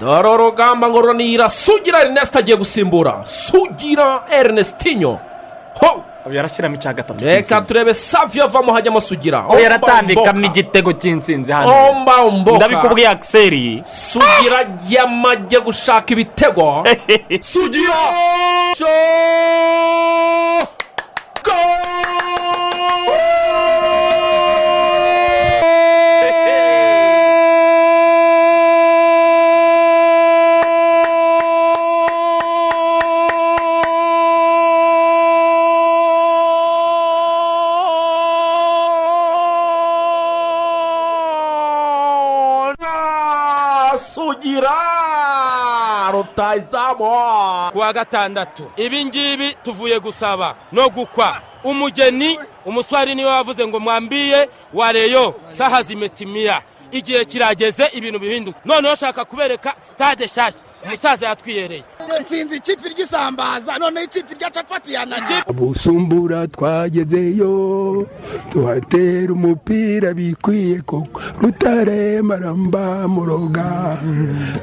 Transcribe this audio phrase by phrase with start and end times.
[0.00, 3.20] dore urugamba ngo runira sugira erineste agiye gusimbura.
[3.24, 5.18] Sugira erinestinyo
[5.80, 6.04] ho!
[6.26, 9.46] Yarashyiramo icya gatatu reka turebe saviyo avamo hajyamo sugira.
[9.46, 11.70] Ubu yaratambikamo igitego cy'intsinzi hano.
[11.90, 12.56] Omba omboka.
[12.56, 16.82] Ndabikubwiye akiseri sugira yamajye gushaka ibitego.
[17.40, 17.94] Sugira!
[46.92, 48.70] Rutayizamu kuwa gatandatu.
[48.76, 51.36] Ibi ngibi tuvuye gusaba no gukwa.
[51.64, 56.62] Umugeni umuswari ni we wavuze ngo mwambiye wareyo saha zimetimiya
[56.92, 58.58] igihe kirageze ibintu bihinduka.
[58.64, 60.60] Noneho ushaka kubereka sitade nshyashya.
[60.84, 61.84] Umusaza yatwiyereye.
[62.22, 68.06] Nsinzi ikipe ry'isambaza noneho ikipe rya capati yananiye busumbura twagezeyo
[68.50, 71.20] tuhatera umupira bikwiye koko.
[71.40, 73.98] Rutare maramba muroga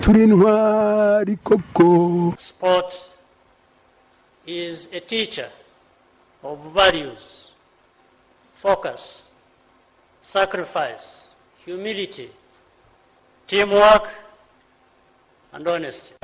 [0.02, 2.34] turi ntwari koko.
[2.38, 2.96] Sport
[4.48, 5.50] is a teacher
[6.44, 7.52] of values,
[8.56, 9.26] focus,
[10.22, 11.23] sacrifice,
[11.66, 12.30] humility,
[13.48, 14.10] teamwork,
[15.54, 16.16] and honesty.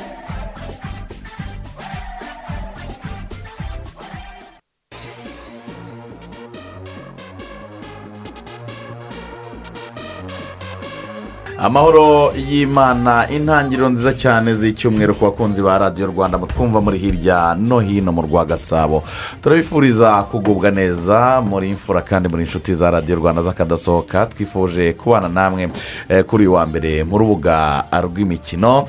[11.62, 17.80] Amahoro y'imana intangiriro nziza cyane z'icyumweru ku bakunzi ba radiyo rwanda mutwumva muri hirya no
[17.80, 19.04] hino mu rwa gasabo
[19.42, 24.26] turabifuriza kugubwa neza muri imfura kandi muri inshuti za radiyo rwanda z'akadasohoka.
[24.26, 25.70] Twifuje kubana namwe
[26.10, 28.88] eh, kuri uyu wa mbere mu rubuga rw'imikino.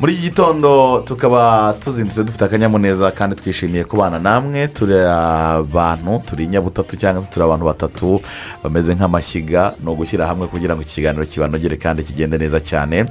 [0.00, 4.68] Muri iki gitondo tukaba tuzindutse dufite akanyamuneza kandi twishimiye kubana namwe.
[4.68, 8.20] Turi abantu turi inyabutatu cyangwa se turi abantu batatu
[8.64, 9.72] bameze nk'amashyiga.
[9.84, 13.04] Ni ugushyira hamwe kugira ngo ikiganiro kibanogere kandi kigende neza cyane.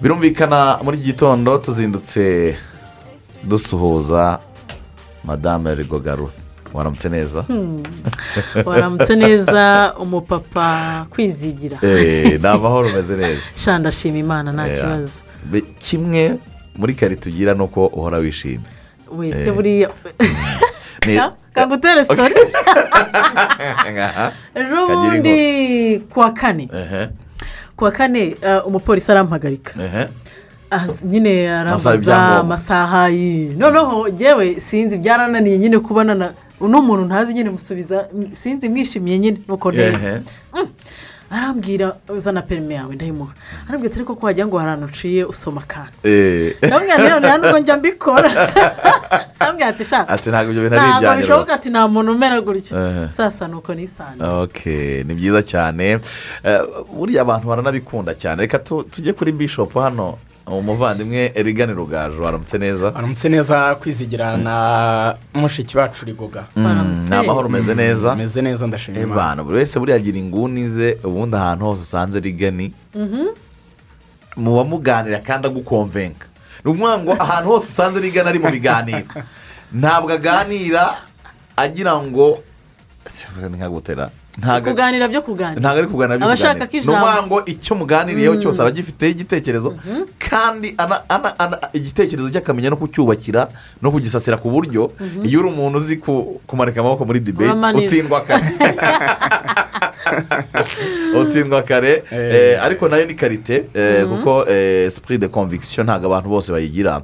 [0.00, 2.56] Birumvikana muri iki gitondo tuzindutse
[3.44, 4.38] dusuhuza
[5.24, 6.30] madame rigogaru.
[6.74, 7.44] Waramutse neza?
[8.64, 11.78] Waramutse neza umupapa kwizigira.
[11.82, 13.40] Eh, ni amahoro umeze neza.
[13.64, 15.22] Sha ndashima imana nta kibazo.
[15.78, 16.38] Kimwe
[16.76, 18.66] muri kari tugira ni uko uhora wishimye.
[19.16, 19.90] Wese buriya
[21.06, 21.20] Ni-
[21.52, 22.34] kangutere sitori
[24.02, 24.32] Aha.
[24.54, 26.68] ejo Kagira bundi kuwa kane.
[27.76, 29.72] Ehe, kuwa kane eh, umupolisi arampagarika.
[30.70, 33.08] Ah, nyine arambaza amasaha
[33.56, 39.38] noneho ngewe sinzi byarananiye nyine kubona na uno muntu ntazi nyine musubiza sinzi mwishimiye nyine
[39.48, 40.20] nuko Ehe.
[41.36, 43.32] Arambwira uzana perime yawe ndayimuha.
[43.68, 45.92] Arambwira ati ariko ko wagira ngo hari ahantu uciye usoma akantu.
[46.04, 48.30] Eh, ndamubwira rero nta nubwo njya mbikora.
[49.40, 52.40] Arambwira ati shaka ati ntabwo ibyo bintu ari ntabwo ibyanyu bishoboka ati nta muntu umera
[52.40, 53.10] gutyo Ehe.
[53.12, 54.60] sasa ni uko nisanze ok
[55.06, 55.98] ni byiza cyane.
[56.44, 56.60] Eh,
[56.96, 58.42] buriya abantu baranabikunda cyane.
[58.42, 60.18] Reka tu- tujye kuri bishop hano.
[60.46, 66.44] Umuvandimwe erigani rugaju waramutse neza aramutse neza kwizigira na mushiki wacu rigoga.
[66.56, 67.10] Waramutse.
[67.10, 68.12] ni amahoro umeze neza.
[68.12, 69.14] ameze neza ndashima imana.
[69.14, 72.72] abantu buri wese buriya agira inguni ze ubundi ahantu hose usanze rigani
[74.36, 76.26] muba muganira kandi agukomvenga
[76.64, 79.06] ni ukuvuga ngo ahantu hose usanze rigani ari mu biganiro.
[79.80, 80.94] Ntabwo aganira
[81.56, 82.42] agira ngo
[83.56, 83.80] ntabwo
[84.70, 85.60] kuganira byo kuganira.
[85.60, 86.66] Ntabwo ari kuganira byo kuganira.
[86.80, 89.74] ni ukuvuga ngo icyo muganiriyeho cyose aba agifiteho igitekerezo
[90.18, 93.48] kandi ana- ana- ana- igitekerezo cye akamenya no kucyubakira
[93.82, 94.90] no kugisasira ku buryo
[95.22, 97.54] iyo uri umuntu uzi ku- kumanika amaboko muri dibeti
[97.86, 98.44] utsindwa kare.
[101.20, 102.02] Utsindwa kare.
[102.10, 104.46] Eh, ariko na yo ni karite eh, kuko
[104.90, 107.02] sipuri de conviction ntabwo abantu bose bayigira.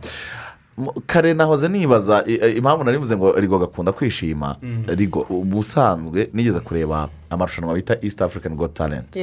[1.06, 2.24] Kare nahoze nibaza
[2.56, 4.56] impamvu nari mvuze ngo rigo gakunda kwishima.
[4.86, 9.16] Rigo ubusanzwe nigeze kureba amarushanwa bita east african got talent.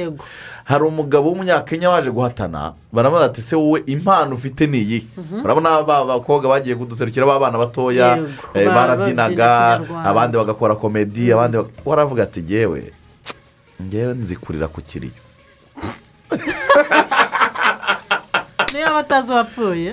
[0.64, 5.08] Hari umugabo w'umunyakenya waje guhatana baramubaza ati se wowe impano ufite ni iyi?
[5.44, 8.18] Urabona ba bakobwa bagiye kuduserukira b'abana batoya
[8.54, 12.92] eh, ba- barabyinaga abandi bagakora komedi abandi bak- waravuga ati ngewe
[13.82, 15.12] ngewe nzikurira ku kiriyo.
[18.72, 19.88] niyo batazi uwapfuye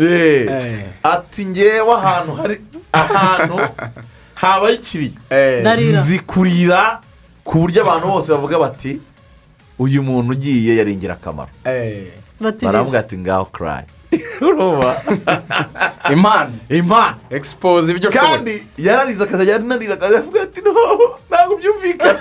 [1.03, 2.61] ati ngewe ahantu hari
[2.91, 3.59] ahantu
[4.33, 5.13] habaye ikiriyo
[5.61, 6.01] ndarira.
[6.01, 7.01] Nzikurira
[7.43, 9.01] ku buryo abantu bose bavuga bati
[9.79, 11.51] uyu muntu ugiye yari ingirakamaro
[12.61, 13.87] baravuga ati ngaho karayi
[14.47, 15.01] urumva
[16.11, 20.71] impano impano egisipoze ibyo ushoboye kandi yararize akazajya anarira akavuga ati no
[21.29, 22.19] ntabwo byumvikana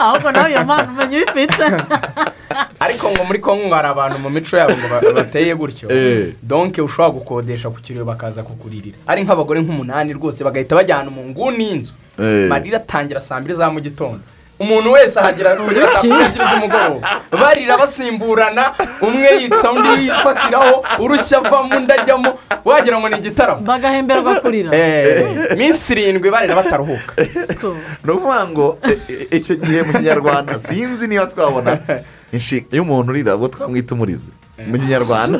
[0.00, 1.64] ahubwo nawe iyo mpano umenya uyifite
[2.92, 6.32] ariko ngo muri kongo ngo hari abantu mu mico yabo ngo ba- bateye gutyo Eh.
[6.42, 11.64] donke ushobora gukodesha ku kiriyo bakaza kukuririra ari nk'abagore nk'umunani rwose bagahita bajyana mu nguni
[11.64, 12.48] y'inzu Eh.
[12.48, 14.20] marira atangira saa mbiri za mu gitondo
[14.62, 17.08] umuntu wese ahagera kugera saa kumi n'ebyiri z'umugoroba.
[17.30, 18.64] Barira basimburana
[19.02, 22.30] umwe yitsa undi yifatiraho urushya avamo undi ajyamo
[22.64, 23.60] wagira ngo ni igitaramo.
[23.60, 24.70] Bagahemberwa kurira.
[24.76, 27.12] Eh, minsi irindwi barira bataruhuka.
[28.04, 31.78] Ni ukuvuga ngo e- e- icyo gihe mu kinyarwanda sinzi niba twabona
[32.34, 32.66] inshinga.
[32.72, 34.30] Y'umuntu urira ubwo twamwita umurizi
[34.66, 35.38] mu kinyarwanda.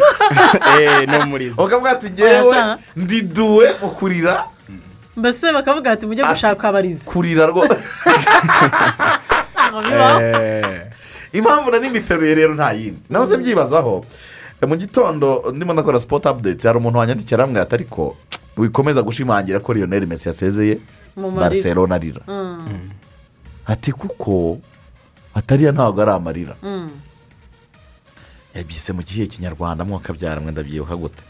[0.80, 1.62] Eh, ni umurizo.
[1.62, 2.56] Ukavuga ati ngewe
[2.96, 4.44] ndiduwe mu kurira.
[5.16, 7.04] Mbese bakavuga ati mujye gushaka abarizi?
[7.04, 7.76] kurira rwose.
[10.20, 10.86] Eh,
[11.32, 13.00] impamvu nari mbiteruye rero nta yindi.
[13.10, 14.04] Naho se mbyibazaho
[14.62, 18.16] E, mu gitondo ndimo ndakora sipoti apudeti hari umuntu wanyandikira aramubwira ati ariko
[18.56, 20.78] wikomeza gushimangira ko lionel messi yasezeye
[21.16, 22.20] barcelona arira
[23.66, 24.58] ati kuko
[25.34, 26.54] atariya ntabwo ari amarira.
[26.62, 26.90] Mm.
[28.54, 31.24] yabyise mu gihe kinyarwanda mwakabyara mwenda byibuka gute?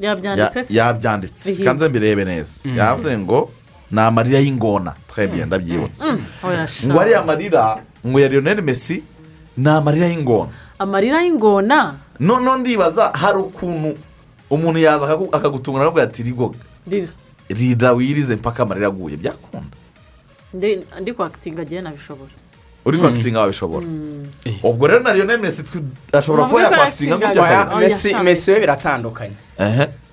[0.00, 3.50] Yabyanditse se yabyanditse kanze mbirebe neza yavuze ngo
[3.90, 4.94] ni amarira y'ingona.
[5.08, 6.04] Twebwe ndabyibutse
[6.42, 6.88] Oya, sha.
[6.88, 9.02] ngo ariya marira ngo ya lionel messi
[9.56, 10.50] ni amarira y'ingona.
[10.78, 11.94] Amarira y'ingona?
[12.20, 13.94] Noneho ndibaza hari ukuntu
[14.50, 16.58] umuntu yaza akagu- akagutunga akavuga ati rigoga
[17.48, 19.16] rida wirize mpaka amarira aguye.
[19.16, 19.76] Byakunda.
[20.54, 22.30] Ndi ndi kwakitinga agiye nabishobora.
[22.84, 23.86] Uri kwakitinga wabishobora
[24.62, 25.82] ubwo rero na lionel messi twe-
[26.18, 27.42] ashobora kuba yakwakitinga gutya.
[28.22, 29.34] Messi we biratandukanye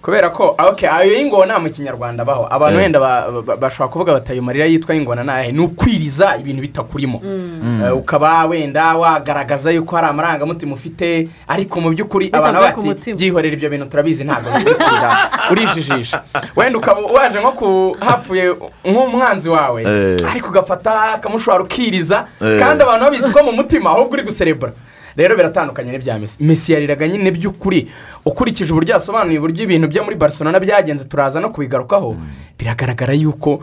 [0.01, 2.83] kubera ko ayo y'ingona mu kinyarwanda abaho abantu Eh.
[2.83, 6.61] wenda ba- ba- bashobora kuvuga bati ayo marira yitwa y'ingona ni ayahe ni ukwiriza ibintu
[6.61, 7.21] bitakurimo.
[7.23, 13.15] Eh, ukaba wenda wagaragaza yuko hari amarangamutima ufite ariko mu by'ukuri abantu bati mutima.
[13.17, 16.23] byihorera ibyo bintu turabizi ntabwo bikurira urijijisha.
[16.55, 18.55] Wenda ukaba waje nko ku hapfuye
[18.85, 20.17] nk'umwanzi wawe Eh.
[20.31, 24.71] ariko ugafata akamushwara ukiriza kandi abantu babizi ko mu mutima ahubwo uri guserebura.
[25.15, 27.87] Rero biratandukanye n'ibya mesi mesi yariraga nyine by'ukuri.
[28.25, 32.15] Ukurikije uburyo yasobanuye uburyo ibintu byo muri barcelona byagenze turaza no kubigarukaho.
[32.59, 33.59] Biragaragara yuko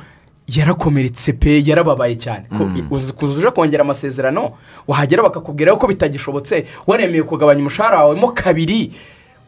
[0.48, 2.44] yarakomeretse pe yarababaye cyane.
[2.88, 4.52] Kuza uje kongera amasezerano?
[4.88, 6.64] Wahagera bakakubwira ko bitagishobotse.
[6.86, 8.92] Waremeye kugabanya umushahara wawe mo kabiri.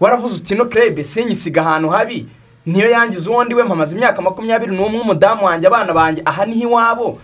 [0.01, 2.27] Waravuze uti no kerebe sinyisiga ahantu habi.
[2.67, 6.23] Niyo yangiza uwo ndi we mpamaze imyaka makumyabiri n'umwe umudamu wanjye abana banjye.
[6.25, 7.19] Aha ni ho iwabo.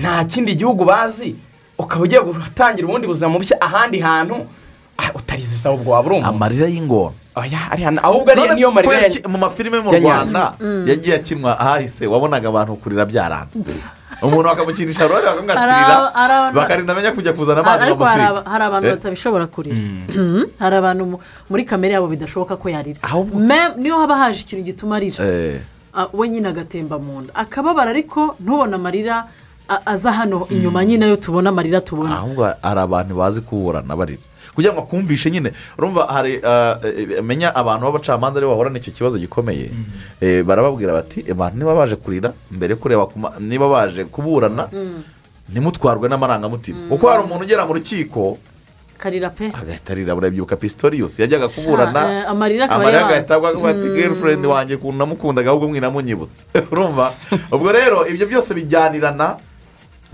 [0.00, 1.34] Nta kindi gihugu bazi.
[1.78, 4.46] Ukaba ugiye gutangira ubundi buzima bushya ahandi hantu
[4.98, 6.28] ah, utarize ubwo waba uri umuntu.
[6.28, 7.14] Amarira y'ingona.
[7.36, 7.98] Oya, ari hano.
[8.02, 10.54] Ahubwo ariyo niyo marira mu mafilime mu rwanda
[10.86, 13.58] yagiye akinwa ahahise wabonaga abantu kurira byaranze.
[14.22, 18.94] Umuntu bakamukinisha Hari bakamwatirira bakarinda amenya kujya kuzana amazi bamusiga hari abantu Eh.
[18.94, 19.76] batabishobora kurira.
[20.62, 23.00] Hari abantu mu- muri kamere yabo bidashoboka ko yarira.
[23.76, 25.18] Niyo haba haje ikintu gituma arira.
[25.26, 25.58] Eh,
[25.96, 27.34] Ah, we nyine agatemba mu nda.
[27.34, 29.26] Akababara ariko ntubone amarira
[29.68, 32.18] aza hano inyuma nyine yo tubona amarira tubona.
[32.18, 34.20] Ahubwo hari abantu bazi kuburana barira.
[34.54, 38.92] Kugira ngo akumvishe nyine urumva hari ah, eh, menya abantu b'abacamanza ari bo bahura n'icyo
[38.92, 39.70] kibazo gikomeye.
[40.20, 43.08] Eh, barababwira bati abantu niba baje kurira mbere kureba
[43.40, 44.68] niba baje kuburana
[45.50, 46.86] ntimutwarwe n'amarangamutima.
[46.88, 48.38] Kuko hari umuntu ugera mu rukiko
[48.98, 49.50] karira pe.
[49.50, 52.00] agahita arira burabyuka pistorius yajyaga kuburana.
[52.22, 53.08] eh, amarira akaba amarira yaza.
[53.10, 57.12] agahita agwa ati girlfriend wanjye ukuntu namukundaga ahubwo mwinamunyibutse urumva?
[57.50, 59.36] Ubwo rero ibyo byose bijyanirana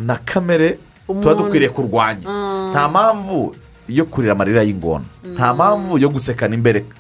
[0.07, 2.27] na kamere tuba dukwiriye kurwanya.
[2.73, 3.55] Nta mpamvu
[3.89, 5.05] yo kurira amarira y'ingona.
[5.35, 6.97] Nta mpamvu yo gusekana imbereka.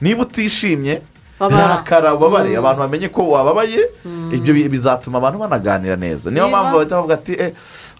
[0.00, 1.02] Niba utishimye
[1.40, 3.78] rakara ubabare abantu bamenye ko wababaye
[4.34, 6.30] ibyo bi- bizatuma abantu banaganira neza.
[6.30, 7.52] Niyo mpamvu bahita bavuga ati "Eh,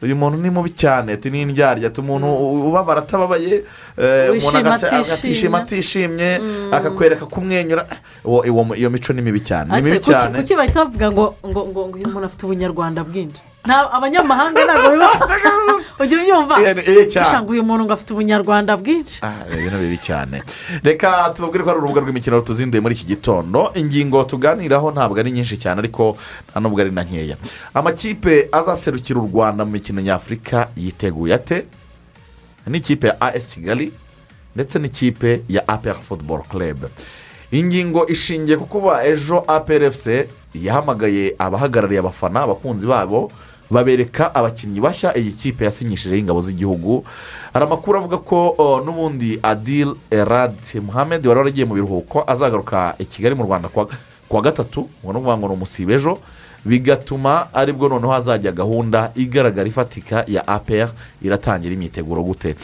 [0.02, 2.26] uyu muntu ni mubi cyane ati ni indyarya ati umuntu
[2.70, 3.62] ubabara atababaye
[3.98, 4.86] eh, umuntu agase-
[5.58, 6.40] atishimye.
[6.72, 7.86] akakwereka kumwenyura.
[8.76, 9.70] Iyo mico ni mibi cyane.
[9.70, 10.38] Ni mibi cyane.
[10.42, 13.40] kuki bahita bavuga ngo ngo ngo ngo uyu muntu afite ubunyarwanda bwinshi?
[13.72, 15.10] Abanyamahanga ntabwo biba.
[16.00, 17.22] Ujya.
[17.22, 19.18] Usha ngo uyu muntu ngo afite ubunyarwanda bwinshi.
[19.22, 20.42] Ah, ibintu bibi cyane.
[20.82, 23.72] Reka tubabwire ko ari urubuga rw'imikino tuzinduye muri iki gitondo.
[23.74, 26.16] Ingingo tuganiraho ntabwo ari nyinshi cyane ariko
[26.50, 27.36] nta nubwo ari na nkeya.
[27.74, 31.66] Amakipe azaserukira u rwanda mu mikino nyafurika yiteguye ate?
[32.66, 33.92] N'ikipe ya as kigali
[34.54, 36.86] ndetse n'ikipe ya apr football club.
[37.50, 43.32] Ingingo ishingiye ku kuba ejo APRFC yahamagaye abahagarariye abafana abakunzi babo
[43.70, 47.04] babereka abakinnyi bashya iyi kipe yasinyishijeho ingabo z'igihugu.
[47.52, 53.34] Hari amakuru avuga ko n'ubundi adil erad muhammed wari waragiye mu biruhuko azagaruka i kigali
[53.34, 56.18] mu rwanda kuwa gatatu ngo ni ukuvuga ngo ni umusibe ejo.
[56.64, 60.88] Bigatuma ari bwo noneho hazajya gahunda igaragara ifatika ya apr
[61.22, 62.56] iratangira imyiteguro gute.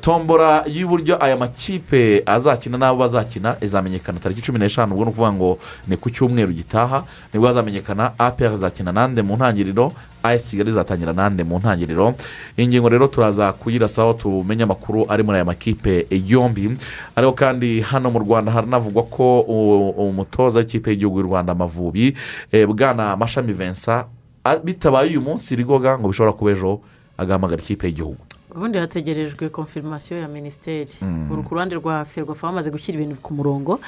[0.00, 4.92] Tombora y'uburyo aya makipe azakina n'abo bazakina izamenyekana tariki cumi n'eshanu.
[4.94, 9.34] Ubwo ni ukuvuga ngo ni ku cyumweru gitaha ni bwo hazamenyekana apr izakina nande mu
[9.36, 12.14] ntangiriro as kigali izatangira nande mu ntangiriro.
[12.56, 16.76] Iyi ngingo rero turaza kuyirasaho tumenye amakuru ari muri aya makipe yombi.
[17.16, 22.14] Ariko kandi hano mu rwanda haranavugwa ko umutoza w'ikipe y'igihugu y'u rwanda amavubi
[22.52, 24.06] eh, bwana mashami vincent
[24.44, 26.80] a- bitabaye uyu munsi rigoga ngo bishobora kuba ejo
[27.18, 28.22] agahamagara ikipe y'igihugu.
[28.58, 30.90] Ubundi hategerejwe konfirimasiyo ya minisiteri
[31.30, 33.78] uru ku ruhande rwa ferwafa bamaze gushyira ibintu ku murongo.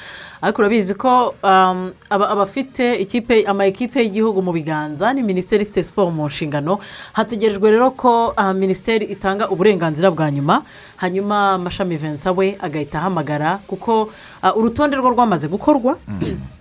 [0.41, 5.83] Ariko urabizi ko um, aba- abafite ikipe ama ekipe y'igihugu mu biganza ni minisiteri ifite
[5.83, 6.79] siporo mu nshingano.
[7.13, 10.63] Hategerejwe rero ko uh, minisiteri itanga uburenganzira bwa nyuma.
[10.97, 14.09] Hanyuma amashami vensa we agahita ahamagara kuko
[14.43, 15.97] uh, urutonde rwo rwamaze gukorwa.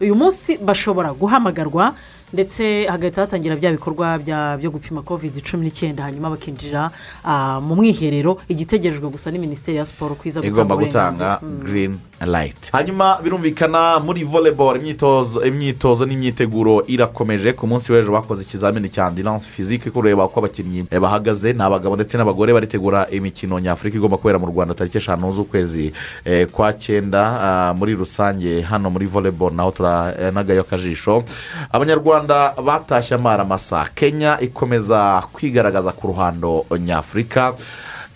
[0.00, 1.94] Uyu munsi bashobora guhamagarwa
[2.32, 4.18] ndetse hagahita hatangira bya bikorwa
[4.58, 6.90] byo gupima covid cumi n'icyenda hanyuma bakinjira
[7.24, 11.40] ah, mu mwiherero igitegerejwe gusa ni minisiteri ya siporo kwiza igomba gutanga uburenganzira.
[11.42, 11.64] Mm.
[11.64, 11.92] green
[12.26, 12.70] light.
[12.72, 17.52] Hanyuma birumvikana muri volleyball imyitozo imyitozo n'imyiteguro irakomeje.
[17.52, 21.94] Ku munsi w'ejo bakoze ikizamini cya ambulance physique kureba uko abakinnyi eh, bahagaze ni abagabo
[21.96, 25.92] ndetse n'abagore baritegura imikino nyafurika igomba kubera mu rwanda tariki eshanu z'ukwezi
[26.24, 29.52] eh, kwa cyenda ah, muri rusange hano muri volleyball.
[29.54, 31.24] Naho turanagayo akajisho.
[31.72, 37.54] Abanyarwanda batashye amara masa kenya ikomeza kwigaragaza ku ruhando nyafurika.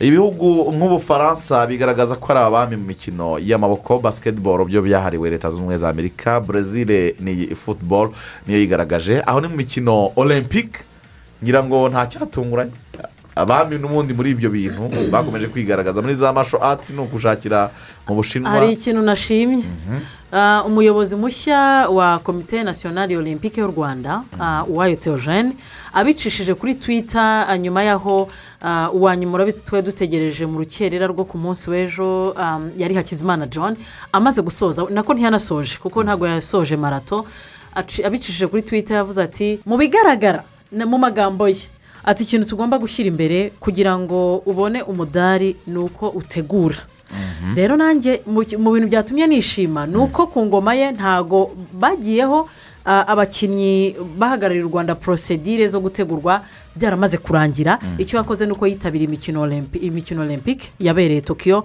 [0.04, 5.76] Ibihugu nk'ubufaransa bigaragaza ko ari abami mu mikino y'amaboko basiketiboro byo byahariwe leta zunze ubumwe
[5.80, 8.12] za amerika brezil ni futuboro
[8.46, 9.22] niyo yigaragaje.
[9.26, 10.84] Aho ni mu mikino olympique
[11.42, 12.72] ngira ngo nta cyatunguranye.
[13.36, 16.02] Abami n'ubundi muri ibyo bintu bakomeje kwigaragaza.
[16.02, 17.70] Muri za masho atsi ni ukushakira
[18.08, 18.50] mu bushinwa.
[18.50, 19.64] Hari ikintu nashimye.
[19.64, 19.98] Ah,
[20.66, 25.52] umuyobozi mushya wa komite nasiyonari olympique y'u rwanda ah, uwayo theogene
[25.92, 28.28] abicishije kuri twita ah, nyuma y'aho
[28.62, 33.46] ah, uwa nyuma urabizi twari dutegereje mu rukerera rwo ku munsi w'ejo ah, yari hakizimana
[33.46, 33.76] john
[34.12, 37.26] amaze gusoza nako ntiyanasoje kuko ntabwo yasoje marato.
[38.04, 40.44] Abicishije kuri twita yavuze ati mu bigaragara
[40.86, 41.66] mu magambo ye
[42.04, 46.76] ati ikintu tugomba gushyira imbere kugira ngo ubone umudari ni uko utegura
[47.54, 52.48] rero nanjye mu bintu byatumye nishima ni uko ku ngoma ye ntago bagiyeho
[52.84, 56.42] abakinnyi bahagarariye u rwanda porosedire zo gutegurwa
[56.76, 57.78] byaramaze kurangira.
[57.98, 61.64] Icyo yakoze ni uko yitabiriye imikino Olympi- imikino olympique yabereye tokiyo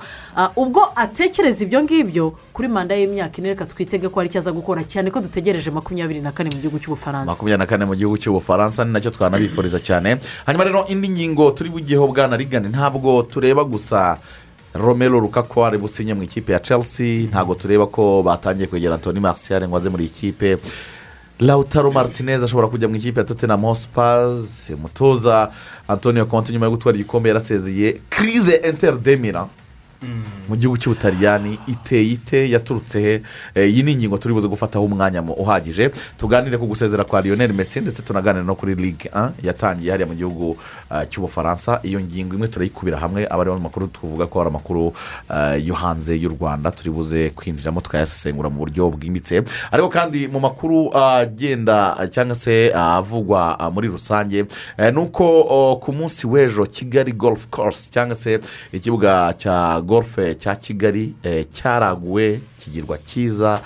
[0.56, 4.84] ubwo atekereza ibyo ngibyo kuri manda y'imyaka ine reka twitege ko hari icyo aza gukora
[4.88, 7.26] cyane ko dutegereje makumyabiri na kane mu gihugu cy'ubufaransa.
[7.32, 10.18] Makumyabiri na kane mu gihugu cy'ubufaransa ni na cyo twanabifuriza cyane.
[10.46, 14.18] Hanyuma rero indi ngingo turi bugiyeho bwana rigane ntabwo tureba gusa
[14.74, 17.28] romero rukaku ari businye mu ikipe ya chelsea.
[17.28, 20.58] Ntabwo tureba ko batangiye kwegera antoni martial ngo aze muri iyi kipe.
[21.40, 24.70] Lautaro martinez ashobora kujya mu ikipe ya tottenham hotspurs.
[24.70, 25.52] Umutoza
[25.88, 29.48] antonio conte nyuma yo gutwara igikombe yarasezeye kirize interdemira
[30.50, 33.22] mu gihugu cy'ubutaliyani iteye ite yaturutse he?
[33.56, 35.92] Eh, iyi ni ingingo turi buze gufataho umwanya mu- uhagije.
[36.18, 40.16] Tuganire ku gusezera kwa lionel messi ndetse tunaganire no kuri ligue 1 yatangiye hariya mu
[40.16, 40.58] gihugu
[40.90, 44.94] ah, cy'ubufaransa iyo ngingo imwe turayikubira hamwe aba ariyo makuru tuvuga ko ari amakuru
[45.30, 46.72] ah, yo hanze y'u rwanda.
[46.72, 49.44] Turi buze kwinjiramo tukayasesengura mu buryo bwimbitse.
[49.72, 54.46] Ariko kandi mu makuru agenda cyangwa se avugwa muri rusange
[54.78, 58.40] eh, ni uko oh, ku munsi w'ejo kigali golf course cyangwa se
[58.74, 63.62] ikibuga cya golfe cya kigali eh, cyaraguwe kigirwa cyiza.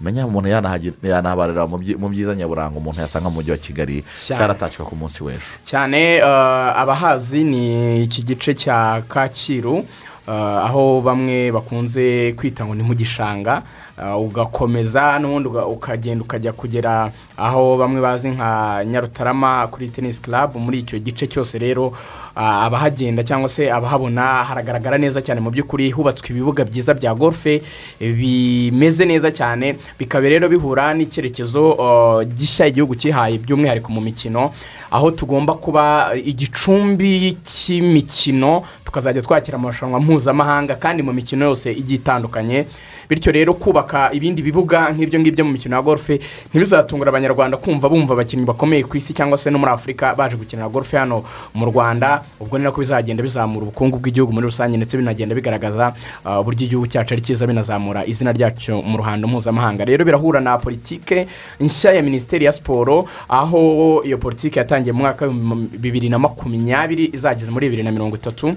[0.00, 4.02] Menya umuntu yanahabarira mu byi- mu byiza nyaburanga umuntu yasanga mu mujyi wa kigali.
[4.36, 5.60] Cyaratashywe ku munsi w'ejo.
[5.64, 9.76] Cyane eh, abahazi ni iki gice cya kacyiru.
[9.78, 9.84] eh,
[10.28, 13.62] aho bamwe bakunze kwita ngo ni mu gishanga
[14.02, 20.78] eh, ugakomeza n'ubundi ukagenda ukajya kugera aho bamwe bazi nka nyarutarama kuri tenisi club muri
[20.78, 21.92] icyo gice cyose rero
[22.36, 27.62] ah, abahagenda cyangwa se abahabona haragaragara neza cyane mu by'ukuri hubatswe ibibuga byiza bya golfe
[28.00, 34.52] eh, bimeze neza cyane bikaba rero bihura n'icyerekezo eh, gishya igihugu cyihaye by'umwihariko mu mikino
[34.90, 42.66] aho tugomba kuba igicumbi cy'imikino tukazajya twakira amarushanwa mpuzamahanga kandi mu mikino yose igiye itandukanye.
[43.10, 46.20] Bityo rero kubaka ibindi bibuga nk'ibyo ngibyo mu mikino ya golfe
[46.54, 50.68] ntibizatungura abanyarwanda kumva bumva abakinnyi bakomeye ku isi cyangwa se no muri afurika baje gukinira
[50.70, 51.24] golfe hano
[51.54, 52.22] mu rwanda.
[52.40, 55.92] Ubwo ni nako bizagenda bizamura ubukungu bw'igihugu muri rusange ndetse binagenda bigaragaza
[56.24, 59.84] ah, uburyo igihugu cyacu ari cyiza binazamura izina ryacu mu ruhando mpuzamahanga.
[59.84, 61.26] Rero birahura na politike
[61.60, 67.10] nshya ya minisiteri ya siporo aho iyo politike yatangiye mu mwaka w'ibihumbi bibiri na makumyabiri
[67.12, 68.54] izageza muri bibiri na mirongo itatu.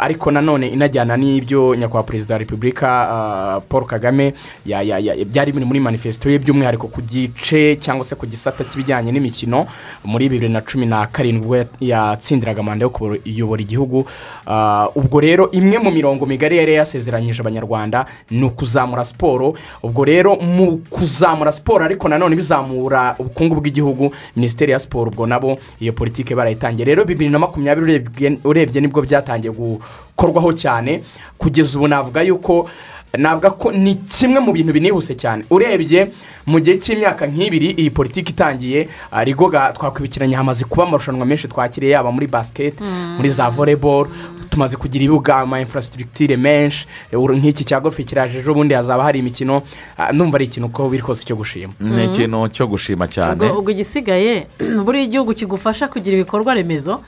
[0.00, 4.34] Ariko nanone inajyana n'ibyo nyakubahwa perezida wa repubulika ah, paul kagame
[4.66, 8.64] ya- ya- ya- byari biri muri manifesito ye by'umwihariko ku gice cyangwa se ku gisata
[8.64, 9.66] cy'ibijyanye n'imikino
[10.04, 14.06] muri bibiri na cumi na karindwi ubwo ya- yatsindiraga manda yo kuyobora igihugu.
[14.46, 19.54] Ah, ubwo rero imwe mu mirongo migari yari yasezeranyije abanyarwanda ni ukuzamura siporo.
[19.82, 25.58] Ubwo rero mu kuzamura siporo ariko nanone bizamura ubukungu bw'igihugu minisiteri ya siporo ubwo nabo
[25.80, 26.84] iyo politiki barayitangiye.
[26.84, 28.04] Rero bibiri na makumyabiri
[28.44, 31.02] urebye- ni bwo byatangiye gukorwaho cyane.
[31.38, 32.68] Kugeza ubu navuga yuko
[33.16, 35.44] navuga ko ni kimwe mu bintu binihuse cyane.
[35.50, 36.10] Urebye
[36.46, 41.92] mu gihe cy'imyaka nk'ibiri iyi politiki itangiye ah, rigoga twakwibukiranya hamaze kuba amarushanwa menshi twakiriye
[41.92, 42.84] yaba muri basiketi
[43.16, 44.10] muri za voleboro
[44.56, 46.86] tumaze kugira ibibuga ama infrastructure menshi.
[47.12, 49.62] Nk'iki cya gofi kiraje ejo bundi hazaba hari imikino.
[49.98, 51.72] Ah, numva ari ikintu uko biri kose cyo gushima.
[51.80, 53.50] Ni ikintu cyo gushima cyane.
[53.52, 54.46] Ubwo igisigaye
[54.84, 57.00] buriya igihugu kigufasha kugira ibikorwa remezo.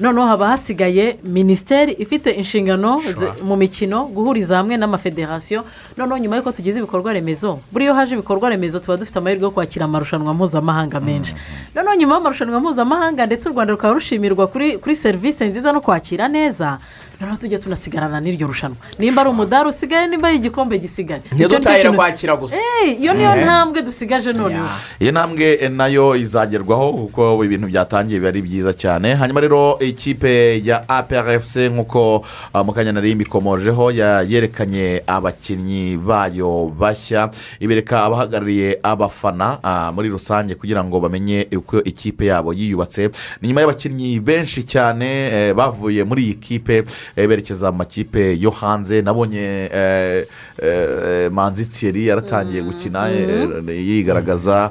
[0.00, 3.00] Noneho haba hasigaye minisiteri ifite inshingano
[3.46, 5.64] mu mikino guhuriza hamwe n'amafederasiyo.
[5.96, 9.50] Noneho nyuma y'uko tugize ibikorwa remezo buriya iyo haje ibikorwa remezo tuba dufite amahirwe yo
[9.50, 11.34] kwakira amarushanwa mpuzamahanga menshi.
[11.74, 16.28] Noneho nyuma y'amarushanwa mpuzamahanga ndetse u rwanda rukaba rushimirwa kuri kuri serivisi nziza no kwakira
[16.28, 18.76] neza から noneho tujya tunasigarana n'iryo rushanwa.
[18.98, 22.56] Nimba ari umudari usigaye nimba ari igikombe gisigaye ntidutahire kwakira gusa.
[23.00, 24.66] Iyo niyo ntambwe dusigaje noneho.
[25.00, 29.14] Iyi ntambwe na yo izagerwaho kuko ibintu byatangiye biba ari byiza cyane.
[29.14, 33.90] Hanyuma rero ikipe ya APRFC nk'uko ah, mu kanya nari mbikomojeho
[34.26, 37.30] yerekanye abakinnyi bayo bashya.
[37.60, 43.10] Ibereka abahagarariye abafana ah, muri rusange kugira ngo bamenye uko ikipe yabo yiyubatse.
[43.40, 46.84] Ni nyuma y'abakinnyi benshi cyane eh, bavuye muri iyi kipe
[47.16, 50.26] berekeza mu makipe yo hanze nabonye eh,
[50.62, 54.70] eh, manzi thierry yaratangiye gukina eh, yigaragaza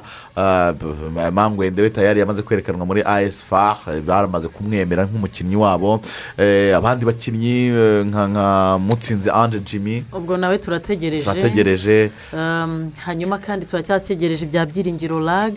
[1.32, 6.00] mangwende we tayari yamaze kwerekanwa muri as far eh, baramaze kumwemera nk'umukinnyi wabo.
[6.38, 10.04] Eh, abandi bakinnyi eh, nka nka mutsinzi anje jimmy.
[10.12, 11.24] Ubwo nawe turategereje.
[11.24, 12.10] Turategereje.
[12.32, 15.54] Um, hanyuma kandi turacyategereje ibya byiringiro lag.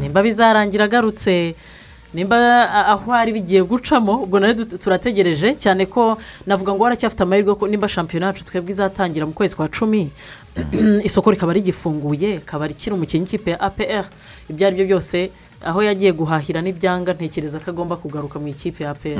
[0.00, 1.54] Nimba bizarangira agarutse
[2.14, 2.36] nimba
[2.92, 7.88] aho ari bigiye gucamo ubwo nawe turategereje cyane ko navuga ngo waracyafite amahirwe ko nimba
[7.88, 10.10] shampiyona yacu twebwe izatangira mu kwezi kwa cumi
[11.08, 14.04] isoko rikaba rigifunguye rikaba rikiri umukinnyi w'ikipe ya apr
[14.50, 15.30] ibyo ari byo byose
[15.64, 19.18] aho yagiye guhahira n'ibyanga ntekereza ko agomba kugaruka mu ikipe ya apr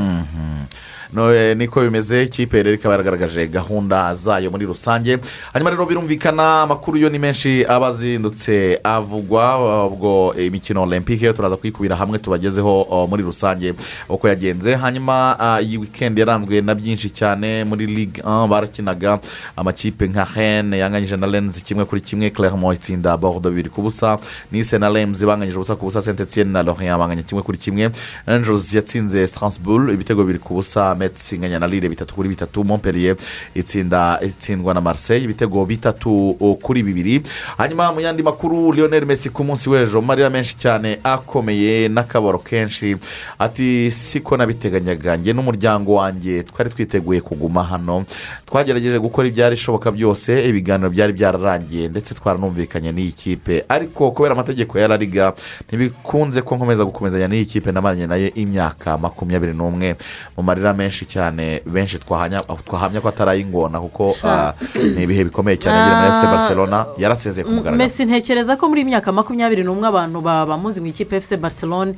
[1.12, 5.19] No, eh, niko bimeze ikipe rero ikaba yaragaragaje gahunda zayo muri rusange.
[5.52, 11.97] Hanyuma rero birumvikana amakuru yo ni menshi aba azindutse avugwa ubwo imikino olympique turaza kuyikubira
[11.97, 13.75] hamwe tubagezeho muri rusange
[14.08, 14.75] uko yagenze.
[14.75, 19.19] Hanyuma iyi wikendi yaranzwe na byinshi cyane muri ligue 1 barakinaga.
[19.56, 22.30] Amakipe nka hene yanganyije na lenzi kimwe kuri kimwe.
[22.30, 24.19] Clermont itsinda bordeaux bibiri ku busa.
[24.52, 26.02] Nice na rems banganyije ubusa ku busa.
[26.02, 27.90] Saint etienne na lorient banganya kimwe kuri kimwe.
[28.26, 33.16] Angels yatsinze strasbourg ibitego bibiri ku busa metsi inganya na lille bitatu kuri bitatu montpellier
[33.54, 37.23] itsinda itsindwa na marseille ibitego bitatu kuri bibiri.
[37.58, 42.97] Hanyuma mu yandi makuru lionel messi ku munsi w'ejo marira menshi cyane akomeye n'akabaro kenshi.
[43.38, 48.04] Ati siko nabiteganyaga njye n'umuryango wanjye twari twiteguye kuguma hano.
[48.47, 53.64] Twagerageje gukora ibyari ishoboka byose ibiganiro byari byararangiye ndetse twaranumvikanye n'iyi kipe.
[53.69, 55.32] Ariko kubera amategeko ya rariga
[56.26, 59.97] ntibikunze ko nkomeza gukomezanya n'iyi kipe namaranye na yo imyaka makumyabiri n'umwe.
[60.37, 65.78] Mu marira menshi cyane benshi twahamya ko atari ay'ingona kuko ah, ni ibihe bikomeye cyane
[65.80, 67.76] na efuse barcelona yarasezeye ku mugaragaro.
[67.80, 71.95] Messi ntekereza ko muri iyi myaka makumyabiri n'umwe abantu ba- bamuzi mu ikipe efuse barcelone.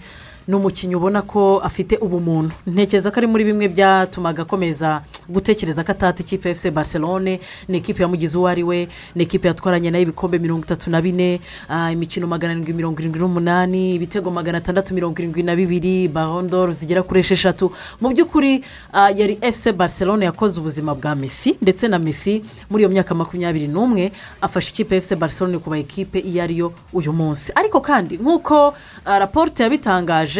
[0.48, 2.54] Ni umukinnyi ubona ko afite ubumuntu.
[2.66, 8.02] Ntekereza ko ari muri bimwe byatumaga akomeza gutekereza ko atata ikipe efuse barcelone ni ikipe
[8.02, 11.92] yamugize uwo ari we ni ikipe yatwaranye na yo ibikombe mirongo itatu na bine ah,
[11.92, 17.02] imikino magana arindwi mirongo irindwi n'umunani ibitego magana atandatu mirongo irindwi na bibiri barondoro zigera
[17.02, 17.70] kuri esheshatu.
[18.00, 22.90] Mu by'ukuri ah, yari efuse barcelone yakoze ubuzima bwa Messi ndetse na Messi muri iyo
[22.90, 27.52] myaka makumyabiri n'umwe afashe ikipe efuse barcelone kuba ikipe iyo ariyo uyu munsi.
[27.54, 28.74] Ariko kandi nk'uko
[29.04, 30.31] ah, raporute yabitangaje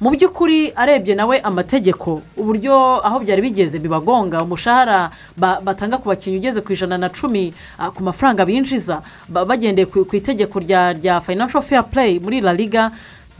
[0.00, 2.74] mu by'ukuri arebye nawe amategeko uburyo
[3.06, 7.90] aho byari bigeze bibagonga umushahara ba- batanga ku bakinnyi ugeze ku ijana na cumi ah,
[7.90, 12.90] ku mafaranga binjiza ba- bagendeye ku itegeko rya rya financial fair play muri la liga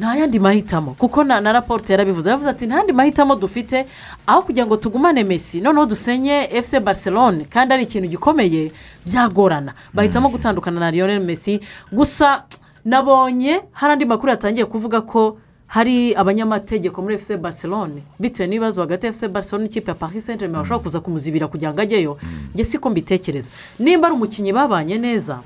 [0.00, 0.94] nta yandi mahitamo.
[0.96, 3.84] Kuko na na raporute yarabivuze yaravuze ati nta yandi mahitamo dufite
[4.26, 8.72] aho kugira ngo tugumane Messi noneho dusenye efuse barcelone kandi ari ikintu gikomeye
[9.06, 9.74] byagorana.
[9.92, 11.60] Bahitamo gutandukana na lionel Messi
[11.92, 12.44] gusa
[12.84, 15.36] nabonye hari andi makuru yatangiye kuvuga ko
[15.70, 20.40] hari abanyamategeko muri efuse barcelone bitewe n'ibibazo hagati ya efuse barcelone n'ikipe ya paris saint
[20.40, 22.18] germain bashobora kuza kumuzibira kugira ngo ajyeyo
[22.54, 23.50] njye siko mbitekereza.
[23.78, 25.40] Nimba ari umukinnyi babanye neza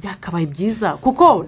[0.00, 1.44] byakabaye byiza kuko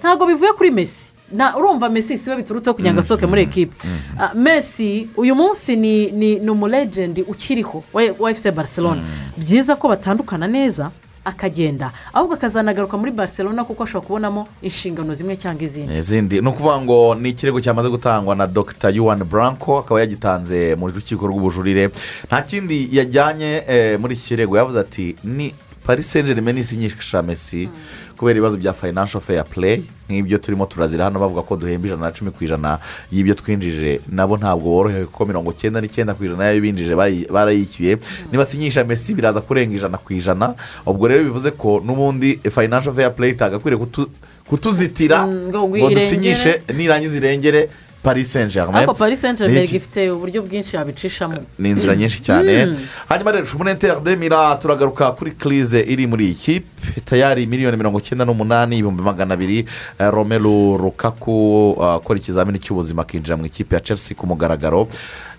[0.00, 1.12] ntabwo bivuye kuri Messi.
[1.32, 3.76] Na urumva mesi si we biturutseho kugira ngo asohoke muri ekipe.
[4.18, 7.84] Ah, mesi uyu munsi ni ni umulegendi ukiriho
[8.18, 9.02] wa efuse barcelona
[9.36, 10.90] byiza ko batandukana neza
[11.28, 11.92] akagenda.
[12.12, 15.94] Ahubwo akazanagaruka muri barcelona kuko ashobora kubonamo inshingano zimwe cyangwa izindi.
[15.98, 18.90] Izindi ni ukuvuga ngo ni ikirego cyamaze gutangwa na dr.
[18.90, 21.90] Yuwan Branco akaba yagitanze mu rukiko rw'ubujurire.
[22.26, 24.56] Nta kindi yajyanye eh, muri iki kirego.
[24.56, 25.54] Yavuze ati ni
[25.86, 27.68] paris saint germain isinyisha mesi
[28.18, 32.12] kubera ibibazo bya financial fair play nk'ibyo turimo turazira hano bavuga ko duhemba ijana na
[32.12, 32.78] cumi ku ijana
[33.12, 36.94] y'ibyo twinjije nabo ntabwo borohewe kuko mirongo icyenda n'icyenda ku ijana y'ayo binjije
[37.30, 37.98] barayishyuye
[38.32, 40.54] nibasinyisha mesi biraza kurenga ijana ku ijana.
[40.86, 44.08] Ubwo rero bivuze ko n'ubundi financial fair play itagakwiriye kutu-
[44.48, 45.26] kutuzitira.
[45.26, 47.68] Mm, ngo dusinyishe nirangiza irengere.
[48.02, 51.34] Paris saint germain ariko paris saint germain ifite uburyo bwinshi yabicishamo.
[51.58, 52.74] Ni inzira nyinshi cyane.
[53.08, 57.00] Hanyuma rero shumunete demira turagaruka kuri kirize iri muri iyi kipe.
[57.04, 59.58] Tayari miliyoni mirongo icyenda n'umunani ibihumbi magana abiri.
[59.98, 64.88] Eh, romelu rukaku uh, akora ikizamini cy'ubuzima akinjira mu ikipe ya chelsea ku mugaragaro.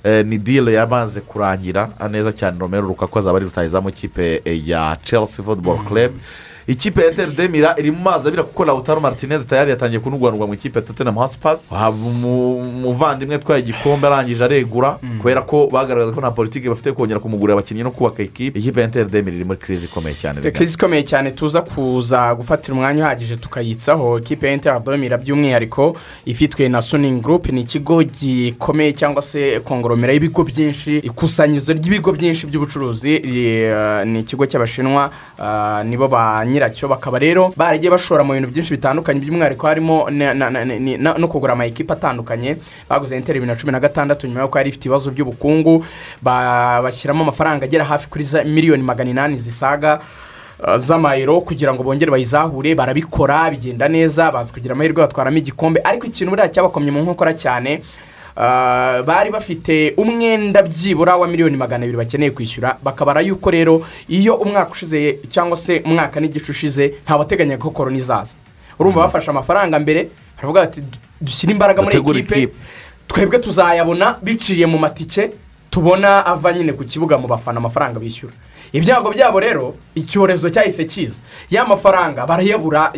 [0.04, 1.90] Eh, ni dile yamaze kurangira.
[2.12, 6.12] Neza cyane romelu rukaku azaba ari rutahizamu ikipe eh, ya chelsea football club.
[6.70, 10.54] Ikipe ya enteri demira iri mu mazi abira kuko lautaro martinez tayari yatangiye kunugwanurwa mu
[10.54, 11.18] ikipe ya tottenham
[11.90, 17.54] umu- umuvandimwe atwaye igikombe arangije aregura kubera ko bagaragaza ko nta politiki bafite kongera kumugurira
[17.58, 18.60] abakinnyi no kubaka ikipe.
[18.60, 22.74] Ikipe ya enteri demira iri muri kirizi ikomeye cyane kirizi ikomeye cyane tuza kuza gufatira
[22.74, 24.20] umwanya uhagije tukayitsaho.
[24.20, 30.44] Ikipe ya interadomira by'umwihariko ifitwe na suningi gurupe ni ikigo gikomeye cyangwa se kongoromera y'ibigo
[30.44, 37.54] byinshi ikusanyirizo ry'ibigo byinshi by'ubucuruzi ri- ni ikigo cy'abashinwa ah, nibo ba nyiracyo bakaba rero
[37.56, 42.58] baragiye bashora mu bintu byinshi bitandukanye by'umwihariko harimo no kugura amayikipe atandukanye.
[42.90, 45.86] Baguze interi bibiri na cumi na gatandatu nyuma y'uko yari ifite ibibazo by'ubukungu
[46.22, 50.00] ba- bashyiramo amafaranga agera hafi kuri miliyoni magana inani zisaga
[50.60, 55.80] uh, z'amayero kugira ngo bongere bayizahure barabikora bigenda neza bazi kugira amahirwe batwaramo igikombe.
[55.84, 57.82] Ariko ikintu buriya cyabakomye mu nkokora cyane
[59.06, 64.72] bari bafite umwenda byibura wa miliyoni magana abiri bakeneye kwishyura bakabara yuko rero iyo umwaka
[64.72, 68.36] ushize cyangwa se umwaka n'igice ushize ntawateganyaga ko korona izaza.
[68.80, 72.54] Urumva bafashe amafaranga mbere baravuga bati "Du- dushyire imbaraga muri ekipe ikipe."
[73.08, 75.32] twebwe tuzayabona biciye mu matike
[75.70, 78.34] tubona ava nyine ku kibuga mu bafana amafaranga bishyura.
[78.74, 81.22] Ibyago byabo rero icyorezo cyahise kiza.
[81.50, 82.92] Ya mafaranga barayabura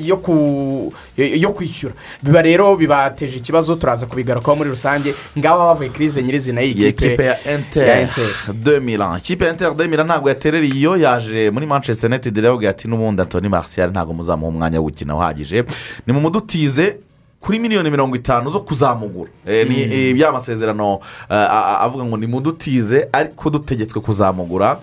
[1.18, 1.94] yo kwishyura.
[2.24, 5.14] Biba rero bibateje ikibazo turaza kubigarukaho muri rusange.
[5.38, 8.10] Ngaho havuye kirize nyirizina iyi y'iyi ekipe kipe ya enteri
[8.54, 12.38] demira ikipe ya enteri demira ntabwo yaterereye iyo yaje muri manchester united.
[12.38, 15.64] Rero ati n'ubundi antoni marcial ntabwo muzamuha umwanya wo gukina uhagije.
[16.08, 16.96] Ni mu mudutize
[17.42, 19.32] kuri miliyoni mirongo itanu zo kuzamugura.
[19.48, 21.00] Eh, ni eh, bya masezerano
[21.30, 24.80] eh, avuga ngo ni mudutize ariko dutegetswe kuzamugura.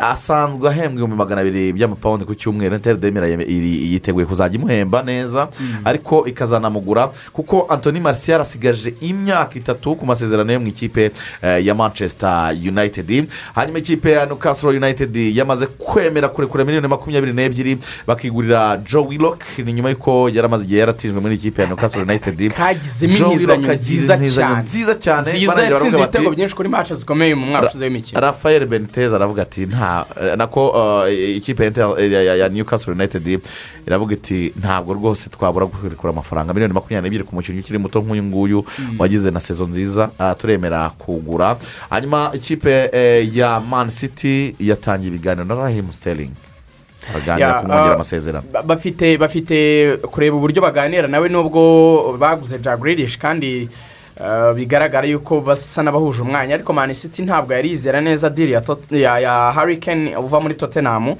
[0.00, 5.02] Asanzwe ahembwa ibihumbi magana abiri by'amapawundi ku cyumweru enteri demira yeme- iri- yiteguye kuzajya imuhemba
[5.02, 5.48] neza
[5.84, 11.10] ariko ikazanamugura kuko antoni marcial asigaje imyaka itatu ku masezerano yo mu ikipe
[11.62, 13.28] ya manchester united.
[13.54, 19.42] Hanyuma ikipe ya newcastle united yamaze kwemera kurekura miliyoni makumyabiri n'ebyiri bakigurira joe willock.
[19.58, 22.52] Ni nyuma y'uko yari amaze igihe yaratinzwe muri ikipe ya newcastle united
[23.74, 24.62] nziza cyane.
[24.62, 25.28] nziza cyane.
[25.40, 28.20] Yatsinze ibitego byinshi kuri match zikomeye mu mwaka ushize w'imikino.
[28.20, 30.74] Rafael benitez aravuga ati nta eh, nako
[31.08, 31.72] eh, ikipe
[32.38, 33.40] ya newcastle united
[33.86, 36.52] iravuga iti ntabwo rwose twabura kurekura amafaranga.
[36.52, 38.64] Miliyoni makumyabiri n'ebyiri ku mukinnyi ukiri muto nk'uyu nguyu
[38.98, 41.56] wagize na sezo nziza ah, turemera kugura.
[41.90, 46.30] Hanyuma ikipe eh, ya man city yatangiye ibiganiro na rahimu sterling.
[47.08, 48.44] Baraganira Ya, kumwongera ah, amasezerano.
[48.52, 49.56] ba- bafite bafite
[50.10, 51.08] kureba uburyo baganira.
[51.08, 53.68] Nawe nubwo baguze jaguririshi kandi
[54.20, 56.54] uh, bigaragara yuko basa n'abahuje umwanya.
[56.54, 61.16] Ariko mani city ntabwo yarizera neza diri ya, Tot- ya, ya harikeni uva muri tottenham.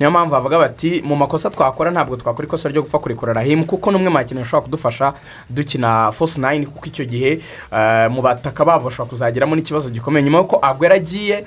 [0.00, 3.90] Niyo mpamvu bavuga bati mu makosa twakora ntabwo twakora ikosa ryo gupfa kurekura rahimu kuko
[3.90, 5.12] n'umwe mu bakinnyi bashobora kudufasha
[5.50, 7.40] dukina fosi nayini kuko icyo gihe
[7.72, 10.24] uh, mu bataka babo bashobora kuzageramo n'ikibazo gikomeye.
[10.24, 11.44] Nyuma y'uko agwera agiye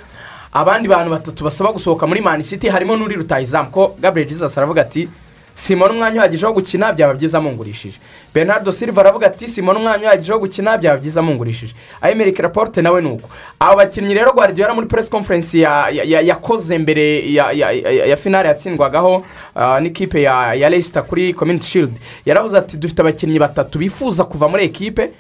[0.53, 4.81] abandi bantu batatu basaba gusohoka muri mani city harimo n'uri rutayizamu ko gabriel jesus aravuga
[4.81, 5.09] ati
[5.53, 7.99] simona umwanya uhagije wo gukina byaba byiza mungurishije
[8.33, 13.01] bernardo silva aravuga ati simona umwanya uhagije wo gukina byaba byiza mungurishije ayemerike raporte nawe
[13.01, 13.29] ni uko.
[13.59, 19.23] Abo bakinnyi rero guardiola muri press conference ya- ya- ya- yakoze mbere ya- finale yatsindwagaho
[19.55, 21.91] ah, n'ikipe ya leicester kuri community shield.
[22.25, 25.11] Yaravuze ati dufite abakinnyi batatu bifuza kuva muri ekipe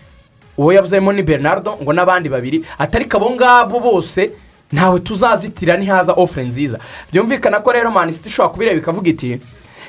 [0.57, 2.63] uwo yavuzemo ni bernardo ngo n'abandi babiri.
[2.77, 4.31] Atari abo ngabo bose
[4.71, 6.79] ntawe tuzazitira nihaza ofure nziza.
[7.13, 9.39] Byumvikana ko rero mani city ishobora kubireba ikavuga iti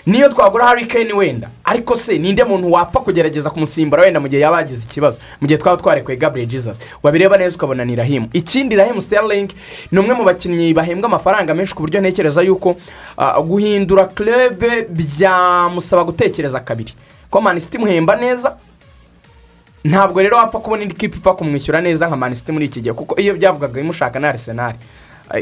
[0.07, 1.49] niyo twagura hari kane wenda.
[1.65, 5.21] Ariko se ninde muntu wapfa kugerageza kumusimbura wenda mu gihe yaba yagize ikibazo?
[5.41, 6.79] Mu gihe twaba twarekuye gabriel jesus.
[7.03, 9.49] Wabireba neza ukabona ni rahimu ikindi rahimu sterling
[9.93, 12.77] ni umwe mu bakinnyi bahembwa amafaranga menshi ku buryo ntekereza yuko
[13.45, 16.93] guhindura club byamusaba gutekereza kabiri.
[17.31, 18.57] Ko mani city imuhemba neza?
[19.85, 23.21] Ntabwo rero wapfa kubona indi kipe ipfa kumwishyura neza nka manisiti muri iki gihe kuko
[23.21, 24.79] iyo byavugaga imushaka na arisenali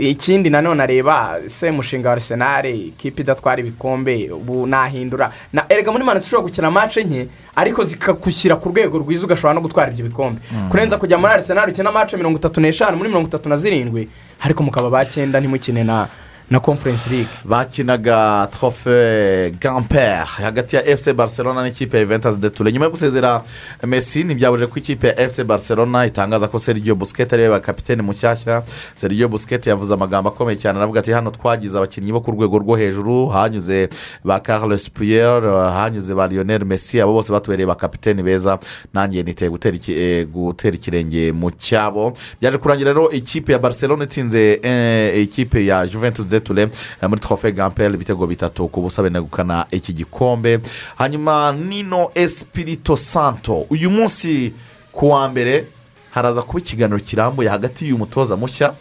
[0.00, 5.32] ikindi nanone areba se mushinga wa arisenali ikipe idatwara ibikombe ubu nahindura.
[5.52, 9.60] Na erega muri manisiti ushobora gukina mace nke ariko zikagushyira ku rwego rwiza ugashobora no
[9.60, 10.40] gutwara ibyo bikombe.
[10.70, 14.08] Kurenza kujya muri arisenali ukina mace mirongo itatu n'eshanu muri mirongo itatu na zirindwi
[14.44, 16.06] ariko mukaba bakenda ntimukine na
[16.50, 17.28] na conference league.
[17.44, 23.42] Bakinaga trofe gampere hagati ya efuse barcelona n'ikipe ya juventus de ture nyuma yo gusezera
[23.86, 28.62] messi ntibyabuje ko ikipe ya efuse barcelona itangaza ko sergio busquete ari we kapitene mushyashya
[28.94, 32.76] sergio busquete yavuze amagambo akomeye cyane aravuga ati hano twagize abakinnyi bo ku rwego rwo
[32.76, 33.28] hejuru.
[33.28, 33.88] Hanyuze
[34.24, 38.58] ba carles puyer hanyuze ba lionel messi abo bose batubereye ba kapitene beza.
[38.94, 39.50] Nanjye niteye
[39.88, 42.12] eh, gutera ikirenge mu cyabo.
[42.40, 46.62] Byaje kurangira rero ikipe ya barcelona itsinze eh, ikipe ya juventus de ture
[47.02, 50.60] eh, muri trofe gampere ibitego bitatu ku busa benegukana iki gikombe.
[50.98, 54.52] Hanyuma nino espirito santo uyu munsi
[54.92, 55.66] ku wa mbere
[56.10, 58.74] haraza kuba ikiganiro kirambuye hagati y'uyu mutoza mushya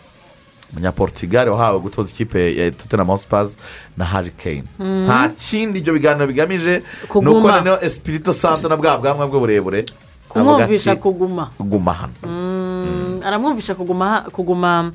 [0.74, 3.48] umunyaportugal wahawe gutoza ikipe ya tottenham hotspur
[3.98, 4.64] na harry kane.
[4.80, 7.32] Nta kindi ibyo biganiro bigamije ni Kuguma.
[7.40, 9.86] uko noneho espirito santo na bwa bwanwa bwe burebure
[10.30, 11.52] kumwumvisha kuguma.
[11.60, 12.14] Guma hano.
[12.24, 14.92] Mm, aramwumvisha kuguma kuguma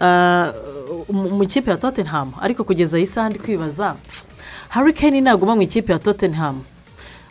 [0.00, 2.32] mu mu ikipe ya tottenham.
[2.40, 3.96] Ariko kugeza iyi saha ndi kwibaza
[4.68, 6.62] harry kane naguma mu ikipe ya tottenham.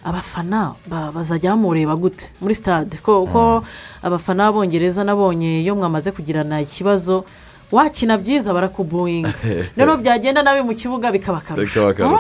[0.04, 2.98] Abafana ba- bazajya bamureba gute muri stade?
[3.04, 3.64] Ko ko
[4.04, 7.26] abafana b'abongereza nabonye iyo mwamaze kugirana ikibazo
[7.72, 9.34] wakina byiza barakubuwinga.
[9.78, 11.94] Noneho byagenda nabi mu kibuga bikaba akarusho.
[11.94, 12.18] Hmm?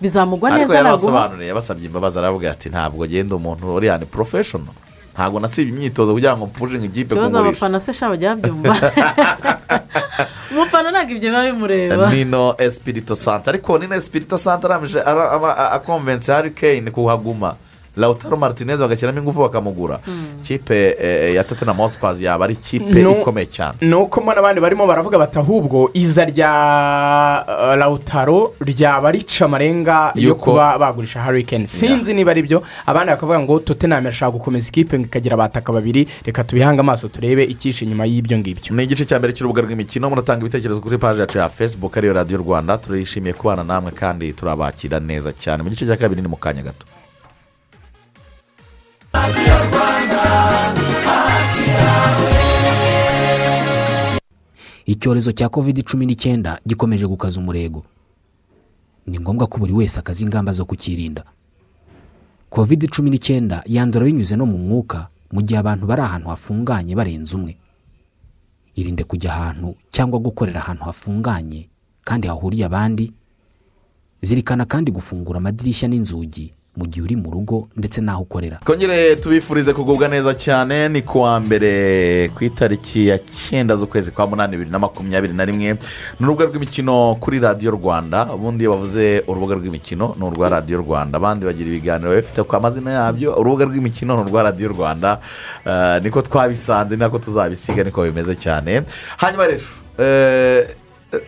[0.00, 4.72] bizamugwa ariko neza naguma yarabasobanuriye yabasabye imbabazi aravuga ati ntabwo agenda umuntu uri yani porofeshono
[5.14, 8.72] ntabwo nasibye imyitozo kugira ngo mpuje ikipe ikibazo kumurisha abafana se shaba bajya babyumva
[10.52, 12.10] umufana ntabwo ibyo biba bimureba.
[12.10, 17.56] Nino espirito santa ariko nino espirito santa aramije ara- aba- a- akonvense hari kane kuhaguma.
[17.96, 20.00] Lautaro martinez bagashyiramo ingufu bakamugura.
[20.40, 23.12] Ikipe eh, ya tottenham hotspur yaba ari ikipe No.
[23.20, 23.78] ikomeye cyane.
[23.80, 26.50] ni uko mo n'abandi barimo baravuga bati ahubwo iza rya
[27.48, 31.66] eh, lautaro ryaba rica amarenga yo kuba bagurisha harry kane.
[31.66, 36.06] Sinzi niba ari byo abandi bakavuga ngo tottenham irashaka gukomeza ikipe ngo ikagira abataka babiri.
[36.24, 38.74] Reka tubihange amaso turebe icyishe inyuma y'ibyo ngibyo.
[38.76, 42.38] Ni igice cya mbere cy'urubuga rw'imikino muratanga ibitekerezo kuri paji yacu ya facebook ariyo radiyo
[42.38, 42.78] rwanda.
[42.78, 45.62] Turishimiye kubana namwe kandi turabakira neza cyane.
[45.62, 46.86] Mu gice cya kabiri ni mu kanya gato.
[54.86, 57.82] Icyorezo cya covid cumi n'icyenda gikomeje gukaza umurego.
[59.06, 61.24] Ni ngombwa ko buri wese akaza ingamba zo kukirinda.
[62.50, 67.36] Covid cumi n'icyenda yandura binyuze no mu mwuka mu gihe abantu bari ahantu hafunganye barenze
[67.36, 67.56] umwe.
[68.74, 71.68] Irinde kujya ahantu cyangwa gukorera ahantu hafunganye
[72.04, 73.12] kandi hahuriye abandi
[74.22, 78.56] zirikana kandi gufungura amadirishya n'inzugi mu gihe uri mu rugo ndetse n'aho ukorera.
[78.64, 84.26] Twongere tubifurize kugubwa neza cyane ni ku wa mbere ku itariki ya cyenda z'ukwezi kwa
[84.26, 85.76] munani bibiri na makumyabiri na rimwe.
[86.20, 88.32] Ni urubuga rw'imikino kuri radiyo rwanda.
[88.32, 91.16] Ubundi iyo bavuze urubuga rw'imikino ni urwa radiyo rwanda.
[91.20, 95.20] Abandi bagira ibiganiro bifite ku amazina yabyo urubuga rw'imikino ni urwa radiyo rwanda.
[95.66, 98.82] Eh, niko twabisanze nako tuzabisiga niko bimeze cyane.
[99.20, 99.60] Hanyuma rero
[99.98, 100.68] eh,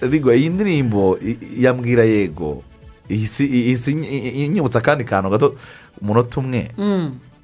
[0.00, 1.18] rigo iyi ndirimbo
[1.58, 2.62] yambwira yego
[3.08, 5.54] ihise ihise inyibutsa akandi kantu gato
[6.00, 6.70] umunota umwe.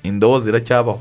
[0.02, 1.00] Indobo ziracyabaho.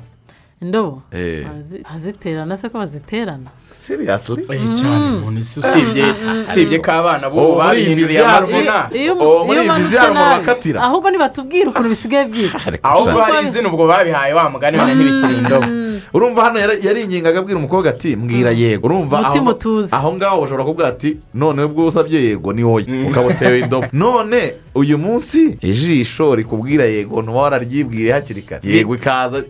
[0.62, 1.02] Indobo?
[1.12, 1.46] Eh.
[1.46, 3.50] Bazi- baziterana se ko baziterana?
[3.78, 4.42] Seriyasiri
[4.74, 6.06] cyane umuntu isi usibye
[6.42, 8.90] usibye ko abana bo iyi viziyo amazina
[9.22, 10.82] Oh, muri iyi umuntu nabi, bakatira.
[10.82, 12.74] ahubwo nibatubwire ukuntu bisigaye byitwa.
[12.84, 15.68] Ahubwo hari izina ubwo babihaye wa mugani ntibikiri indobo.
[16.14, 19.34] Urumva hano yari- yaringingaga abwira umukobwa ati mbwira yego urumva aho-
[19.96, 24.54] aho ngaho ushobora kuvuga ati none ubwo usabye yego ni wowe ukaba utewe indobo none
[24.76, 28.62] uyu munsi ijisho rikubwira yego ntuba wararyibwiriye hakiri kare.
[28.70, 29.44] Yego ikaza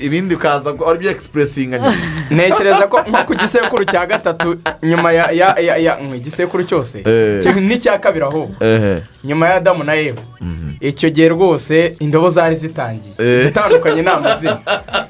[0.00, 1.94] ibindi ukaza ari byo egisipuresinga nyuma
[2.30, 7.38] ntekereza ko nko ku gisekuru cya gatatu nyuma ya ya ya igisekuru cyose Eh.
[7.42, 8.54] cyo- n'icya kabiri ahubwo.
[8.60, 10.22] Ehe nyuma ya adamu na eva.
[10.80, 13.14] Icyo gihe rwose indobo zari zitangiye.
[13.18, 13.44] Eh.
[13.44, 14.58] zitandukanye ni amazina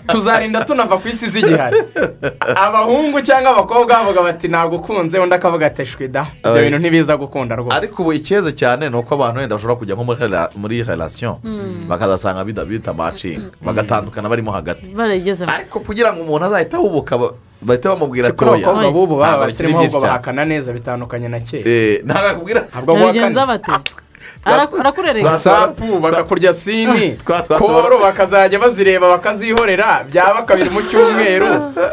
[0.09, 1.77] tuzarinda tunava ku isi zigihari.
[2.57, 6.27] Abahungu cyangwa abakobwa bavuga bati ntabwo ukunze undi akavuga ati shwi da.
[6.41, 7.77] Ibyo bintu ntibiza gukunda rwose.
[7.77, 11.39] Ariko ubu icyeze cyane ni uko abantu wenda bashobora kujya nko muri rela- muri relasiyo
[11.89, 14.89] bakazasanga bida- bita macinga bagatandukana barimo hagati.
[15.49, 20.01] Ariko kugira ngo umuntu azahite ahubuka ba- bahita bamubwira ati abakobwa b'ubu baba bikiri ahubwo
[20.01, 21.63] bahakana neza bitandukanye na kera.
[21.71, 22.61] Eh, ntabwo akubwira.
[22.73, 23.59] Ntabwo guhakana
[24.81, 27.17] arakurereka watsapu bakakurya sini.
[27.59, 30.05] koro bakazajya bazireba bakazihorera.
[30.11, 31.47] Byaba kabiri mu cyumweru.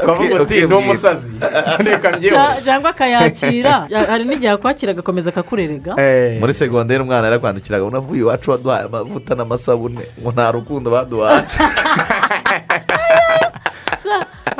[0.03, 1.31] Ukavuga uti ndi umusazi
[1.85, 3.85] reka mbyeho cyangwa akayakira.
[3.89, 5.95] Ya- hari n'igihe akwakira agakomeza akakurerega.
[6.39, 10.01] Muri segonderi umwana yarakwandikiraga ngo navuye iwacu waduhaye amavuta n'amasabune.
[10.21, 11.43] Ngo nta rukundo baduhaye.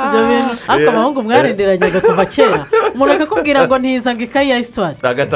[0.04, 2.60] ibyo bintu ariko abahungu mwarindiranyaga kuva kera
[2.94, 4.58] umuntu akakubwira ngo ntizange ikayi ya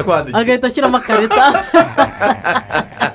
[0.02, 0.40] kwandikira.
[0.40, 1.44] Agahita ashyiramo akarita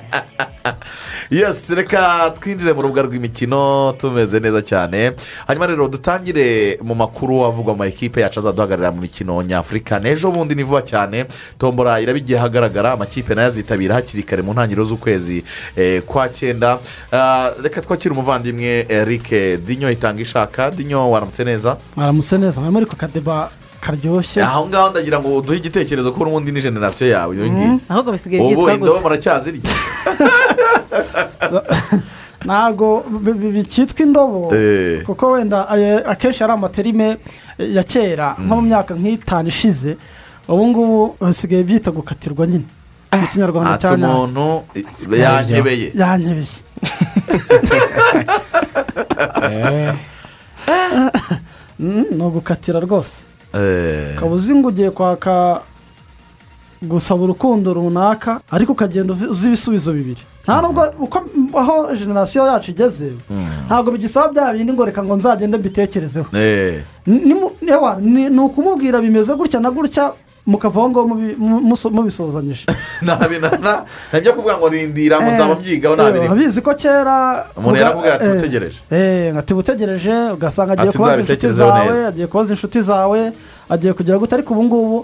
[1.30, 5.12] yesi reka twinjire mu rubuga rw'imikino tumeze neza cyane.
[5.46, 9.98] Hanyuma rero dutangire mu makuru avugwa mu ma ekipe yacu azaduhagararira mu mikino nyafurika.
[9.98, 11.26] N'ejo bundi ni vuba cyane.
[11.58, 15.44] Tombora iraba igiye ahagaragara amakipe na yo azitabira hakiri kare mu ntangiriro z'ukwezi
[15.76, 16.78] eh, kwa cyenda.
[17.12, 19.30] Ah, reka twakire umuvandimwe eric
[19.66, 20.70] dinyo itanga ishaka.
[20.70, 21.76] Dinyo waramutse neza?
[21.96, 22.60] Mwaramutse neza.
[22.60, 23.50] Muri ku kadeba
[23.86, 28.10] karyoshye aho ngaho ndagira ngo uduhe igitekerezo ko n'ubundi ni generasiyo yawe iyo ngiyo ahubwo
[28.12, 29.62] bisigaye ubu byitwa indobo gute muracyazirya
[32.46, 32.86] ntabwo
[33.24, 34.40] bi- bi- bikitwa indobo?
[34.54, 35.02] Eh.
[35.06, 37.16] kuko wenda aye- akenshi ari amaterime
[37.58, 39.96] ya kera nko mu myaka nk'itanu ishize
[40.48, 42.64] ubu ngubu hasigaye byita gukatirwa nyine.
[43.20, 44.62] Mu kinyarwanda ati cya umuntu
[45.22, 45.88] yanyebeye.
[45.94, 46.56] yanyebeye.
[51.78, 53.16] Mm, ni ugukatira rwose.
[53.20, 53.24] Eh,
[54.16, 55.60] ukaba uzi ngo ugiye kwaka
[56.82, 60.22] gusaba urukundo runaka ariko ukagenda uzi ibisubizo bibiri.
[60.44, 61.18] Nta nubwo uko
[61.58, 63.12] aho generasiyo yacu igeze
[63.66, 66.26] ntabwo bigisaba bya bindi ngo reka ngo nzagende mbitekerezeho.
[66.36, 66.82] Eh.
[67.06, 70.12] Ni ukumubwira bimeze gutya na gutya
[70.46, 72.64] mukavaho ngo mubi- mu- muso- mubisozanyije.
[73.02, 73.72] Ntabi na na
[74.10, 78.78] ntabyo kuvuga ngo rindira nzaba mbyigaho ntabiri urabizi ko kera umuntu yarakubwira ati eh, utegereje
[78.90, 83.20] Eh, ati utegereje ugasanga agiye kubaza inshuti zawe agiye kubaza inshuti zawe
[83.68, 84.98] agiye kugira gute ariko ubu ngubu.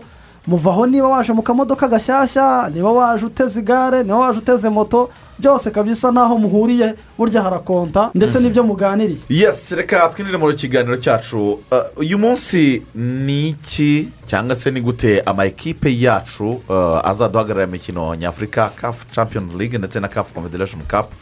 [0.46, 5.70] Muvaho niba waje mu kamodoka gashyashya niba waje uteze igare niba waje uteze moto byose
[5.70, 9.18] kabisa n'aho muhuriye burya harakonta ndetse n'ibyo muganiriye.
[9.28, 11.52] Yesi reka twinjire mu kiganiro cyacu.
[11.52, 11.59] Uh,
[11.96, 18.70] uyu munsi ni iki cyangwa se ni gute ama ekipe yacu uh, azaduhagararira imikino nyafurika
[18.76, 21.12] kafu champions league ndetse na kafu confederation cup.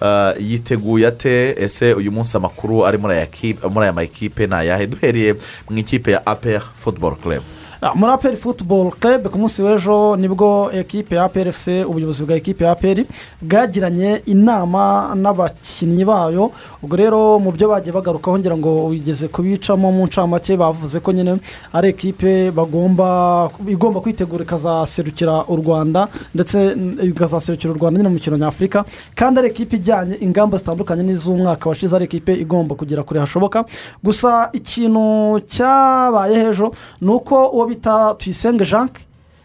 [0.00, 1.54] Uh, yiteguye ate?
[1.58, 4.86] Ese uyu munsi amakuru ari muri aya kipe- muri aya ma ekipe ni ayahe?
[4.86, 5.34] Duhereye
[5.70, 7.42] mu ikipe ya apr football club.
[7.80, 12.34] Ah, muri aperi futuboro club ku munsi w'ejo ni bwo ekipe ya efuse ubuyobozi bwa
[12.36, 13.06] ekipe ya aperi
[13.42, 16.50] bwagiranye inama n'abakinnyi bayo.
[16.82, 21.38] Ubwo rero mu byo bagiye bagarukaho ngira ngo wigeze kubicamo mu ncamake bavuze ko nyine
[21.72, 28.36] ari ekipe bagomba igomba kwitegura ikazaserukira u rwanda ndetse ikazaserukira u rwanda nyine mu mikino
[28.36, 28.84] nyafurika.
[29.14, 33.64] Kandi ari ekipe ijyanye ingamba zitandukanye n'iz'umwaka washize ari ekipe igomba kugera kure hashoboka.
[34.02, 39.02] Gusa ikintu cyabaye ejo ni uko uwo bita tuyisenge jacques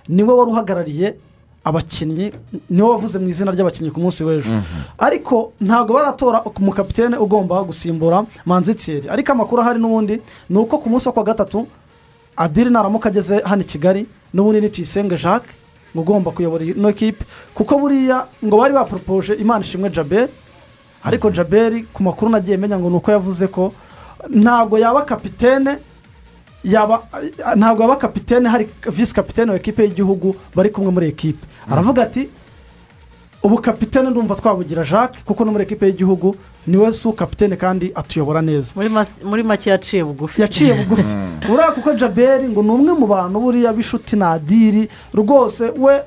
[0.10, 1.16] ni we wari uhagarariye
[1.64, 2.32] abakinnyi
[2.70, 4.52] ni we wavuze mu izina ry'abakinnyi ku munsi w'ejo.
[5.00, 11.08] Ariko ntabwo baratora umukapitene ugomba gusimbura manzitseri ariko amakuru ahari n'ubundi ni uko ku munsi
[11.08, 11.68] wo kwa gatatu
[12.36, 15.56] adiri naramuka ageze hano i kigali n'ubundi ni tuyisenge jacques
[15.96, 17.24] ngo ugomba kuyobora ino kipe
[17.56, 20.32] kuko buriya ngo bari baporopoje imana ishimwe jaberi
[21.04, 23.72] ariko jaberi ku makuru nagiye menya ngo ni uko yavuze ko
[24.30, 25.78] ntabwo yaba kapitene
[26.64, 27.04] yaba
[27.56, 31.46] ntabwo yaba kapitene hari visi kapitene wa ekipe y'igihugu bari kumwe muri ekipe.
[31.72, 32.30] Aravuga ati
[33.44, 36.36] ubu kapitene ndumva twabugira jacques kuko no muri ekipe y'igihugu
[36.68, 38.74] ni we su kapitene kandi atuyobora neza.
[39.24, 40.42] Muri make yaciye bugufi.
[40.42, 41.04] Yaciye bugufi.
[41.48, 46.02] Buriya kuko jaberi ngo ni umwe mu bantu buriya b'inshuti na adiri rwose we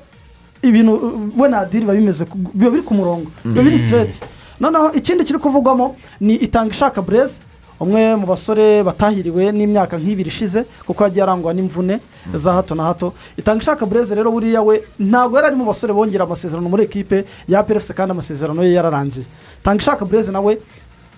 [0.63, 0.91] ibintu
[1.37, 4.19] we na adiri biba bimeze biba biri ku murongo biba biri sitireti
[4.59, 7.41] noneho ikindi kiri kuvugwamo ni itanga ishaka bureze
[7.79, 11.99] umwe mu basore batahiriwe n'imyaka nk'ibiri ishize kuko yagiye arangwa n'imvune
[12.33, 13.13] za hato na hato.
[13.37, 17.25] Itanga ishaka bureze rero buriya we ntabwo yari ari mu basore bongera amasezerano muri ekipe
[17.47, 19.25] ya perefuse kandi amasezerano ye yararangiye.
[19.61, 20.57] Itanga ishaka bureze nawe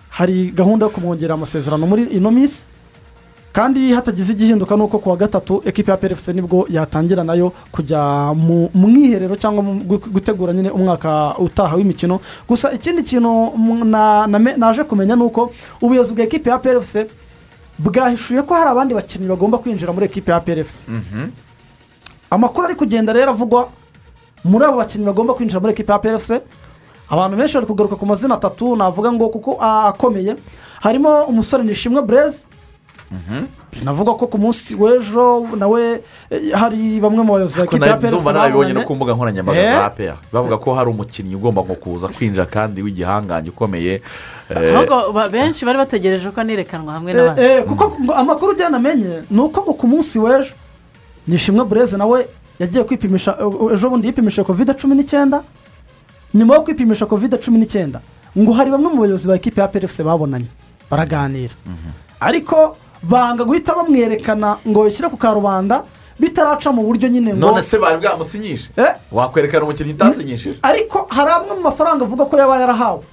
[0.10, 2.68] hari gahunda yo kumwongerera amasezerano muri ino minsi.
[3.54, 7.34] Kandi hatagize igihinduka ni uko ku wa gatatu ekipa ya perefuse ni bwo yatangira na
[7.34, 9.64] yo kujya mu mwiherero cyangwa
[10.14, 12.20] gutegura nyine umwaka utaha w'imikino.
[12.48, 13.54] Gusa ikindi kintu
[14.58, 17.08] naje kumenya ni uko ubuyobozi bwa ekipa ya perefuse
[17.80, 20.86] bwahishuye ko hari abandi bakinnyi bagomba kwinjira muri ekipa ya perefuse
[22.30, 23.70] amakuru ari kugenda rero avugwa
[24.46, 26.42] muri abo bakinnyi bagomba kwinjira muri ekipa ya perefuse
[27.10, 30.36] abantu benshi bari kugaruka ku mazina atatu navuga ngo kuko akomeye.
[30.80, 32.46] Harimo umusore nishimwe bureze
[33.74, 38.02] binavuga ko ku munsi w'ejo nawe eh, hari bamwe mu bayobozi ba ekipa ya nawe
[38.02, 39.72] perezida ndumva narabibonye no ku mbuga nkoranyambaga Eh?
[39.74, 44.02] za apr bavuga ko hari umukinnyi ugomba ngo kuza kwinjira kandi w'igihangange ukomeye
[44.50, 47.42] eh, benshi bari bategereje ko anirekanwa hamwe n'abandi.
[47.42, 50.54] Eh, kuko amakuru ugenda amenye ni uko ngo ku munsi w'ejo
[51.28, 52.26] nishimwe bureze nawe
[52.60, 53.38] yagiye kwipimisha
[53.74, 55.42] ejo bundi yipimishije kovide cumi n'icyenda
[56.34, 58.02] nyuma yo kwipimisha kovide cumi n'icyenda.
[58.38, 60.46] Ngo hari bamwe mu bayobozi ba ekipa ya perefuse babonanye
[60.92, 61.54] baraganira.
[62.22, 65.84] Ariko banga guhita bamwerekana ngo bashyire ku karubanda
[66.20, 68.92] bitaraca mu buryo nyine ngo none se bari bwamusinyishe Eh?
[69.12, 73.04] wakwerekana umukinnyi utasinyishije ariko hari amwe mu mafaranga avuga ko yaba yarahawe.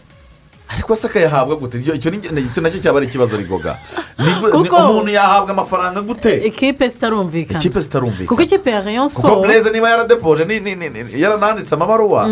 [0.67, 1.79] Ariko se akayahabwa gute?
[1.79, 3.79] Icyo- na cyo cyaba ari ikibazo rigoga.
[4.19, 6.43] Ni gu- ni- Kuko- umuntu yahabwa amafaranga gute?
[6.43, 10.75] Ikipe zitarumvikana ikipe zitarumvikana kuko ikipe ya rayon kuko siporo bureze niba yaradepoje ni- ni-
[10.75, 12.27] ni- ni- yarananditse amabaruwa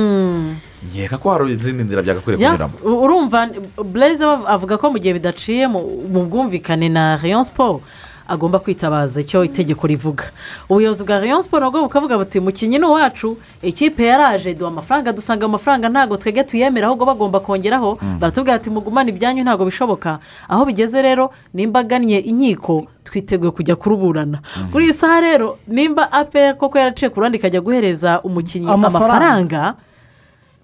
[0.92, 2.74] nkeka ko hari izindi nzira byagakwiriye Ya, kunyuramo.
[3.04, 3.48] urumva
[3.84, 5.80] blaise we avuga ko mu gihe bidaciye mu
[6.12, 7.80] mu bwumvikane na rayon siporo
[8.28, 10.24] agomba kwitabaza icyo itegeko rivuga.
[10.68, 15.44] Ubuyobozi bwa rayon siporo nabwo bukavuga buti mukinnyi ni uwacu ikipe yaraje duha amafaranga dusanga
[15.46, 17.98] amafaranga ntabwo twebwe tuyemera ahubwo bagomba kongeraho.
[18.20, 20.18] Baratubwira ati mugumane ibyanyu ntabwo bishoboka.
[20.48, 24.40] Aho bigeze rero nimba agannye inkiko twiteguye kujya kuruburana.
[24.72, 29.74] Kuri iyi saha rero nimba ape koko yaraciye ku ruhande ikajya guhereza umukinnyi Amafaranga.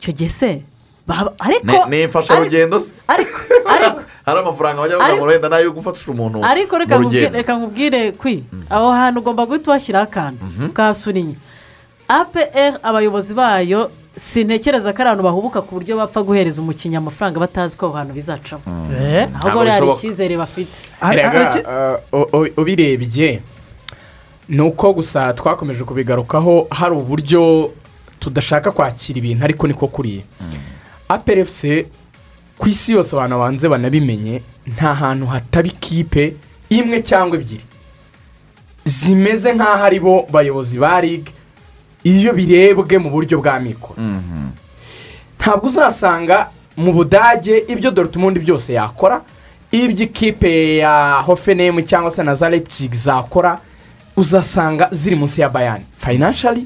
[0.01, 0.63] Icyo gihe se
[1.89, 3.37] Ni- imfasharugendo se ariko
[3.69, 7.21] ariko hari amafaranga bajya bavuga ngo wenda na yo gufatisha umuntu ariko reka mu nkubwire-
[7.29, 10.41] rugendo reka nkubwire kwi aho hantu ugomba guhita uhashyiraho akantu.
[10.71, 11.35] Ukahasurinya
[12.09, 17.75] apr abayobozi bayo sintekereza ko ari abantu bahubuka ku buryo bapfa guhereza umukinnyi amafaranga batazi
[17.77, 18.63] ko aho hantu bizacamo.
[18.95, 20.95] Eh, ahubwo buriya hari icyizere bafite.
[22.57, 23.43] Ubirebye
[24.49, 27.71] ni uko gusa twakomeje kubigarukaho hari uburyo
[28.21, 30.23] tudashaka kwakira ibintu ariko niko kuriye
[31.09, 31.87] aperefuse
[32.59, 36.35] ku isi yose abantu banze banabimenye nta hantu hataba ikipe
[36.69, 37.65] imwe cyangwa ebyiri.
[38.85, 41.33] Zimeze nk'aho ari bo bayobozi ba ligue
[42.05, 43.97] iyo birebwe mu buryo bwa mikoro.
[45.41, 49.21] Ntabwo uzasanga mu budage ibyo dorutumundi byose yakora
[49.73, 53.59] ibyo ikipe ya hofenemu cyangwa se na za lepzig zakora
[54.17, 56.65] uzasanga ziri munsi ya bayani fayinanshari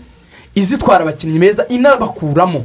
[0.55, 2.65] izitwara abakinnyi beza inabakuramo.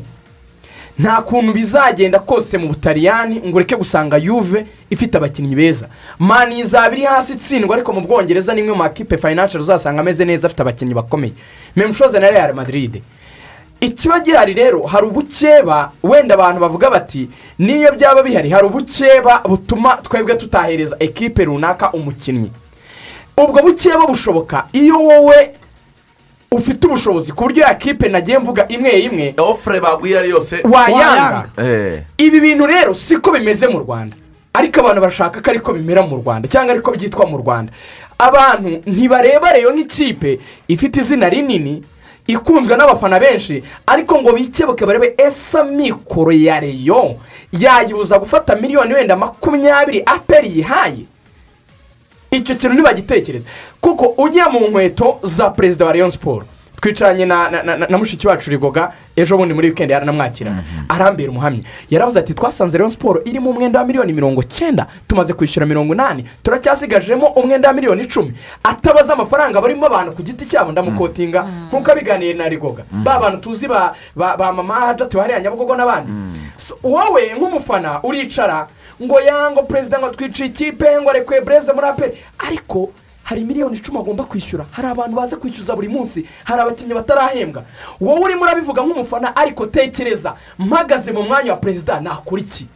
[1.00, 5.88] Nta kuntu bizagenda kose mu butaliyani ngo ureke gusanga yuve ifite abakinnyi beza.
[6.20, 10.26] Mani izaba iri hasi itsindwa ariko mu bwongereza ni imwe mu makipe fayinanshari uzasanga ameze
[10.26, 11.34] neza afite abakinnyi bakomeye.
[11.76, 13.02] Memushoze na real madrid.
[13.82, 17.30] Ikiba gihari rero hari ubukeba wenda abantu bavuga bati
[17.60, 22.52] niyo byaba bihari hari ubukeba butuma twebwe tutahereza ekipe runaka umukinnyi.
[23.38, 25.52] Ubwo bukeba bushoboka iyo wowe
[26.52, 30.62] ufite ubushobozi ku buryo ya kipe nagiye mvuga imwe imwe ofure baguye ari yose.
[30.64, 31.50] wayanga.
[31.58, 34.16] Eh, ibi bintu rero siko bimeze mu rwanda.
[34.54, 37.72] Ariko abantu bashaka ko ariko bimera mu rwanda cyangwa ariko byitwa mu rwanda.
[38.18, 41.84] Abantu ntibareba reyo nk'ikipe ifite izina rinini
[42.28, 47.16] ikunzwe n'abafana benshi ariko ngo bikebuke barebe ese mikoro ya reyo
[47.54, 51.06] yayibuza gufata miliyoni wenda makumyabiri aperi yihaye.
[52.32, 53.46] Icyo kintu ntibagitekereza
[53.82, 56.46] kuko ugiye mu nkweto za perezida wa rayon siporo
[56.82, 60.52] twicaranye na, na, na, na mushiki wacu rigoga ejo bundi muri wikendi yaranamwakira
[60.90, 61.64] arambera umuhamya.
[61.90, 66.26] Yaravuze ati twasanze rayon siporo irimo umwenda wa miliyoni mirongo cyenda tumaze kwishyura mirongo inani
[66.44, 68.34] turacyasigajemo umwenda wa miliyoni icumi.
[68.64, 72.84] Atabaza amafaranga barimo abantu ku giti cyabo ndamukotinga nk'uko abiganiye na rigoga.
[72.92, 76.12] Ba bantu tuzi ba, ba, ba mama hajati hariya nyabugogo n'abandi.
[76.56, 78.68] So, wowe nk'umufana uricara
[79.04, 82.14] ngo yango perezida ngo twiciye ikipe ngo arekuye bureze muri aperi
[82.48, 82.90] ariko
[83.30, 84.66] hari miliyoni icumi agomba kwishyura.
[84.72, 86.26] Hari abantu baza kwishyuza buri munsi.
[86.44, 87.64] Hari abakinnyi batarahembwa.
[88.02, 90.34] Wowe urimo urabivuga nk'umufana ariko tekereza.
[90.60, 92.68] Mpagaze mu mwanya wa perezida nakora iki?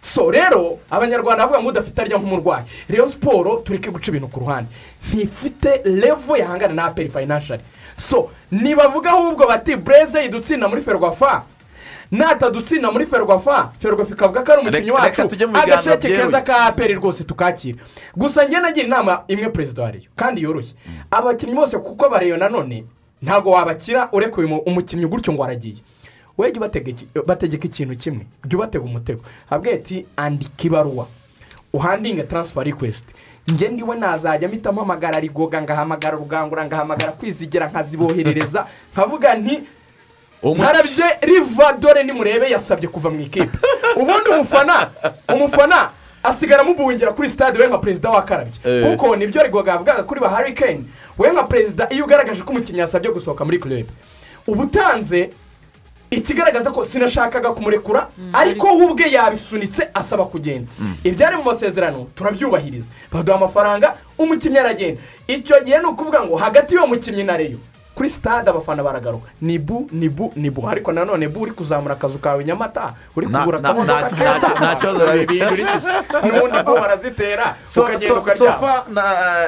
[0.00, 2.64] So rero abanyarwanda bavuga ngo udafite arya nk'umurwayi.
[2.88, 4.70] Rero siporo tureke guca ibintu ku ruhande.
[5.10, 7.62] Ntifite levo yahangana na aperi fayinanshari
[7.96, 11.42] so nibavuga ahubwo bati bureze idutsinda muri ferwafa.
[12.10, 13.72] Natadutsinda muri ferwafa.
[13.78, 15.04] Ferwafa ikavuga ko ari umukinnyi wacu.
[16.08, 16.24] byeruye.
[16.24, 17.78] keza ka aperi rwose tukakira
[18.16, 20.74] gusa njye nagira inama imwe perezida wa reyo kandi yoroshye.
[21.10, 22.84] Abakinnyi bose kuko bareyo nanone
[23.22, 25.76] ntabwo wabakira urekuye umu- umukinnyi gutyo ngo aragiye.
[26.38, 28.26] We jya ubatega iki- bategeka ikintu kimwe.
[28.46, 29.22] Jya ubatega umutego.
[29.50, 31.06] Habwe ati andika ibaruwa.
[31.72, 33.14] Uhandinge taransifa rikwesiti
[33.48, 38.66] njye ndiwe nazajya mpita mpamagara rigoga ngahamagara rugangura ngahamagara kwizigira nkaziboherereza.
[38.92, 39.60] Nkavuga nti
[40.42, 43.58] ntarabye riva dore nimurebe yasabye kuva mu ikipe.
[43.96, 44.90] Ubundi umufana
[45.34, 45.90] umufana
[46.22, 48.84] asigara amubungira kuri sitade we nka perezida wakarabye Eh.
[48.90, 50.84] kuko ni byo rigoga yavugaga kuri ba harikeni
[51.18, 53.88] we nka perezida iyo ugaragaje ko umukinnyi yasabye gusohoka muri kurebe
[54.46, 55.30] uba utanze
[56.10, 60.70] ikigaragaza ko sinashakaga kumurekura ariko we ubwe yabisunitse asaba kugenda.
[61.04, 62.90] Ibyari mu masezerano turabyubahiriza.
[63.12, 65.00] Baduha amafaranga umukinnyi aragenda.
[65.26, 67.58] Icyo gihe ni ukuvuga ngo hagati y'uwo mukinnyi na reyo
[67.96, 69.28] kuri sitade abafana baragaruka.
[69.40, 72.92] Ni bu ni bu ni bu ariko nanone bu uri kuzamura akazu kawe nyamata?
[73.16, 75.38] Uri kugura na- akamodoka nta- keza nta- nta kibazo iki
[76.28, 79.02] n'ubundi bwo barazitera So- ukagenda ukaryama sofa na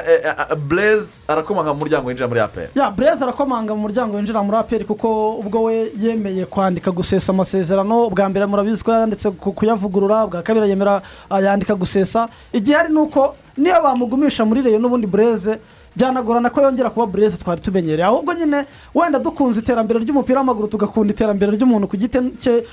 [0.09, 4.41] eh, eh, bureze arakomanga mu muryango winjira muri aperi ya bureze arakomanga mu muryango winjira
[4.43, 9.53] muri aperi kuko ubwo we yemeye kwandika gusesa amasezerano bwa mbere murabizi ko yanditse ku-
[9.53, 12.25] kuyavugurura bwa kabiri yemera ah, yandika gusesa.
[12.53, 15.59] Igihari ni uko niyo bamugumisha muri reyo n'ubundi bureze
[15.95, 18.05] byanagorana ko yongera kuba bureze twari tumenyereye.
[18.05, 18.65] Ahubwo nyine
[18.95, 22.63] wenda dukunze iterambere ry'umupira w'amaguru tugakunda iterambere ry'umuntu ku giti cye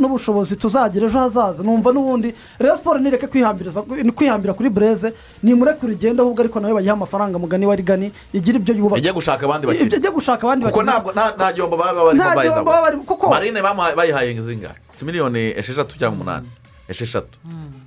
[0.00, 1.62] n'ubushobozi tuzagira ejo hazaza.
[1.62, 7.38] Numva n'ubundi rero siporo nireke kwihambira kuri bureze nimurekure igenda ahubwo ariko nawe bayiha amafaranga
[7.38, 8.98] mugani wa rigani igira ibyo yubaka.
[9.00, 10.90] Ijya gushaka abandi bakiriya ijya gushaka abandi kuko bakinnyi.
[10.92, 15.04] ntabwo nta gihombo baba barimo Nta gihombo baba barimo, kuko- marine bamuhaye- bayihaye zingahe si
[15.04, 16.48] miliyoni esheshatu cyangwa umunani.
[16.88, 17.38] Esheshatu.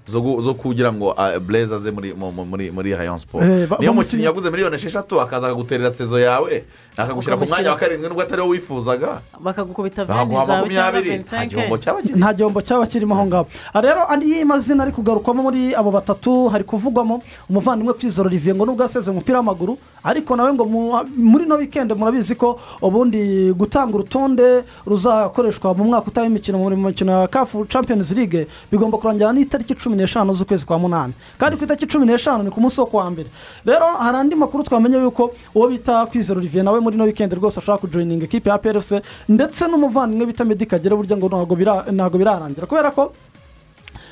[0.07, 4.23] Zo kugira ngo blaze aze muri mu- mu- muri muri hayon siporo Eh, niyo mukinnyi
[4.23, 6.63] yaguze miliyoni esheshatu akaza akaguterera sezo yawe
[6.97, 9.21] akagushyira ku mwanya wa karindwi nubwo atari wowe wifuzaga.
[9.39, 11.17] Bakagukubita bakaguha veni zawe cyangwa makumyabiri.
[11.23, 14.91] Nta gihombo cyaba kirimo nta gihombo cyaba kirimo aho ngaho aha rero andi mazina ari
[14.91, 20.35] kugarukwamo muri abo batatu hari kuvugwamo umuvandimwe kwizera olivier ngo nubwo yaseze umupira w'amaguru ariko
[20.35, 26.25] nawe ngo mu- muri no wikendi murabizi ko ubundi gutanga urutonde ruzakoreshwa mu mwaka utaha
[26.27, 31.13] w'imikino mu mikino ya kafu champions league bigomba kurangira n'itariki cumi n'eshanu z'ukwezi kwa munani.
[31.37, 33.29] Kandi ku itariki cumi n'eshanu ni ku munsi wo kuwa mbere.
[33.65, 37.59] Rero hari andi makuru twamenye yuko uwo bita kwizera olivier nawe muri no wikendi rwose
[37.59, 42.17] ashobora kujoyininga ekipe ya prfc ndetse n'umuvandimwe bita meddy kagere burya ngo ntabwo bira- ntabwo
[42.17, 42.67] birarangira.
[42.67, 43.13] Kubera ko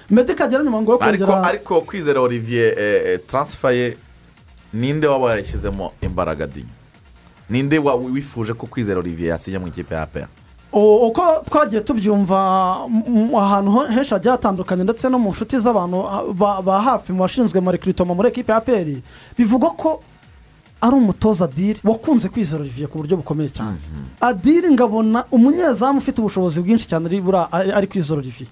[0.09, 3.97] meddy kagere nyuma ngo yo kongera ariko kwizera olivier eh, eh, transfer ye
[4.73, 6.73] ninde waba yashyizemo imbaraga dinyo
[7.49, 10.27] ninde wa- wifuje ko kwizera olivier yasinya mu ikipe ya O-
[10.73, 12.37] uko twagiye tubyumva
[13.37, 15.97] ahantu henshi hagiye hatandukanye ndetse no mu nshuti z'abantu
[16.65, 19.01] ba hafi mu bashinzwe amarekiritoma muri ekipe ya peri
[19.37, 20.01] bivugwa ko
[20.81, 23.77] ari umutoza adiri wakunze kwizera olivier ku buryo bukomeye cyane.
[24.21, 27.03] Adiri ngabona umunyezamu ufite ubushobozi bwinshi cyane
[27.51, 28.47] ari kwizera olivier.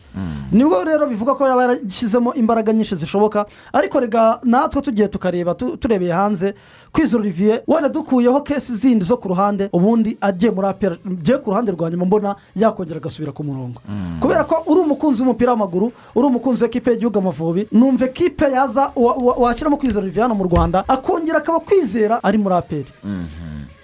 [0.52, 5.78] Nibwo rero bivuga ko yaba yarashyizemo imbaraga nyinshi zishoboka ariko rega natwe tugiye tukareba tu-
[5.78, 6.54] turebeye hanze
[6.98, 11.50] kwizera olivier wenda dukuyeho kesi zindi zo ku ruhande ubundi agiye muri apera ngiye ku
[11.54, 13.78] ruhande rwa nyuma mbona yakongera agasubira ku murongo.
[14.20, 19.14] Kubera ko uri umukunzi w'umupira w'amaguru uri umukunzi w'ikipe y'igihugu amavubi numva ekipe yaza wa-
[19.14, 22.90] wa- washyiramo kwizera olivier hano mu rwanda akongera akaba kwizera ari muri aperi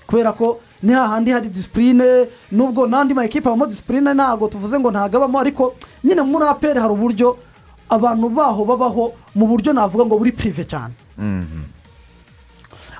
[0.08, 4.90] kubera ko ni hahandi hari disipurine nubwo n'andi ma ekipa habamo disipurine ntabwo tuvuze ngo
[4.92, 7.38] ntabwo abamo ariko nyine muri aperi hari uburyo
[7.90, 10.94] abantu baho babaho mu buryo navuga ngo buri pirive cyane.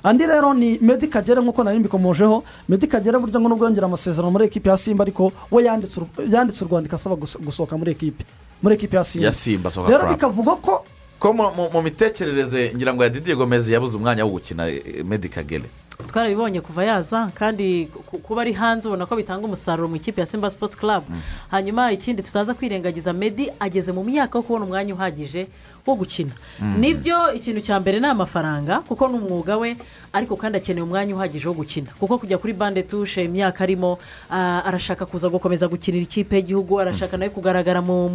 [0.04, 2.44] Andi rero ni medi kagere nk'uko nari mbikomojeho.
[2.68, 6.32] Medi kagere burya ngo nubwo yongera amasezerano muri ekipi ya simba ariko we yanditse ur-
[6.32, 8.24] yanditse urwandiko asaba gus- gusohoka muri ekipi
[8.62, 9.26] muri ekipi ya simba.
[9.26, 10.84] Ya simba soka rero bikavuga ko
[11.18, 15.64] ko mu- mitekerereze ngira ngo ya didiye gomez yabuze umwanya wo gukina eh, Medi kagere
[16.06, 20.26] twarabibonye kuva yaza kandi ku- kuba ari hanze ubona ko bitanga umusaruro mu ikipe ya
[20.26, 21.04] simba sports club.
[21.48, 25.46] Hanyuma ikindi tutaza kwirengagiza medi ageze mu myaka yo kubona umwanya uhagije
[25.86, 26.32] wo gukina
[26.78, 29.76] ni byo ikintu cya mbere ni amafaranga kuko ni umwuga we
[30.12, 31.90] ariko kandi akeneye umwanya uhagije wo gukina.
[32.00, 33.98] Kuko kujya kuri bande tushe imyaka arimo
[34.30, 38.08] ah, arashaka kuza gukomeza gukinira ikipe y'igihugu arashaka nawe kugaragara mu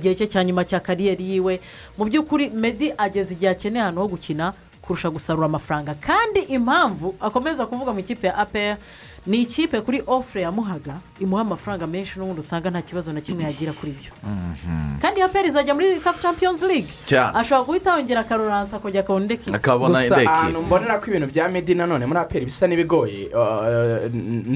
[0.00, 1.60] gihe cye cya nyuma cya kariyeri yiwe.
[1.98, 4.52] Mu by'ukuri medi ageze igihe akeneye ahantu ho gukina
[4.82, 5.94] kurusha gusarura amafaranga.
[6.00, 8.76] Kandi impamvu akomeza kuvuga mu ikipe ya apr
[9.26, 13.72] ni ikipe kuri ofure yamuhaga imuha amafaranga menshi n'ubundi usanga nta kibazo na kimwe yagira
[13.72, 14.12] kuri byo
[15.00, 16.92] kandi apr izajya muri cup champions league
[17.34, 20.28] ashobora guhita yongera akaruransa akongera akabona akabona gusa indeki.
[20.28, 24.04] ahantu mbonera ko ibintu bya medi nanone muri aperi bisa n'ibigoye uh,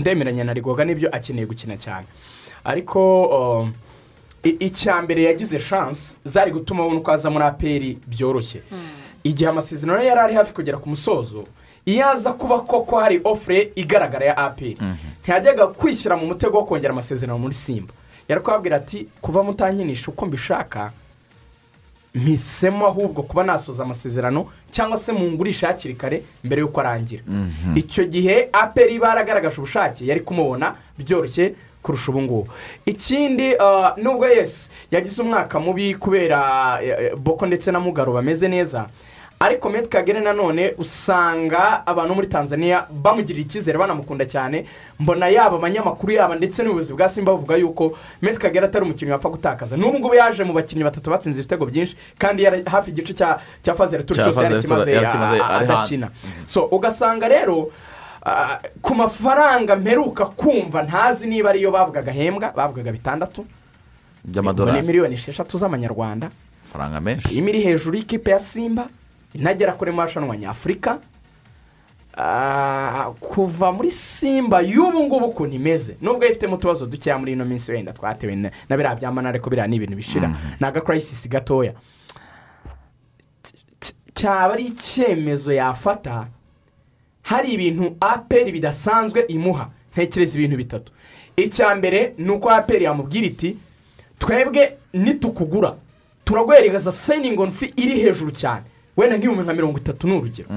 [0.00, 2.06] ndemeranya na rigoga n'ibyo akeneye gukina cyane.
[2.64, 3.68] Ariko uh,
[4.44, 8.62] icya mbere yagize shansi zari gutuma abona uko aza muri aperi byoroshye.
[9.24, 11.44] Igihe amasezerano yari ari hafi kugera ku musozo
[11.88, 14.76] iyo aza kuba koko hari ofure igaragara ya aperi
[15.22, 17.92] ntiyajyaga kwishyira mu mutego wo kongera amasezerano muri simba.
[18.28, 20.92] Yari kubabwira ati kuba mutankinisha uko mbishaka
[22.14, 27.22] mpisemo ahubwo kuba nasoza amasezerano cyangwa se mungurisha hakiri kare mbere y'uko arangira.
[27.74, 32.48] Icyo gihe aperi baragaragaje ubushake yari kumubona byoroshye kurusha ubu ngubu.
[32.86, 36.40] Ikindi ah, nubwo yesi yagize umwaka mubi kubera
[36.82, 38.88] eh, boko ndetse na mugaro bameze neza
[39.40, 44.66] ariko meti kagere nanone usanga abantu muri tanzania bamugirira icyizere banamukunda cyane.
[44.98, 49.28] Mbona yaba abanyamakuru yaba ndetse n'ubuyobozi bwa simba bavuga yuko meti kagere atari umukinnyi wapfa
[49.28, 49.76] gutakaza.
[49.76, 53.74] N'ubu ngubu yaje mu bakinnyi batatu batsinze ibitego byinshi kandi yari hafi igice cya cya
[53.74, 54.98] fazere turi cyose yarakimaze
[55.40, 56.10] adakina.
[56.46, 57.70] So ugasanga rero
[58.82, 63.46] ku mafaranga mperuka kumva ntazi niba ariyo bavugaga ahembwa bavugaga bitandatu.
[64.24, 64.82] By'amadolari.
[64.82, 66.30] Miliyoni esheshatu z'amanyarwanda.
[66.62, 67.28] Amafaranga menshi.
[67.32, 68.88] Irimo iri hejuru y'ikipe ya simba.
[69.34, 70.98] Inagera kuri marushanwa nyafurika
[72.20, 77.72] Ah, kuva muri simba y'ubu ngubu ukuntu imeze nubwo ifitemo utubazo dukeya muri ino minsi
[77.72, 80.28] wenda twatewe na biriya byamana ariko biriya ni ibintu bishira.
[80.60, 81.72] Ni agakarayisisi gatoya.
[84.14, 86.26] Cyaba ari icyemezo yafata
[87.22, 89.70] hari ibintu aperi bidasanzwe imuha.
[89.92, 90.92] Ntekereza ibintu bitatu.
[91.36, 93.56] Icya mbere ni uko aperi yamubwira iti
[94.18, 95.74] twebwe nitukugura.
[96.24, 98.64] Turaguhereza seningi fi iri hejuru cyane.
[98.98, 100.48] Wenda nk'ibihumbi nka mirongo itatu ni urugero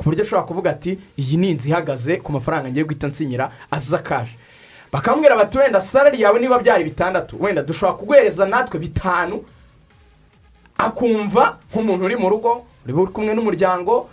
[0.00, 3.98] ku buryo ashobora kuvuga ati iyi ni inzu ihagaze ku mafaranga ngiye guhita nsinyira aza
[4.00, 4.32] kaje
[4.92, 9.44] bakamubwira bati wenda salari yawe niba byari bitandatu wenda dushobora kuguhereza natwe bitanu.
[10.78, 14.08] Akumva nk'umuntu uri mu rugo uri kumwe n'umuryango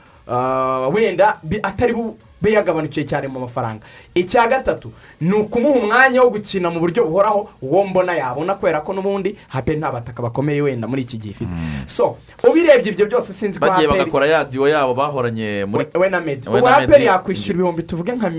[0.93, 3.81] wenda bi- atari bube yagabanukiye cyane mu mafaranga.
[4.15, 8.93] Icya gatatu ni ukumuha umwanya wo gukina mu buryo buhoraho uwo mbona yabona kubera ko
[8.93, 11.49] n'ubundi haperi nta bataka bakomeye wenda muri iki gihe ifite.
[11.85, 12.17] So
[12.49, 16.19] ubirebye ibyo byose sinzi ko bagiye haperi bagakora ya diyo yabo bahoranye muri we na
[16.21, 18.29] medi ubu haperi yakwishyura ibihumbi tuvuge nka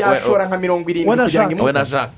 [0.00, 2.12] yashora nka mirongo irindwi We na kugira ngo Jacques.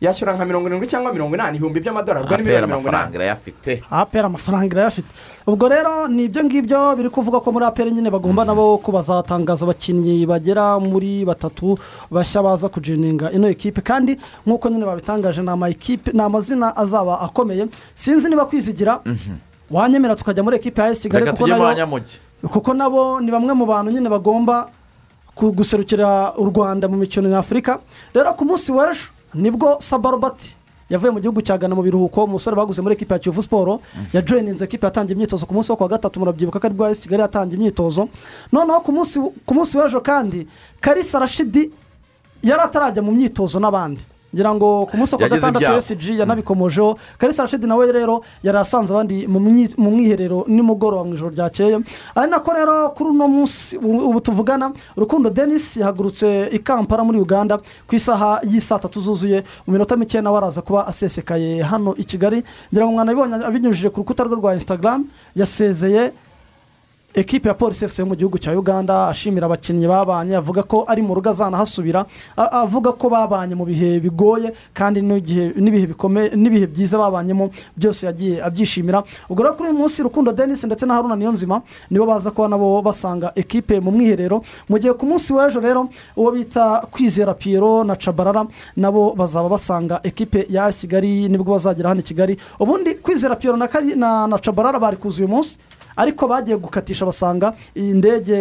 [0.00, 3.08] Yashyura nka mirongo irindwi cyangwa mirongo inani ibihumbi by'amadolari ubwo ni apera miliyoni mirongo amafaranga
[3.08, 5.08] inani irayafite apera amafaranga irayafite
[5.46, 9.64] ubwo rero ni ibyo ngibyo biri kuvuga ko muri apera nyine bagomba nabo ko bazatangaza
[9.68, 11.76] abakinnyi bagera muri batatu
[12.10, 17.20] bashya baza kujininga ino ekipe kandi nk'uko nyine babitangaje ni ama ekipe ni amazina azaba
[17.20, 19.00] akomeye sinzi niba kwizigira
[19.70, 21.24] wanyemera tukajya muri ekipe ya esi kigali
[22.48, 24.68] kuko nabo ni bamwe mu bantu nyine bagomba
[25.36, 27.78] ku- guserukira u rwanda mu mikino nyafurika
[28.14, 30.56] rero ku munsi w'ejo ni bwo saba robert
[30.90, 33.80] yavuye mu gihugu cya ghana mu biruhuko umusore baguze muri ekipa ya kiyovu siporo
[34.12, 37.22] yajoyininze ekipa yatangiye imyitozo ku munsi wo kuwa gatatu murabyibuka ko ari bwo esi kigali
[37.22, 38.08] yatangiye imyitozo.
[38.52, 38.80] Noneho
[39.46, 40.46] ku munsi w'ejo kandi
[40.80, 41.70] karisa rashidi
[42.42, 44.02] yari atarajya mu myitozo n'abandi.
[44.34, 49.26] Ngira ngo ku munsi Yagize gatandatu esiji yanabikomojeho karisa rashidi nawe rero yari asanze abandi
[49.26, 51.78] mu mwiherero nimugoroba mu ijoro ryakeye.
[52.14, 57.58] Ari nako rero kuri uno munsi ubu tuvugana rukundo denis yahagurutse i kampala muri uganda
[57.58, 62.42] ku isaha y'isaa tatu zuzuye mu minota mike nawe araza kuba asesekaye hano i kigali.
[62.72, 65.04] Ngira ngo mwanabibonye abinyujije ku rukuta rwe rwa instagram
[65.34, 66.12] yasezeye
[67.14, 71.02] ekipe ya polisi efuse yo mu gihugu cya uganda ashimira abakinnyi babanye avuga ko ari
[71.02, 72.06] mu rugo azanahasubira
[72.36, 79.02] avuga ko babanye mu bihe bigoye kandi n'ibihe bikomeye n'ibihe byiza babanyemo byose yagiye abyishimira.
[79.28, 82.82] Ubwo rero kuri uyu munsi rukundo denis ndetse na haruna niyonzima nibo baza kuba nabo
[82.82, 84.42] basanga ekipe mu mwiherero.
[84.68, 88.46] Mu gihe ku munsi w'ejo rero uwo bita kwizera piyero na cabarara
[88.76, 92.38] nabo bazaba basanga ekipe ya kigali ni bwo bazagera hano i kigali.
[92.58, 95.58] Ubundi kwizera piyero na cabarara bari kuza uyu munsi.
[95.96, 98.36] Ariko bagiye gukatisha basanga iyi ndege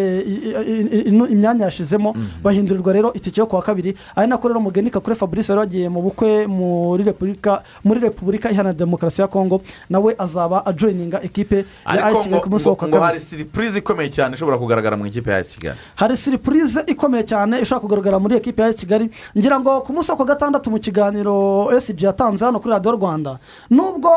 [1.30, 3.96] imyanya yashizemo bahindurirwa rero itike yo kuwa kabiri.
[4.16, 8.74] Ari nako rero mugenika kuri fabrice wari wagiye mu bukwe muri repubulika muri repubulika iharanira
[8.78, 13.00] demokarasi ya kongo nawe azaba ajoyininga ekipe ya ayisi ngo, ku munsi wo kuwa ngo
[13.00, 15.78] hari kabiri siripurize ikomeye cyane ishobora kugaragara mu ikipe ya kigali.
[15.96, 19.10] Hari siripurize ikomeye cyane ishobora kugaragara muri ekipe ya kigali.
[19.38, 23.38] Ngira ngo ku munsi kuwa gatandatu mu kiganiro esiji yatanze hano kuri radiyo rwanda
[23.70, 24.12] nubwo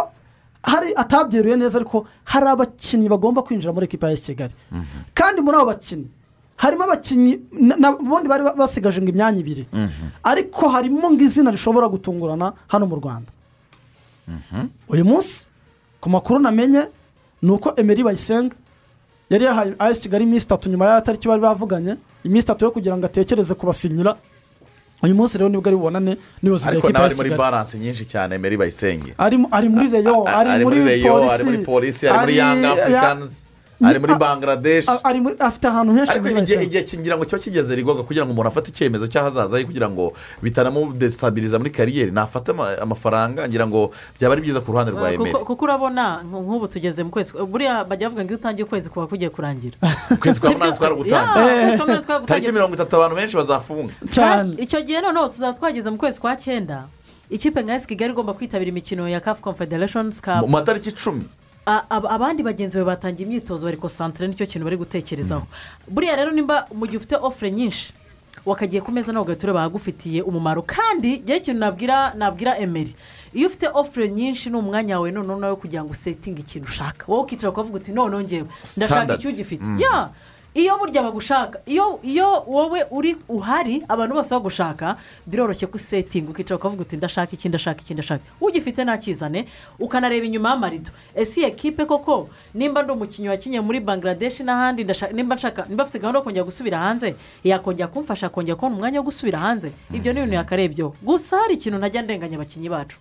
[0.63, 4.55] hari atabyeruye neza ariko hari abakinnyi bagomba kwinjira muri ekipa ya kigali.
[5.15, 6.09] Kandi muri abo bakinnyi
[6.57, 7.33] harimo abakinnyi
[8.01, 9.65] ubundi bari ba- basigaje ngo imyanya ibiri.
[10.23, 13.31] Ariko harimo izina rishobora gutungurana hano mu rwanda.
[14.89, 15.47] Uyu munsi
[16.01, 16.87] ku makuru namenye
[17.43, 18.55] ni uko emeri bayisenga
[19.31, 22.97] yari yahaye ayesi kigali iminsi itatu nyuma y'aho tariki bari bavuganye iminsi itatu yo kugira
[22.97, 24.17] ngo atekereze kubasinyira
[25.03, 28.39] uyu munsi rero ni bwo ari bubonane bya ariko nawe ari muri baranse nyinshi cyane
[28.39, 29.15] meri bayisenge.
[29.19, 30.25] Ari mu- ari muri reyo
[31.19, 33.52] ari muri polisi ari muri yanga ya- afurikanizi Ni-
[33.85, 34.87] ari muri bangladesh.
[35.39, 36.29] afite ahantu henshi ariko
[36.63, 40.13] igihe kigira ngo kiba kigeze rigoga kugira ngo umuntu afate icyemezo cy'ahazaza he kugira ngo
[40.43, 45.13] bitanamudesitabiliza muri kariyeri nafate ama- amafaranga ngira ngo byaba ari byiza ku ruhande rwa Ah,
[45.15, 48.89] emeri kuko urabona nk- nk'ubu tugeze mu kwezi buriya bajya bavuga ngo iyo utangiye ukwezi
[48.91, 49.77] kuba kugiye kurangira.
[50.17, 53.93] Ukwezi kwa munani twari tariki mirongo itatu abantu benshi bazafunga.
[54.15, 54.55] Cyane.
[54.59, 56.85] Icyo gihe noneho tuzaba twageze mu kwezi kwa cyenda
[57.31, 60.41] ikipe nka esi kigali igomba kwitabira imikino ya kafu confederations cup.
[60.41, 61.25] Mu matariki icumi.
[61.67, 65.47] Abandi bagenzi bawe batangiye imyitozo bari konsantere ni cyo kintu bari gutekerezaho.
[65.89, 67.93] Buriya rero nimba mu gihe ufite ofure nyinshi
[68.47, 70.63] wakagiye ku meza nawe ugahita ureba ahagufitiye umumaro.
[70.67, 72.95] Kandi igihe ikintu nabwira nabwira emeri
[73.33, 77.05] iyo ufite ofure nyinshi ni umwanya wawe noneho nawe kugira ngo usetinge ikintu ushaka.
[77.09, 78.49] Wowe ukicara ukavuga uti noneho ngewe.
[78.77, 79.67] Ndashaka icyo ugifite.
[79.79, 80.11] Ya
[80.55, 84.97] iyo burya bagushaka iyo iyo wowe uri uhari abantu bose bagushaka
[85.27, 89.47] biroroshye ko usetinga ukicara ukavuga uti ndashaka iki ndashaka iki ndashaka ugifite ntakizane
[89.81, 92.29] ukanareba inyuma y'amarido ese iyi ekipe koko?
[92.55, 96.79] Nimba ndi umukinnyi wakinnye muri bangladesh n'ahandi nimba nshaka nimba afite gahunda yo kongera gusubira
[96.79, 99.73] hanze yakongera kumfasha kongera kubona umwanya wo gusubira hanze.
[99.95, 102.97] Ibyo ni ibintu yakarebyeho gusa hari ikintu ntajya ndenganya abakinnyi bacu.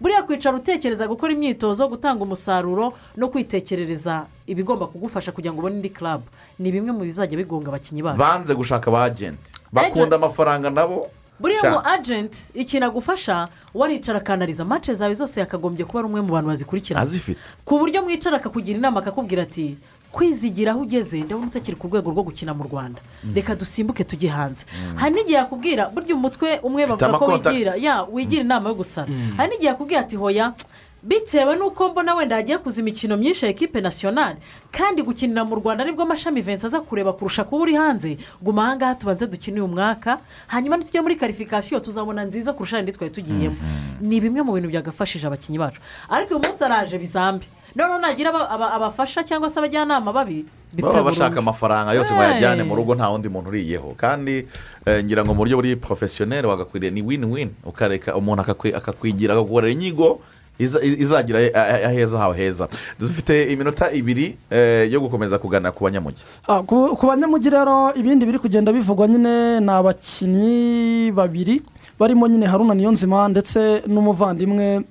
[0.00, 5.90] Buriya kwicara utekereza gukora imyitozo gutanga umusaruro no kwitekerereza ibigomba kugufasha kugira ngo ubone indi
[5.90, 6.22] club.
[6.58, 8.18] Ni bimwe mu bizajya bigonga abakinnyi bacu.
[8.18, 11.08] Banze gushaka aba agenti bakunda amafaranga nabo.
[11.40, 16.32] Buriya mu agenti ikintu agufasha waricara akanariza mace zawe zose yakagombye kuba ari umwe mu
[16.32, 17.02] bantu bazikurikirana.
[17.02, 17.40] Azifite.
[17.64, 19.76] Ku buryo mwicara akakugira inama akakubwira ati
[20.12, 23.00] kwizigira aho ugeze ndabona utakiri ku rwego rwo gukina mu rwanda.
[23.34, 24.66] Reka dusimbuke tujye hanze.
[24.96, 27.72] Hari n'igihe yakubwira burya umutwe umwe bavuga ko wigira.
[27.78, 30.54] Ya wigira inama yo gusara hari n'igihe yakubwira ati hoya
[31.02, 34.36] bitewe n'uko mbona wenda hagiye kuza imikino myinshi ya ekipe nasiyonari
[34.70, 38.64] kandi gukinira mu rwanda ni bwo amashami vensi aza kureba kurusha kuba uri hanze guma
[38.68, 40.18] ahangaha tubanze dukine uyu mwaka.
[40.46, 43.56] Hanyuma nitujya muri karifikasiyo tuzabona nziza kurusha indi twari tugiyemo.
[44.00, 45.80] Ni bimwe mu bintu byagafashije abakinnyi bacu.
[46.10, 47.46] Ariko uyu munsi araje bizambi.
[47.76, 50.44] Noneho nagira aba- aba- abafasha cyangwa se abajyanama babi
[50.82, 52.30] baba bashaka amafaranga yose ngo Hey.
[52.30, 53.94] ayajyane mu rugo nta wundi muntu uriyeho.
[53.98, 54.46] Kandi
[54.86, 59.34] eh, ngira ngo mu buryo buri porofesiyoneri wagakwiriye ni wini wini ukareka umuntu akakwi- akakwigira
[59.34, 60.20] akagukorera inyigo
[60.60, 62.68] iza- izagira ahe- ahe- aheza hawe heza.
[63.00, 68.26] Dufite iminota ibiri eh, yo gukomeza kuganira ku banyamujyi Ah, ku ku banyamujyi rero ibindi
[68.26, 71.62] biri kugenda bivugwa nyine ni abakinnyi babiri
[71.98, 74.84] barimo nyine haruna niyonzima ndetse n'umuvandimwe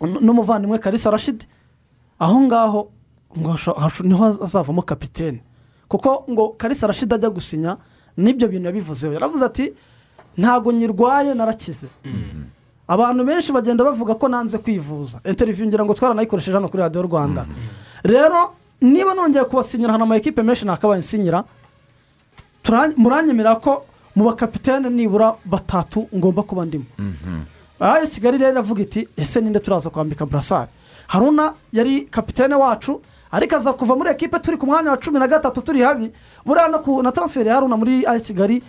[0.00, 1.46] n'umuvandimwe karisa rashidi
[2.18, 2.80] aho ngaho
[3.38, 3.54] ngo
[4.04, 5.42] ni ho hazavamo kapitene
[5.88, 7.76] kuko ngo karisa rashidi ajya gusinya
[8.16, 9.72] n'ibyo bintu yabivuzeho yaravuze ati
[10.36, 11.86] ntabwo nyirwaye narakize.
[12.88, 15.20] Abantu benshi bagenda bavuga ko nanze kwivuza.
[15.24, 17.46] Interiviyu ngira ngo twaranayikoresheje hano kuri radiyo rwanda.
[18.02, 21.02] Rero niba nongeye kubasinyira hano ama ekipe menshi nakabaye
[22.96, 23.84] muranyemerera ko
[24.16, 26.84] mu bakapitene nibura batatu ngomba kuba ndimo.
[27.80, 30.70] Aha kigali rero iravuga iti ese ninde turaza kwambika burasari
[31.08, 33.00] haruna yari kapitene wacu
[33.32, 36.12] ariko aza kuva muri ekipe turi ku mwanya wa cumi na gatatu turi habi
[36.46, 38.62] buriya no ku na taransiferi ya haruna muri ayi kigali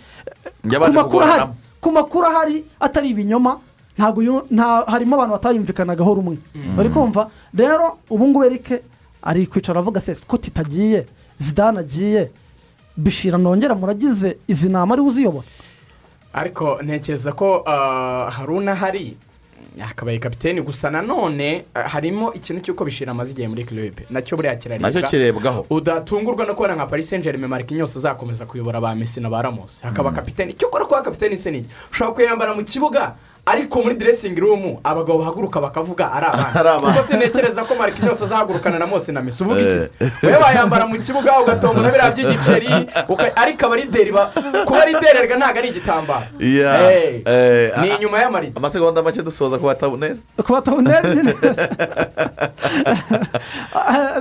[0.62, 1.54] ku makuru ahari kugoranamo.
[1.80, 3.60] ku makuru ahari atari ibinyoma
[3.98, 6.36] ntabwo yu- nta- harimo abantu batayumvikanagaho rumwe
[6.76, 8.82] bari kumva rero ubu ngubu erike
[9.22, 11.06] ari kwicara avuga se ko titagiye
[11.38, 12.30] zidane agiye?
[12.96, 15.46] Bishira nongera muragize izi nama ari we uziyobora.
[16.32, 19.16] Ariko ntekereza ko ah, haruna hari
[19.78, 24.36] akabaye kapiteni gusa nanone ah, harimo ikintu cy'uko bishira amaze igihe muri kirebe na cyo
[24.36, 25.66] buriya kiraribwa na cyo kirebwaho.
[25.70, 29.82] Udatungurwa no kubona nka paris saint germain marquinhos azakomeza kuyobora ba messi na ba ramos.
[29.82, 30.52] Hakaba kapiteni.
[30.52, 31.68] Icyo ukora kuba kapiteni se ni iki?
[31.92, 33.14] ushobora kuyambara mu kibuga.
[33.52, 36.26] Ariko muri dressing room abagabo bahaguruka bakavuga ari
[36.60, 36.92] Ari abana.
[36.94, 39.90] Kuko sinekereza ko marquinhos azahagurukana na mose na messi uvuga iki se?
[40.22, 42.68] Wowe wayambara mu kibuga ugatonda biriya by'igiceri
[43.36, 44.30] ariko abarideri ba-
[44.66, 46.26] kuba ridererwa ntabwo ari igitambaro.
[46.38, 51.34] Hey, eh, ni inyuma y'amarido amasegonda make dusoza ku batabonera ku batabonera nyine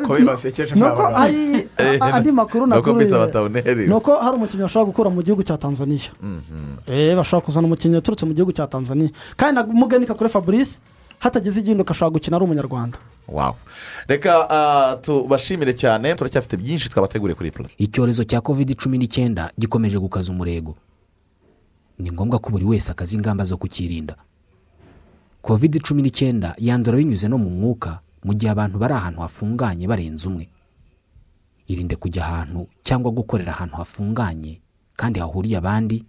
[0.07, 1.17] ko bibasekeje ni uko nk'abagabo.
[1.17, 1.67] hari
[2.01, 3.49] a- andi makuru nuko nakuru
[3.87, 6.09] ni uko hari umukinnyi bashobora gukura mu gihugu cya tanzania.
[6.87, 9.09] Eh, bashobora kuzana umukinnyi uturutse mu gihugu cya tanzania.
[9.37, 10.79] Kandi na muganika kuri fabrice
[11.19, 12.97] hatagize igihinduka ashobora gukina ari umunyarwanda.
[13.27, 13.55] Wawu
[14.07, 19.97] reka ah, tubashimire cyane turacyafite byinshi twabateguriye kuri purato icyorezo cya covid cumi n'icyenda gikomeje
[19.99, 20.75] gukaza umurego.
[21.99, 24.15] Ni ngombwa ko buri wese akaza ingamba zo kukirinda.
[25.41, 30.27] Covid cumi n'icyenda yandura binyuze no mu mwuka mu gihe abantu bari ahantu hafunganye barenze
[30.27, 30.47] umwe.
[31.67, 34.59] Irinde kujya ahantu cyangwa gukorera ahantu hafunganye
[34.95, 36.03] kandi hahuriye abandi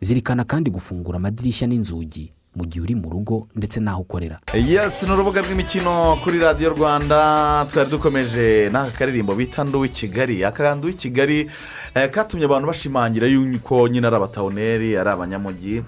[0.00, 4.38] zirikana kandi gufungura amadirishya n'inzugi mu gihe uri mu rugo ndetse n'aho ukorera.
[4.54, 7.66] Yesi ni urubuga rw'imikino kuri radiyo rwanda.
[7.68, 10.44] Twari dukomeje n'aka karirimbo bita nduwi kigali.
[10.44, 11.50] Aka nduwi kigali
[11.94, 15.82] eh, katumye abantu bashimangira yuko nyine ari abatawuneri ari abanyamujyi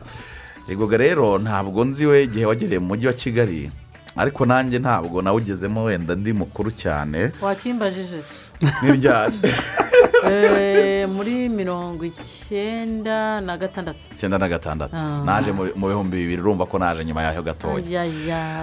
[0.68, 3.70] rigoga rero ntabwo nzi we igihe wagereye mu mujyi wa kigali.
[4.16, 7.30] Ariko nanjye ntabwo nawugezemo wenda ndi mukuru cyane.
[7.42, 8.47] Wakimbajije se.
[8.82, 9.34] N'iryari?
[10.24, 13.98] Eh, muri mirongo icyenda na gatandatu.
[14.12, 14.94] Icyenda na gatandatu.
[14.96, 15.22] Ah.
[15.24, 18.04] naje mu bihumbi bibiri urumva ko naje nyuma yaho gatoya.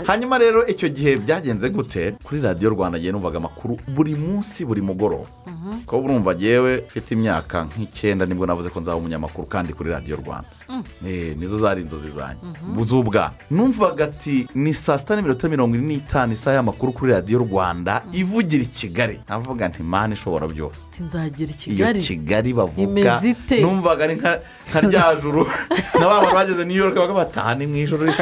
[0.07, 4.81] Hanyuma rero icyo gihe byagenze gute kuri radiyo rwanda ngiye numvaga amakuru buri munsi buri
[4.81, 5.27] mugoroba.
[5.85, 10.15] Ko urumva ngewe mfite imyaka nk'icyenda ni bwo navuze ko nzaba umunyamakuru kandi kuri radiyo
[10.17, 10.49] rwanda.
[11.07, 12.41] Eh, nizo zari inzozi zanjye.
[12.83, 18.03] Z'ubwana numvaga ati ni saa sita n'iminota mirongo ine n'itanu isaha y'amakuru kuri radiyo rwanda
[18.13, 19.19] ivugira i kigali.
[19.29, 20.81] Navuga nti mani ishobora byose.
[20.91, 21.99] Ati, nzagera i iyo kigali.
[21.99, 23.21] Kigali bavuga
[23.61, 24.31] numvaga ari nka
[24.89, 25.43] rya juru.
[25.99, 26.95] Na ba bantu bageze new york
[27.57, 28.03] ni mu ijoro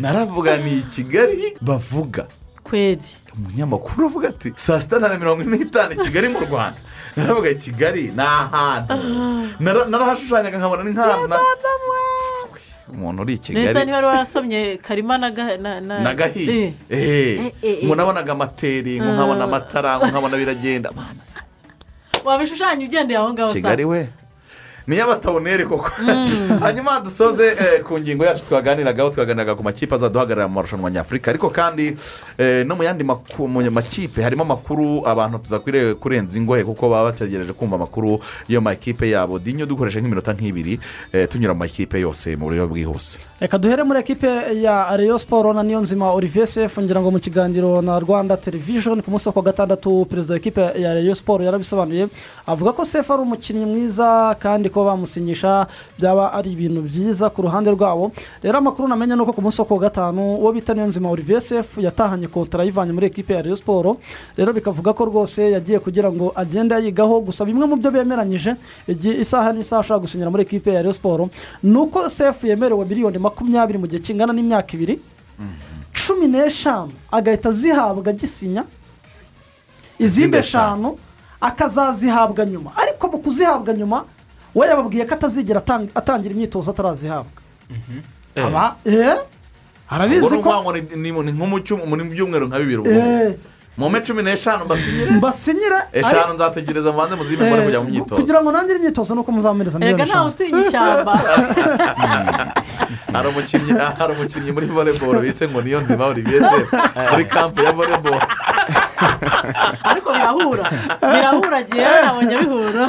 [0.00, 1.56] naravuga ni i kigali?
[1.60, 2.26] Bavuga.
[2.62, 3.10] Kweri.
[3.36, 6.78] Umunyamakuru avuga ati saa sita na mirongo ine n'itanu i kigali mu rwanda.
[7.16, 8.02] Naravuga i kigali?
[8.16, 8.94] Ni ahantu.
[9.60, 11.36] Nara- narahashushanyaga nkabona ni nk'ahantu
[12.92, 16.64] umuntu uri i neza kigali niba wari warasomye karima na ga- na na na gahiye
[16.64, 16.72] Eh.
[16.90, 17.96] eee eh, eh.
[17.96, 20.90] nabonaga amateri nkabona amatara ngo nkabona biragenda
[22.24, 24.08] wabishushanya ugendeye aho ngaho kigali we.
[24.86, 25.90] Niyo abatawuneri koko.
[26.60, 31.30] Hanyuma dusoze eh, ku ngingo yacu twaganiragaho twaganiraga ku makipe azaduhagararira mu marushanwa nyafurika.
[31.30, 31.94] Ariko kandi
[32.38, 37.10] eh, no mu yandi maku- mu makipe harimo amakuru abantu tuzakwiriye kurenza ingohe kuko baba
[37.10, 38.18] bategereje kumva amakuru
[38.48, 39.38] y'iyo makipe yabo.
[39.38, 40.78] Dinyo dukoresha nk'iminota nk'ibiri
[41.12, 43.18] eh, tunyura mu makipe yose mu buryo bwihuse.
[43.40, 44.28] Reka duhere muri ekipe
[44.62, 49.10] ya reyo siporo na niyonzima olivier sefu ngira ngo mu kiganiro na rwanda televishoni ku
[49.10, 52.08] munsi wa gatandatu perezida wa ekipe ya reyo siporo yarabisobanuye
[52.46, 55.64] avuga ko sefu ari umukinnyi mwiza kandi kuba bamusinyisha
[55.96, 58.12] byaba ari ibintu byiza ku ruhande rwabo.
[58.44, 61.80] Rero amakuru namenya ni uko ku munsi wo ku gatanu uwo bita niyonzima olivier sefu
[61.80, 63.96] yatahanye kontara ayivanye muri ekipe ya Rayon siporo
[64.36, 68.52] rero bikavuga ko rwose yagiye kugira ngo agende ayigaho gusa bimwe mu byo bemeranyije
[68.84, 71.24] igihe isaha n'isaha ashobora gusinyira muri ekipe ya Rayon siporo
[71.64, 75.00] ni uko sefu yemerewe miliyoni makumyabiri mu gihe kingana n'imyaka ibiri.
[75.96, 78.64] Cumi n'eshanu agahita azihabwa agisinya
[79.98, 80.98] izindi eshanu
[81.40, 82.70] akazazihabwa nyuma.
[82.76, 84.04] Ariko mu kuzihabwa nyuma
[84.56, 87.36] we yababwiye ko atazigera atang- atangira imyitozo atarazihabwa.
[88.36, 89.16] Aba eee
[89.90, 93.36] arabizi ubwo ko ni nko mu byumweru nka bibiri eee
[93.76, 95.10] mu mpe cumi n'eshanu mbasinyire.
[95.20, 98.16] Mbasinyire eshanu nzategereza mubanze muzime mbone kujya mu Eh, myitozo.
[98.20, 101.12] kugira ngo nangire imyitozo nuko muzamereza erega ntawe utinya ishyamba.
[103.12, 106.42] Hari umukinnyi hari umukinnyi muri voleboro bise ngo niyo nzima olivier
[107.12, 108.26] muri kampu ya voleboro
[109.84, 110.64] ariko birahura.
[111.00, 112.84] Birahura agiye nabonye bihura.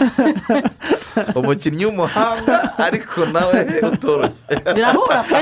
[1.36, 3.60] Umukinnyi w'umuhanga ariko nawe
[3.94, 4.44] utoroshye.
[4.76, 5.42] Birahura pe.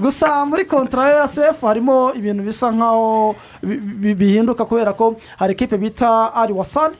[0.00, 5.52] Gusa muri kontara ya sefu harimo ibintu bisa nkaho bi- bi- bihinduka kubera ko hari
[5.52, 6.94] ekipe bita ari wasari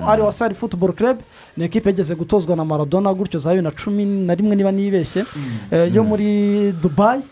[0.00, 1.22] ari wasari futuboro kerebe
[1.56, 5.24] ni ekipe yageze gutozwa na maradona gutyo za bibiri na cumi na rimwe niba nibeshye.
[5.72, 7.22] Eh, yo muri dubayi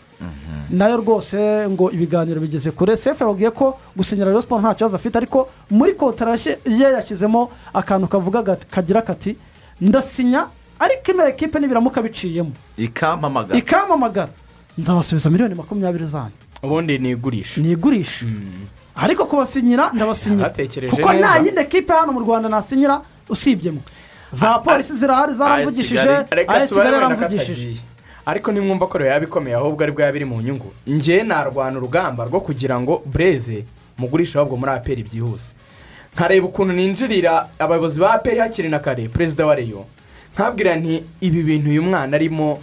[0.69, 1.37] na yo rwose
[1.69, 2.97] ngo ibiganiro bigeze kure.
[2.97, 8.07] Sefu yababwiye ko gusinyira rero siporo nta kibazo afite ariko muri kontara ye yashyizemo akantu
[8.07, 9.37] kavuga kagira kati
[9.81, 10.47] ndasinya
[10.79, 12.51] ariko ino ekipe nibiramuka biciyemo.
[12.77, 14.31] Ikampamagara ikampamagara
[14.77, 18.25] nzabasubiza miliyoni makumyabiri zanyu ubundi ni igurisha ni igurisha
[18.95, 20.49] ariko kubasinyira ndabasinyira.
[20.89, 23.81] Kuko nta yindi ekipe hano mu rwanda nasinyira usibyemo.
[24.31, 26.09] Za polisi zirahari zaramvugishije.
[26.47, 26.93] Aya kigali.
[26.93, 27.77] Yaramvugishije.
[28.25, 30.73] Ariko nimwumva ko rero yaba ikomeye ahubwo ari bwo yaba iri mu nyungu.
[30.87, 33.65] Njye narwana urugamba rwo kugira ngo bureze
[33.97, 35.51] mugurishe ahubwo muri aperi byihuse.
[36.15, 39.85] Nkareba ukuntu ninjirira abayobozi ba aperi hakiri na kare perezida wa reyo
[40.35, 42.59] nkabwira nti ibi bintu uyu mwana arimo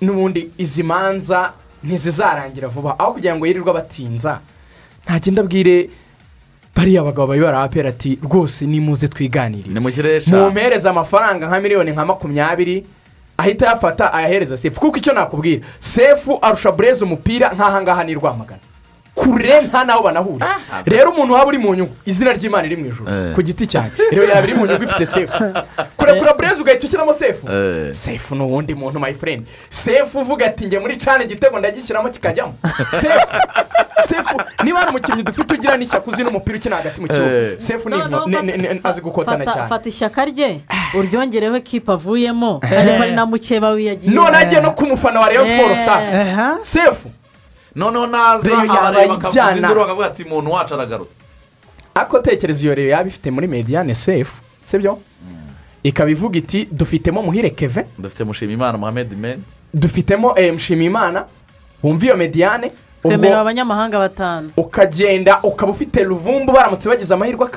[0.00, 1.52] n'ubundi izi manza
[1.84, 2.98] ntizizarangira vuba.
[2.98, 4.40] Aho kugira ngo yirirwe batinza
[5.04, 5.90] ntagenda abwire
[6.76, 9.90] bariya bagabo bayobora aperi ati rwose nimuze twiganirire mu
[10.32, 12.86] mumuhereza amafaranga nka miliyoni nka makumyabiri
[13.42, 14.80] ahita ayafata ayahereza sefu.
[14.80, 18.60] Kuko icyo nakubwira sefu arusha bureze umupira nk'aha ngaha ni rwamagana
[19.14, 20.56] kure nta n'aho banahurira
[20.86, 23.34] rero umuntu waba uri mu nyungu izina ry'imana riri mu ijoro Eh.
[23.34, 24.02] ku giti cyanjye.
[24.10, 25.42] Rero yaba iri mu nyungu ifite sefu.
[25.96, 27.46] Kurekura bureze ugahita ushyiramo sefu.
[27.52, 27.92] Eh.
[27.94, 29.46] sefu ni uwundi muntu my friend.
[29.70, 32.54] Sefu uvuga ati njye muri cana igitego ndagishyiramo kikajyamo.
[33.00, 33.26] Sefu
[34.02, 34.34] sefu
[34.64, 37.54] niba hari umukinnyi dufite ugira n'ishyaka uzi n'umupira ukina hagati mu kibuga Eh.
[37.58, 37.96] sefu ni
[38.84, 39.68] azi gukotana cyane.
[39.68, 40.60] fata ishyaka rye
[40.94, 44.14] uryongereho ekipa avuyemo ariko ari na mukeba wiyagiye.
[44.14, 45.84] None agiye no ku mufana wa rayon siporo Eh.
[45.84, 46.58] sasa.
[46.62, 47.08] Sefu
[47.76, 49.56] noneho naza abareba bakavuza ijyana.
[49.56, 51.20] induru bakavuga ati umuntu wacu aragarutse.
[51.94, 54.98] Ariko tekereza iyo rero yaba ifite muri mediyane sefu sibyo?
[55.82, 59.42] Ikaba ivuga iti dufitemo muhire keve dufite mushimimana muhammed meni
[59.74, 61.24] dufitemo eh, mushimiyimana
[61.82, 64.50] wumva iyo mediyane twemerera abanyamahanga batanu.
[64.56, 67.48] ukagenda ukaba ufite ruvumbu baramutse bagize amahirwe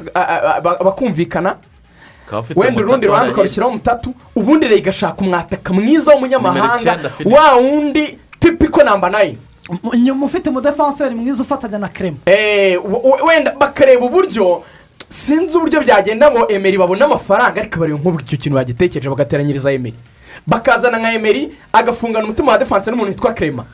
[0.85, 1.55] bakumvikana.
[2.55, 9.09] Wenda urundi ruhande ukarushyiraho mutatu ubundi rero igashaka umwataka mwiza w'umunyamahanga wa wundi tipiko namba
[9.09, 9.37] nayini
[9.93, 12.79] inyuma ufite umudefanseri mwiza ufatanya na kerema Eh,
[13.27, 14.63] wenda bakareba uburyo
[15.09, 19.95] sinzi uburyo byagenda ngo emeri babone amafaranga ariko bareba nk'ubu icyo kintu bagitekereje bagateranyiriza emeri
[20.47, 23.65] bakazana nka emeri agafungana umutima wa defanse n'umuntu witwa kerema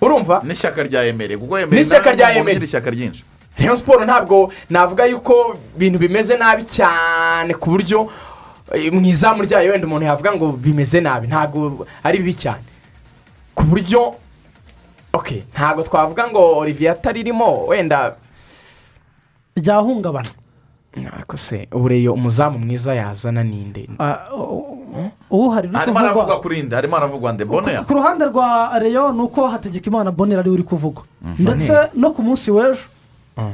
[0.00, 0.40] urumva?
[0.44, 1.82] N'ishyaka rya emeri kuko emeri
[2.40, 3.24] ugira ishyaka ryinshi.
[3.58, 8.10] Rayon siporo ntabwo navuga yuko ibintu bimeze nabi cyane ku buryo
[8.74, 12.62] eh, mu izamu ryayo wenda umuntu yavuga ngo bimeze nabi ntabwo ari bibi cyane.
[13.54, 14.14] Ku buryo
[15.16, 18.16] ok ntabwo twavuga ngo olivier ataririmo wenda.
[19.56, 20.28] Ryahungabana
[21.12, 23.88] ariko se ubureyo umuzamu mwiza yazana ninde?
[23.98, 24.78] Ah, u-
[25.30, 29.20] uhari uri harimo aravugwa kuri indi harimo aravugwa ndebone ku ku ruhande rwa reyo ni
[29.22, 31.02] uko hategekimana bonera ari we uri kuvugwa.
[31.38, 32.88] Ndetse no ku munsi w'ejo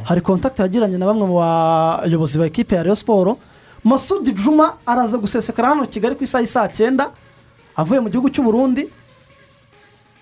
[0.05, 3.39] hari kontakiti yagiranye na bamwe mu bayobozi ba ekipe ya reyo siporo
[3.85, 7.11] masudi juma araza gusesekara hano kigali ku isaha y'i saa cyenda
[7.77, 8.87] avuye mu gihugu cy'u Burundi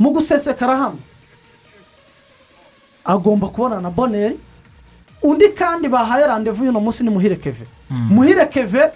[0.00, 0.98] mu gusesekara hano
[3.04, 4.36] agomba kubonana na boneri
[5.22, 8.90] undi kandi bahaye randevu y'uno munsi ni muhire keve muhire keve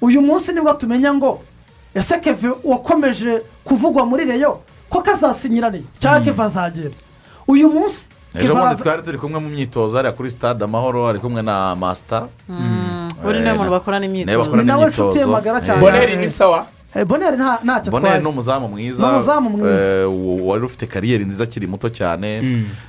[0.00, 1.40] uyu munsi ni bwo tumenya ngo
[1.94, 6.94] ese keve wakomeje kuvugwa muri reyo ko kazasinyira reyo cyangwa keve azagera
[7.48, 11.42] uyu munsi ejo bundi twari turi kumwe mu myitozo hariya kuri stade amahoro ari kumwe
[11.42, 12.28] na masita
[13.22, 15.08] buri ni we muntu bakorana Niwe imyitozo bakorana ni nawe imyitozo.
[15.08, 15.80] nshuti ye magara cyane.
[15.80, 16.58] Boneri ni sawa?
[16.58, 16.66] Eh,
[17.06, 18.68] boneri nta- ntacyo boneri atwaye.
[18.68, 19.02] mwiza.
[19.02, 19.94] Ni umuzamu mwiza.
[20.02, 20.08] eh,
[20.46, 22.42] wari ufite kariyeri nziza akiri muto cyane.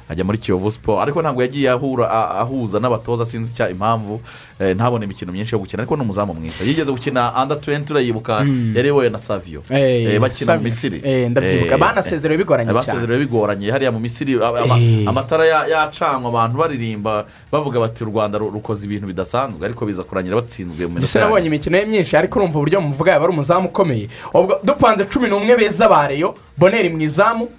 [0.10, 4.22] Ajya muri kiyovu siporo ariko ntabwo yagiye ahuza n'abatoza sinzi icya impamvu.
[4.60, 5.84] Eh, ntabone imikino myinshi yo gukina.
[5.84, 6.64] Ariko ni umuzamu mwiza.
[6.66, 8.45] Yigeze gukina anda tuwenti urayibuka
[8.76, 11.02] yarebewe na saviyo Eh, Eh, bakina mu misiri.
[11.04, 11.74] Eh, ndabyibuka.
[11.76, 12.86] Eh, Banasezerewe bigoranye eh, cyane.
[12.88, 13.72] basezerewe bigoranye.
[13.72, 15.08] Hariya mu misiri Eh.
[15.08, 19.62] amatara ya- yacanwa abantu baririmba bavuga bati u rwanda ru- rukoze ibintu bidasanzwe.
[19.66, 22.18] Ariko biza kurangira batsinzwe mu minota ya nabonye imikino ye myinshi?
[22.18, 23.91] Ariko urumva uburyo muvuga yaba ari umuzamu ukomeye.
[24.34, 27.50] Ubwo dupanze cumi n'umwe beza ba reyo boneri mu izamu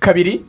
[0.00, 0.44] kabiri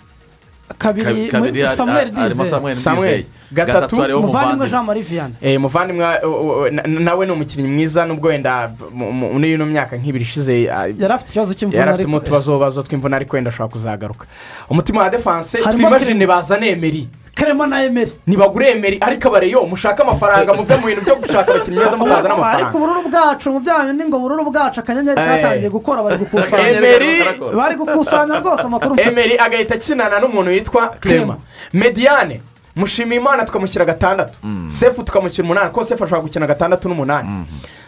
[0.77, 5.35] kabiri samuel ndizeye Gatatu, muvandimwe jean marie vianney.
[5.41, 9.53] Eh, muvandimwe uh, uh, uh, na- nawe ni umukinnyi mwiza nubwo wenda mu- mu- muri
[9.53, 13.49] ino myaka nk'ibiri ishize yari afite ikibazo cy'imvune yari afitemo utubazo bazo tw'imvune ariko wenda
[13.49, 14.25] ashobora kuzagaruka.
[14.69, 17.07] Umutima wa defanse twimajine bazane emeri
[17.37, 18.11] karema na emeri.
[18.27, 22.41] Ntibagure emeri ariko abareyo mushake amafaranga muve mu bintu byo gushaka abakinnyi beza mutazana ariko
[22.41, 25.27] amafaranga ubururu bwacu mu byanyu ni ngo ubururu bwacu akanyenyeri Eh.
[25.29, 26.69] katangiye gukora bari gukusanya.
[26.69, 27.23] Emery
[27.55, 29.09] bari gukusanya rwose amakuru mfite.
[29.09, 31.37] Emeri agahita akinana n'umuntu witwa clema
[31.73, 32.41] mediane
[32.75, 34.39] mushimiyimana tukamushyira gatandatu.
[34.67, 35.69] Sefu tukamushyira umunani.
[35.69, 37.45] Kuko sefu ashobora gukina gatandatu n'umunani.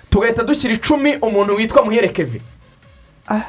[0.09, 2.41] Tugahita dushyira icumi umuntu witwa muherekeve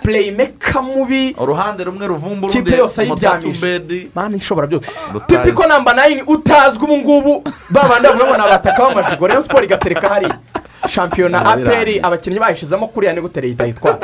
[0.03, 4.91] pureyimeka mubi uruhande rumwe ruvumba Kipe urundi yose umutatumbedi mani ishobora byose.
[5.27, 7.45] Tipiko namba nayini utazwi ubu ngubu.
[7.71, 10.39] Babandi bavuga ngo ni abataka b'amajigo rero siporo igatereka hariya
[10.89, 13.99] shampiyona aperi abakinnyi bayishizemo kuriya ni gute leta yitwara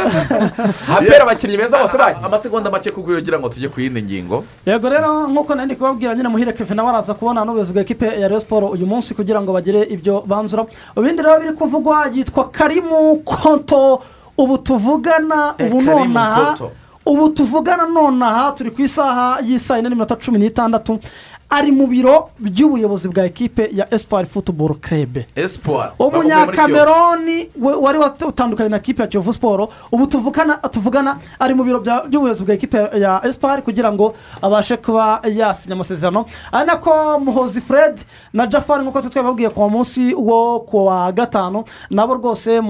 [0.96, 4.44] aperi abakinnyi beza bose bagiye amasegonda make kuko kugira ngo tujye ku yindi ngingo.
[4.66, 8.06] Yego rero nk'uko nari ndi kubabwira nyine muhire keve nawe araza kubona n'ubuyobozi bwa ekipe
[8.06, 10.66] ya Rayon siporo uyu munsi kugira ngo bagire ibyo banzura.
[10.96, 14.02] Ibindi rero biri kuvugwa yitwa karimu konto
[14.38, 16.56] ubu tuvugana Eh, ubu nonaha
[17.06, 20.98] ubu tuvugana nonaha turi ku isaha y'isaa yine n'iminota cumi n'itandatu.
[21.50, 25.26] Ari mu biro by'ubuyobozi bwa ekipe ya esipari futuboro kerebe
[25.98, 32.54] umunyakameroni wari watandukanye na kipe ya kiyovu siporo ubu tuvugana ari mu biro by'ubuyobozi bwa
[32.54, 36.24] ekipe ya esipari kugira ngo abashe kuba yasinya amasezerano.
[36.52, 38.00] Ari nako muhozi fred
[38.32, 42.62] na jafari nk'uko twababwiye ku munsi wo ku wa gatanu nabo rwose eh,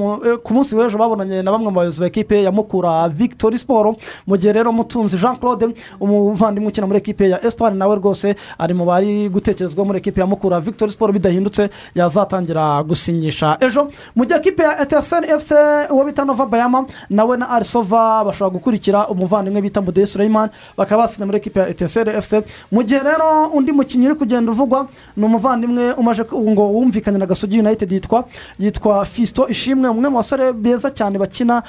[0.43, 3.97] ku munsi w'ejo babonanye na bamwe mu bayobozi ba ekipe ya mukura victoire siporo
[4.27, 8.37] mu gihe rero mutunzi jean claude umuvandimwe ukina muri ekipe ya esipari nawe rwose
[8.67, 10.61] ari mu bari gutekerezwa muri ekipe ya mukura.
[10.61, 13.89] Victoire siporo bidahindutse yazatangira gusinyisha ejo.
[14.15, 15.55] Mu gihe ekipe ya eteseni efuse
[15.91, 21.27] uwo bita nova bayama nawe na arisova bashobora gukurikira umuvandimwe bita mudeyi sureyimani bakaba basinya
[21.27, 22.43] muri ekipe ya eteseni efuse
[22.73, 27.27] mu gihe rero undi mukinnyi uri kugenda uvugwa ni umuvandimwe umaje ku- ngo wumvikanye na
[27.27, 28.25] gasogi united yitwa
[28.59, 31.63] yitwa fisito ishimwe umwe mu basore beza cyane bakina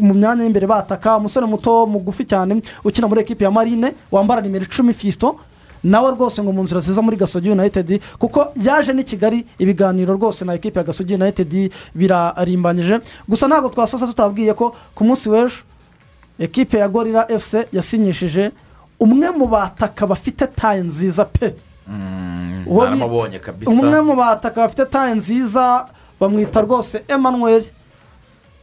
[0.00, 1.16] mu myanya y'imbere bataka.
[1.16, 5.36] Umusore muto mugufi cyane ukina muri ekipe ya marine wambara nimero icumi fisito
[5.84, 10.44] nawe rwose ngo mu nzira ziza muri gasogi united kuko yaje n'i kigali ibiganiro rwose
[10.44, 13.00] na ekipe ya gasogi united birarimbanyije.
[13.28, 15.62] Gusa ntabwo twasoza tutabwiye ko ku munsi w'ejo
[16.38, 18.50] ekipe ya gorira efuse yasinyishije
[19.00, 21.54] umwe mu bataka bafite taye nziza pe.
[23.40, 23.70] Kabisa.
[23.70, 25.86] umwe mu bataka bafite taye nziza
[26.20, 27.62] bamwita rwose emmanuel.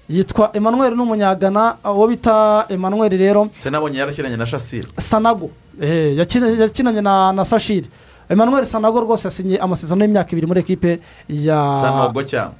[0.09, 3.49] Yitwa emmanuel ni umunyagana uwo bita emmanuel rero.
[3.55, 5.49] Se nabonye yarashyiranye na shasire sanago.
[5.81, 7.87] Eh, yakina- yakinanye na na sashiri
[8.29, 10.99] emmanuel sanago rwose yasinye amasezerano y'imyaka ibiri muri ekipe
[11.29, 12.55] ya sanogo cyangwa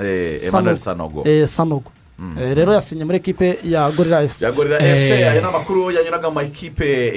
[0.00, 1.22] Eh, sanogo.
[1.26, 1.90] Eh, sanogo.
[2.54, 7.12] Rero yasinye muri ekipe ya gorira efuse yagurira efuse aya ni amakuru yanyuraga mu makipe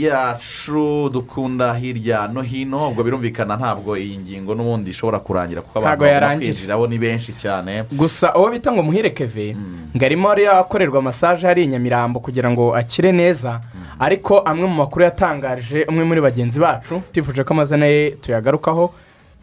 [0.00, 6.04] yacu dukunda hirya no hino ubwo birumvikana ntabwo iyi ngingo n'ubundi ishobora kurangira kuko abantu
[6.04, 7.84] bagomba kwinjiramo ni benshi cyane.
[7.92, 9.56] Gusa uwo bita ngo muhirekeve
[9.96, 13.60] ngo arimo akorerwa masaje hari i nyamirambo kugira ngo akire neza.
[13.98, 18.92] Ariko amwe mu makuru yatangaje umwe muri bagenzi bacu tifuje ko amazina ye tuyagarukaho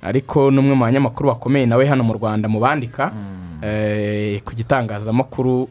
[0.04, 3.12] ariko n'umwe mu banyamakuru bakomeye nawe hano mu rwanda mu bandika
[3.64, 5.70] eh, ku gitangazamakuru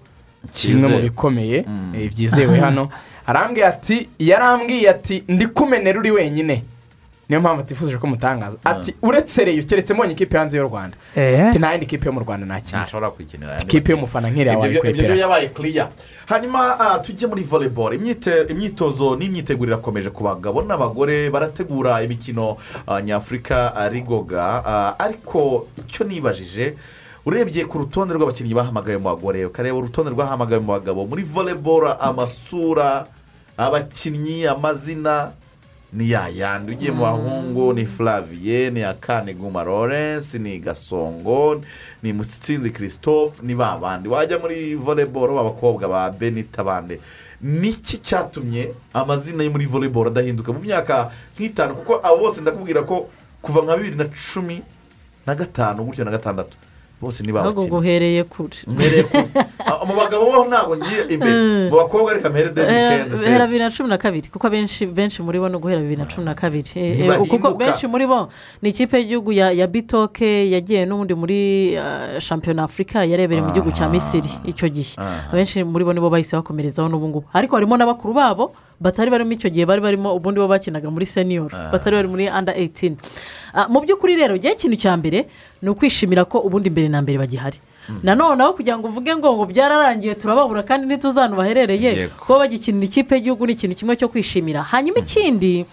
[0.53, 1.65] kimwe mu bikomeye
[1.95, 2.89] eh, byizewe hano
[3.27, 6.65] arambwiye ati yarambwiye ati ndi kumenera uri wenyine.
[7.33, 8.57] Niyo mpamvu atifuje ko mutangaza.
[8.65, 10.97] Ati uretse reyo keretse mbonye ikipe hanze y'u rwanda.
[11.49, 14.85] Ati nta yindi kipe yo mu rwanda nakina ntashobora kwikinira aya ikipe y'umufana nk'iriya byo-
[14.91, 15.89] ibyo byo yabaye kiriya
[16.29, 17.43] hanyuma ah, tujye muri
[17.97, 22.57] Imyite- imyitozo n'imyiteguro irakomeje ku bagabo n'abagore barategura imikino
[22.87, 24.45] ah, nyafurika ah, rigoga.
[24.67, 26.77] Ah, ariko icyo nibajije
[27.25, 31.07] urebye ku rutonde rw'abakinnyi bahamagaye mu bagore ukareba urutonde rwahamagaye mu bagabo.
[31.09, 33.07] Muri volleyball amasura
[33.57, 35.33] abakinnyi amazina
[35.93, 41.61] ni ya yandi ugiye mu bahungu ni flaviye ni akane guma lawrence ni gasongo
[42.03, 44.09] ni musitsinzi christophe ni ba bandi.
[44.09, 47.01] Wajya muri volleyball b'abakobwa ba benita bande.
[47.43, 51.75] Niki cyatumye amazina yo muri volleyball adahinduka mu myaka nk'itanu?
[51.75, 53.09] Kuko abo bose ndakubwira ko
[53.43, 54.63] kuva nka bibiri na cumi
[55.27, 56.57] na gatanu gutyo na gatandatu.
[57.03, 58.57] Bose ni ahubwo guhereye kure.
[58.67, 59.17] Mbereye ku
[59.67, 61.71] Ah, mu bagabo bo ntabwo ngiye imbere.
[61.71, 64.87] Mu bakobwa reka mpere debi kenze guhera sezi bibiri na cumi na kabiri kuko abenshi
[64.87, 66.71] benshi muri bo ni uguhera bibiri na cumi na kabiri.
[66.75, 68.29] Eh, eh, kuko benshi muri bo
[68.63, 71.39] ni ikipe y'igihugu ya bitoke yagiye n'ubundi muri
[71.77, 74.95] ah, shampiyona afurika yarebereye mu gihugu cya misiri icyo gihe.
[75.33, 78.53] Abenshi muri bo nibo bahise bakomerezaho n'ubu ngubu ariko harimo n'abakuru babo
[78.83, 82.51] batari barimo icyo gihe bari barimo ubundi bo bakinaga muri seniyoro batari bari muri anda
[82.57, 82.97] eyitini
[83.71, 85.29] mu by'ukuri rero igihe ikintu cya mbere
[85.63, 87.59] ni ukwishimira ko ubundi mbere na mbere bagihari.
[88.03, 93.15] Nanone aho kugira ngo uvuge ngo ngo byararangiye turababura kandi ntituzanu baherereye kuba bagikinira ikipe
[93.15, 94.63] y'igihugu ni ikintu kimwe cyo kwishimira.
[94.63, 95.67] Hanyuma ikindi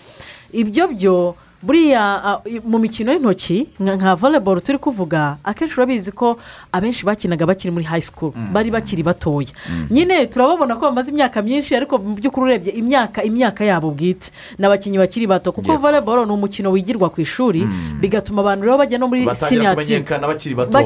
[0.54, 1.16] ibyo byo
[1.64, 6.38] buriya i- mu mikino y'intoki nka volleyball turi kuvuga akenshi urabizi ko
[6.72, 9.48] abenshi bakinaga bakiri muri high school bari bakiri batoya.
[9.92, 14.32] Nyine turababona ko bamaze imyaka myinshi ariko mu by'ukuri urebye imyaka imyaka yabo bwite.
[14.58, 17.68] Ni abakinnyi bakiri bato kuko volleyball ni umukino wigirwa ku ishuri
[18.00, 19.26] bigatuma abantu rero bajya no muri
[19.76, 20.28] kumenyekana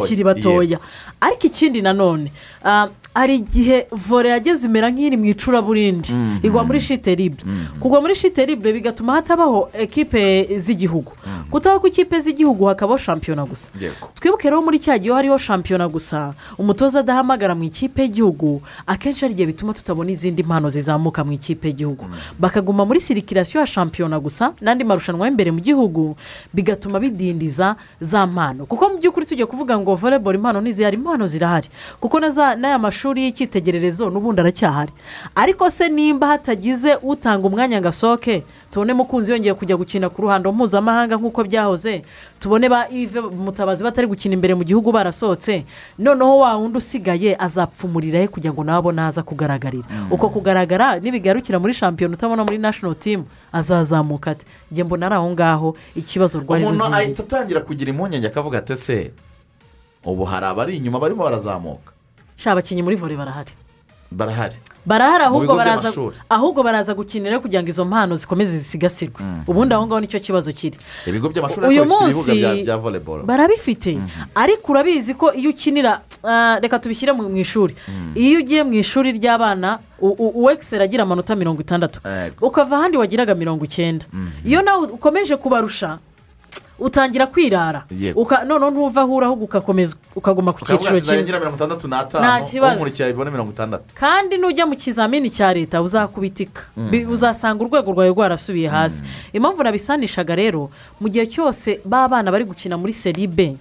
[0.02, 0.78] bakiri batoya.
[1.22, 2.32] ariko ikindi nanone
[2.66, 6.10] ah, hari igihe vore yageze imera nk'iri mu icuraburindi.
[6.44, 7.46] Igwa muri shiteribure
[7.80, 11.12] kugwa muri shiteribure bigatuma hatabaho ekipe z'igihugu.
[11.52, 13.70] Kutaba ku ikipe z'igihugu hakabaho shampiyona gusa.
[14.18, 19.34] Twibuke rero muri cya gihe hariho shampiyona gusa umutoza adahamagara mu ikipe y'igihugu akenshi hari
[19.38, 22.06] igihe bituma tutabona izindi mpano zizamuka mu ikipe y'igihugu.
[22.40, 26.16] Bakaguma muri sirikirasiyo ya shampiyona gusa n'andi marushanwa y'imbere mu gihugu
[26.54, 28.66] bigatuma bidindiza za mpano.
[28.66, 31.70] Kuko mu by'ukuri tujya kuvuga ngo volleyball impano ntizihari impano zirahari.
[32.02, 34.92] Kuko n'aya mashuri y'icyitegererezo n'ubundi aracyahari.
[35.36, 40.52] Ariko se nimba hatagize utanga umwanya ngo asohoke tubone mukunzi yongeye kujya gukina ku ruhando
[40.52, 42.02] mpuzamahanga nk'uko byahoze
[42.40, 45.66] tubone ba ive mutabazi batari gukina imbere mu gihugu barasohotse
[46.00, 49.86] noneho wa wundi usigaye azapfumurira he kugira ngo nabo naza kugaragarira.
[50.12, 53.24] Uko kugaragara nibigarukira muri shampiyona utabona muri national team
[53.54, 58.28] azazamuka ati njye mbona ari aho ngaho ikibazo rwari umuntu ruzingiye ahita atangira kugira impungenge
[58.28, 59.12] akavuga ati ese
[60.06, 61.93] ubu hari abari inyuma barimo barazamuka?
[62.36, 63.52] Sha abakinnyi muri vore barahari.
[64.12, 64.56] Barahari.
[64.86, 65.90] Barahari ahubwo baraza
[66.30, 69.16] ahubwo baraza gukinira kugira ngo izo mpano zikomeze zisigasirwe.
[69.48, 70.78] Ubundi aho ngaho ni cyo kibazo kiri.
[71.08, 72.66] Ibigo by'amashuri uyu munsi
[73.26, 73.98] barabifite.
[74.36, 77.76] Ariko urabizi ko iyo ukinira ah, reka tubishyire mu ishuri.
[78.16, 82.00] Iyo ugiye mu ishuri ry'abana uwekiseri agira amanota mirongo itandatu.
[82.42, 84.06] Ukava ahandi wagiraga mirongo icyenda.
[84.46, 85.98] Iyo nawe ukomeje kubarusha
[86.84, 87.84] utangira kwirara.
[88.46, 91.24] Noneho ntuva aho uri ahubwo ugakomeza ukaguma ku cyiciro kimwe.
[91.40, 92.24] mirongo itandatu n'atanu
[92.78, 93.84] umurikira ibone mirongo itandatu.
[93.96, 96.62] Kandi nujya mu kizamini cya leta uzakubitika.
[96.92, 99.04] Bi- uzasanga urwego rwawe rwarasubiye hasi.
[99.34, 100.70] Impamvu nabisanishaga rero
[101.00, 103.56] mu gihe cyose ba bana bari gukina muri seribe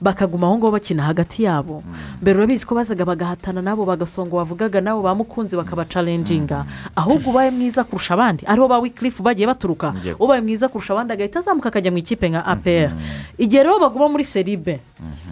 [0.00, 1.82] bakaguma aho ngaho bakina hagati yabo.
[2.22, 6.64] Mbere urabizi ko bazaga bagahatana nabo bagasonga wavugaga nabo ba mukunzi bakabacarenjinga
[6.96, 8.46] ahubwo ubaye mwiza kurusha abandi.
[8.46, 9.92] Ariho ba wikirifu bagiye baturuka.
[10.18, 12.90] Ubaye mwiza kurusha abandi agahita azamuka akajya mu ikipe nka apr.
[13.38, 14.80] Igihe rero baguma muri seribe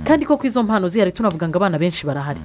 [0.05, 2.41] kandi koko izo mpano zihari tunavuga ngo abana benshi barahari.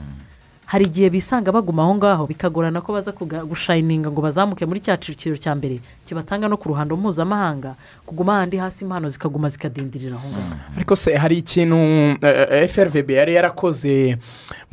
[0.66, 4.98] Hari igihe bisanga baguma aho ngaho bikagorana ko baza kuga- gushayininga ngo bazamuke muri cya
[4.98, 5.78] cyiciro cya mbere
[6.10, 10.58] kibatanga no ku ruhando mpuzamahanga kuguma ahandi hasi impano zikaguma zikadindirira aho ngaho.
[10.76, 11.78] Ariko se hari ikintu
[12.26, 14.18] eh, frvb yari yarakoze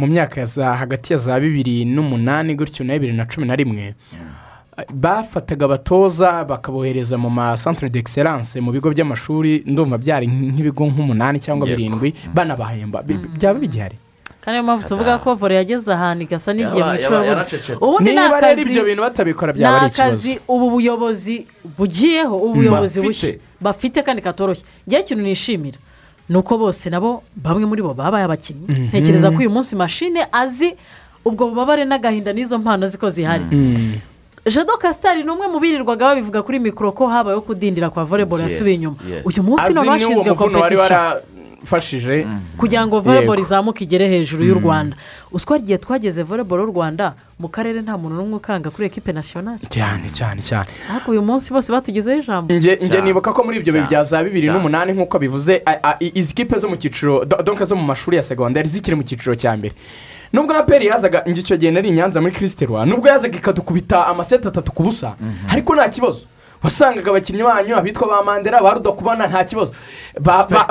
[0.01, 3.53] mu myaka ya za hagati ya za bibiri n'umunani gutyo na bibiri na cumi na
[3.57, 3.93] rimwe.
[4.95, 12.15] Bafataga abatoza bakabohereza mu masantere d'excellence mu bigo by'amashuri ndumva byari nk'ibigo nk'umunani cyangwa birindwi
[12.35, 13.03] banabahemba.
[13.03, 13.97] Bi- byaba bigihari?
[14.41, 17.79] Kandi niyo mpamvu tuvuga ko vore yageze ahantu igasa n'igiye mu yaracecetse.
[17.79, 21.47] ubundi ni niba rero ibyo akazi bintu batabikora ni byaba ari akazi ikibazo ubu buyobozi
[21.79, 23.07] bugiyeho ubu buyobozi Bafite.
[23.07, 24.65] bushya bafite kandi katoroshye.
[24.89, 25.79] Ngewe ikintu nishimira
[26.29, 28.67] ni uko bose nabo bamwe muri bo babaye abakinnyi.
[28.91, 30.75] Ntekereza ko uyu munsi mashine azi
[31.25, 33.47] ubwo bubabare n'agahinda n'izo mpano ziko zihari.
[34.47, 38.75] Jado kasitari ni umwe mu birirwaga babivuga kuri mikoro ko habayeho kudindira kwa Yes, yasubiye
[38.77, 38.97] inyuma.
[39.25, 42.27] uyu munsi azi nabo n'uwo bashinzwe muvuno wari kompetisiyo warafashije.
[42.59, 43.35] Kugira ngo Yego.
[43.39, 44.97] izamuke igere hejuru y'u rwanda.
[45.33, 49.67] Uswa igihe twageze volleyball y'u rwanda mu karere nta muntu n'umwe ukanga kuri ekipe nasiyonari
[49.71, 50.67] cyane cyane cyane.
[50.91, 52.51] Ariko uyu munsi bose batugezeho ijambo.
[52.55, 55.63] Njye nibuka ko muri ibyo bihe bya za bibiri n'umunani nk'uko bivuze
[56.03, 59.35] izi kipe zo mu cyiciro do- donke zo mu mashuri ya segonderi zikiri mu cyiciro
[59.39, 59.75] cya mbere.
[60.33, 64.73] Nubwo aperi yazaga icyo gihe nari i nyanza muri kirisiterwa nubwo yazaga ikadukubita amaseti atatu
[64.73, 65.15] ku busa
[65.53, 66.27] ariko nta kibazo.
[66.63, 69.73] Wasangaga abakinnyi banyu abitwa ba mandela ba rudakubana nta kibazo.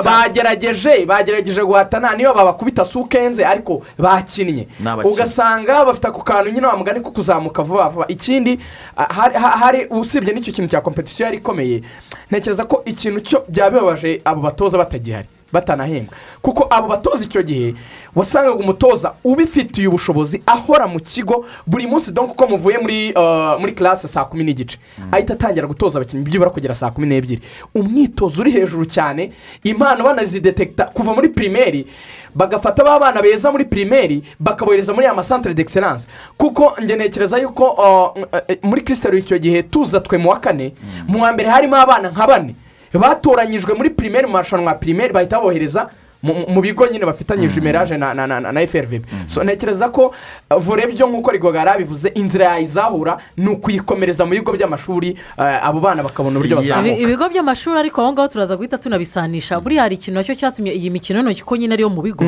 [0.04, 4.68] Bagerageje bagerageje guhatana niyo babakubita sukenze ariko bakinnye.
[5.12, 8.06] Ugasanga bafite ako kantu nyine wa mugani ko kuzamuka vuba vuba.
[8.08, 8.58] Ikindi
[8.96, 11.82] hari- ha- hari usibye n'icyo kintu cya kompetisiyo yari ikomeye.
[12.30, 15.28] Ntekereza ko ikintu cyo byaba bibabaje abo batoza batagihari.
[15.52, 16.14] Batanahembwa.
[16.42, 17.74] Kuko abo batoza icyo gihe
[18.14, 22.12] wasangaga umutoza ubifitiye ubushobozi ahora mu kigo buri munsi.
[22.12, 24.78] Donko uko muvuye muri uh, muri classe saa kumi n'igice
[25.12, 27.42] ahita atangira gutoza abakinnyi byibura kugera saa kumi n'ebyiri.
[27.74, 29.32] Umwitozo uri hejuru cyane
[29.64, 31.86] impano banazidetekita kuva muri pirimeri
[32.34, 36.06] bagafata ba bana beza muri pirimeri bakabohereza muri ya masantere d'excellence.
[36.36, 40.72] Kuko njye ntekereza yuko uh, uh, muri kirisitari icyo gihe tuza twe mu wa kane
[41.08, 42.54] mu wa mbere harimo abana nka bane.
[42.98, 45.88] Batoranyijwe muri pirimeri mu marushanwa ya pirimeri bahita bohereza
[46.22, 50.14] mu- bigo nyine bafitanyije imeraje na na na na frvb so ntekereza ko
[50.50, 55.80] uh, vore byo nk'uko rigoga yarabivuze inzira yayizahura ni ukuyikomereza mu bigo by'amashuri uh, abo
[55.80, 56.94] bana bakabona uburyo bazamuka.
[57.02, 59.60] Ibigo by'amashuri ariko aho ngaho turaza guhita tunabisanisha.
[59.60, 62.24] Buriya hari ikintu na cyo cyatumye iyi mikino y'intoki ko nyine ariyo mu bigo.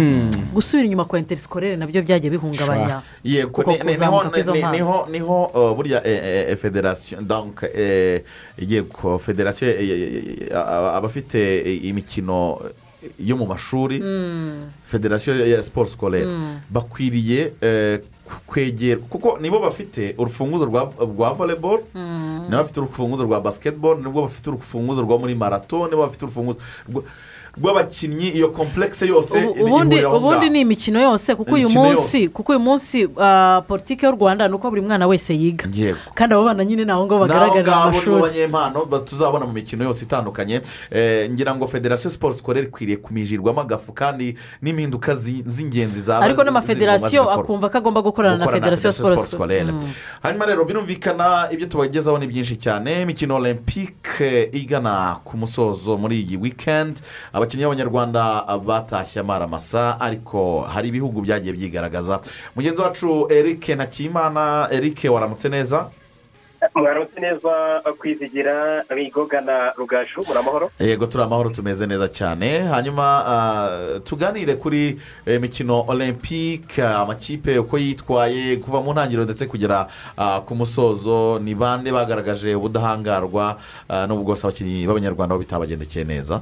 [0.54, 3.00] Gusubira inyuma kwa interisikore na byo byagiye bihungabanya.
[5.10, 5.36] Niho
[5.76, 6.02] burya
[6.56, 7.18] federasiyo
[9.18, 9.70] federasiyo
[10.54, 12.58] aba- abafite eh, imikino
[13.18, 14.00] yo mu mashuri
[14.82, 16.26] federasiyo ya siporo sikorere
[16.70, 18.00] bakwiriye eh,
[18.46, 25.02] kwegera kuko nibo bafite urufunguzo rwa voleboro nibo bafite urufunguzo rwa basiketiboro nibo bafite urufunguzo
[25.02, 26.58] rwa muri marato nibo bafite urufunguzo
[27.60, 33.08] rw'abakinnyi iyo komplekse yose Ubu- ubundi ni imikino yose kuko uyu munsi kuko uyu munsi
[33.20, 35.64] ah, politiki y'u rwanda ni uko buri mwana wese yiga.
[36.14, 39.46] Kandi abo bana nyine ni aho ngaho n'abo bagaragarira mu ngabo mashuri banyempano ba- tuzabona
[39.46, 40.60] mu mikino yose itandukanye.
[40.90, 46.44] Eh, ngira ngo federasiyo siporo sikorere ikwiriye kumijirwamo agafu kandi n'impinduka zi- z'ingenzi zaba ariko
[46.44, 49.72] n'amafederasiyo akumva ko agomba gukorana na federasiyo siporo Scolaire.
[50.22, 53.02] hanyuma rero birumvikana ibyo tubagezaho ni byinshi cyane.
[53.02, 57.00] Imikino olympique igana ku musozo muri iyi weekend.
[57.44, 58.22] Abakinnyi b'abanyarwanda
[58.64, 62.20] batashye amaramasa ariko hari ibihugu byagiye byigaragaza.
[62.56, 65.90] Mugenzi wacu eric ntakimana eric waramutse neza?
[66.74, 67.52] Mwaramutse neza
[67.98, 70.70] kwizigira bigoga na rugaju muri amahoro.
[70.80, 72.58] Yego turi amahoro tumeze neza cyane.
[72.64, 74.96] Hanyuma ah, tuganire kuri
[75.26, 81.38] eh, mikino olympique amakipe uko yitwaye kuva mu ntangiriro ndetse kugera ah, ku musozo.
[81.38, 83.56] Ni bande bagaragaje ubudahangarwa
[83.88, 86.40] ah, n'ubwo bwose abakinnyi b'abanyarwanda bo bitabagendekeye neza?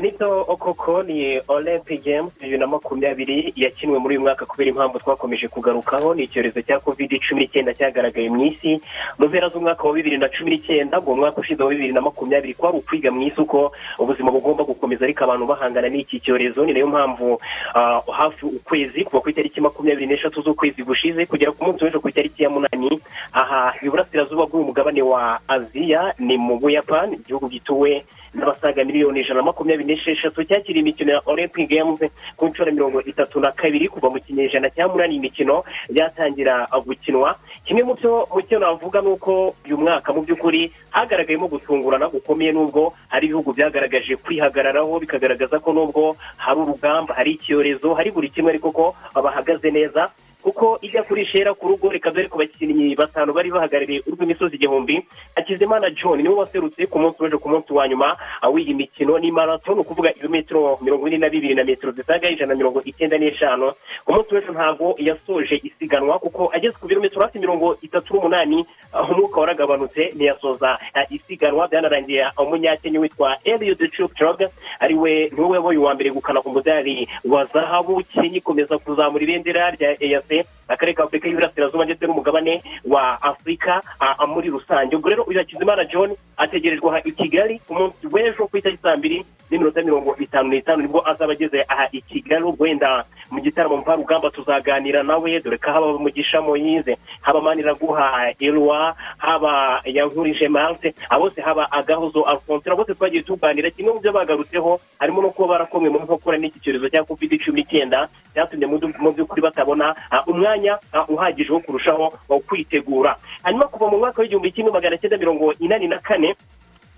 [0.00, 5.48] Nito koko ni olympic games bibiri na makumyabiri yakinwe muri uyu mwaka kubera impamvu twakomeje
[5.48, 6.14] kugarukaho.
[6.14, 8.80] Ni icyorezo cya covid cumi n'icyenda cyagaragaye mu isi.
[9.18, 12.54] Mu mpera z'umwaka wa bibiri na cumi n'icyenda ngo umwaka ushize wa bibiri na makumyabiri
[12.54, 16.64] kwari ukwiga mu isi uko ubuzima bugomba gukomeza ariko abantu bahangana n'iki cyorezo.
[16.64, 17.40] Ni na yo mpamvu
[17.74, 22.08] ah, hafi ukwezi kuva ku itariki makumyabiri n'eshatu z'ukwezi gushize kugera ku munsi w'ejo ku
[22.08, 23.00] itariki ya munani
[23.34, 28.04] aha iburasirazuba bw'uyu mugabane wa aziya ni mu buyapani igihugu gituwe
[28.34, 32.00] n'abasaga miliyoni ijana na makumyabiri n'esheshatu cyakiriye imikino ya olympic games
[32.36, 35.14] ku nshuro mirongo itatu na kabiri kuva mu kinyejana cya munani.
[35.14, 37.36] Iyi mikino byatangira gukinwa.
[37.64, 42.52] Kimwe mu byo mu cyo navuga ni uko uyu mwaka mu by'ukuri hagaragayemo gutungurana gukomeye
[42.52, 48.50] n'ubwo hari ibihugu byagaragaje kwihagararaho bikagaragaza ko n'ubwo hari urugamba hari icyorezo hari buri kimwe
[48.56, 48.84] ariko ko
[49.14, 50.08] bahagaze neza.
[50.42, 55.02] Kuko ijya kuri shera ku rugo reka dore ku bakinnyi batanu bari bahagarariye urw'imisozi igihumbi.
[55.36, 58.16] Hakizimana john ni we waserutse ku munsi w'ejo ku munsi wa nyuma
[58.52, 62.52] w'iyi mikino ni marato ni ukuvuga ibirometero mirongo ine na bibiri na metero zisaga ijana
[62.52, 63.72] na mirongo icyenda n'eshanu.
[64.04, 68.66] Ku munsi w'ejo ntabwo yasoje isiganwa kuko ageze ku birometero hafi mirongo itatu n'umunani
[69.10, 70.78] umwuka waragabanutse ntiyasoza.
[71.10, 74.42] Isiganwa byanarangiye umunyakenya witwa eliud chupchog
[74.80, 79.70] ari we ni we wabaye uwa mbere gukana umudari wa zahabu kenya ikomeza kuzamura ibendera
[79.70, 79.96] rya
[80.32, 83.82] eac akarere ka afurika y'iburasirazuba ndetse n'umugabane wa afurika
[84.28, 84.96] muri rusange.
[84.96, 88.96] Ubwo rero uyu hakizimana john ategerejwe aha i kigali ku munsi w'ejo ku itariki saa
[88.96, 90.82] mbiri n'iminota mirongo itanu n'itanu.
[90.82, 95.40] Nibwo azaba ageze aha i kigali ubwo wenda mu gitaramo mvarugamba tuzaganira nawe.
[95.40, 102.70] Dore ko haba mugisha moyize haba maniraguha elwa haba yankurije marite bose haba agahozo alphonse
[102.70, 103.70] bose twagiye tuganira.
[103.70, 107.60] Kimwe mu byo bagarutseho harimo no kuba barakomwe mu nkokora n'iki cyorezo cya covid cumi
[107.62, 110.24] n'icyenda cyatumye mu by'ukuri batabona ah,
[110.62, 110.78] umwanya
[111.08, 113.16] uhagije wo kurushaho ah, kwitegura.
[113.42, 116.36] Hanyuma kuva mu mwaka w'igihumbi kimwe magana cyenda mirongo inani na kane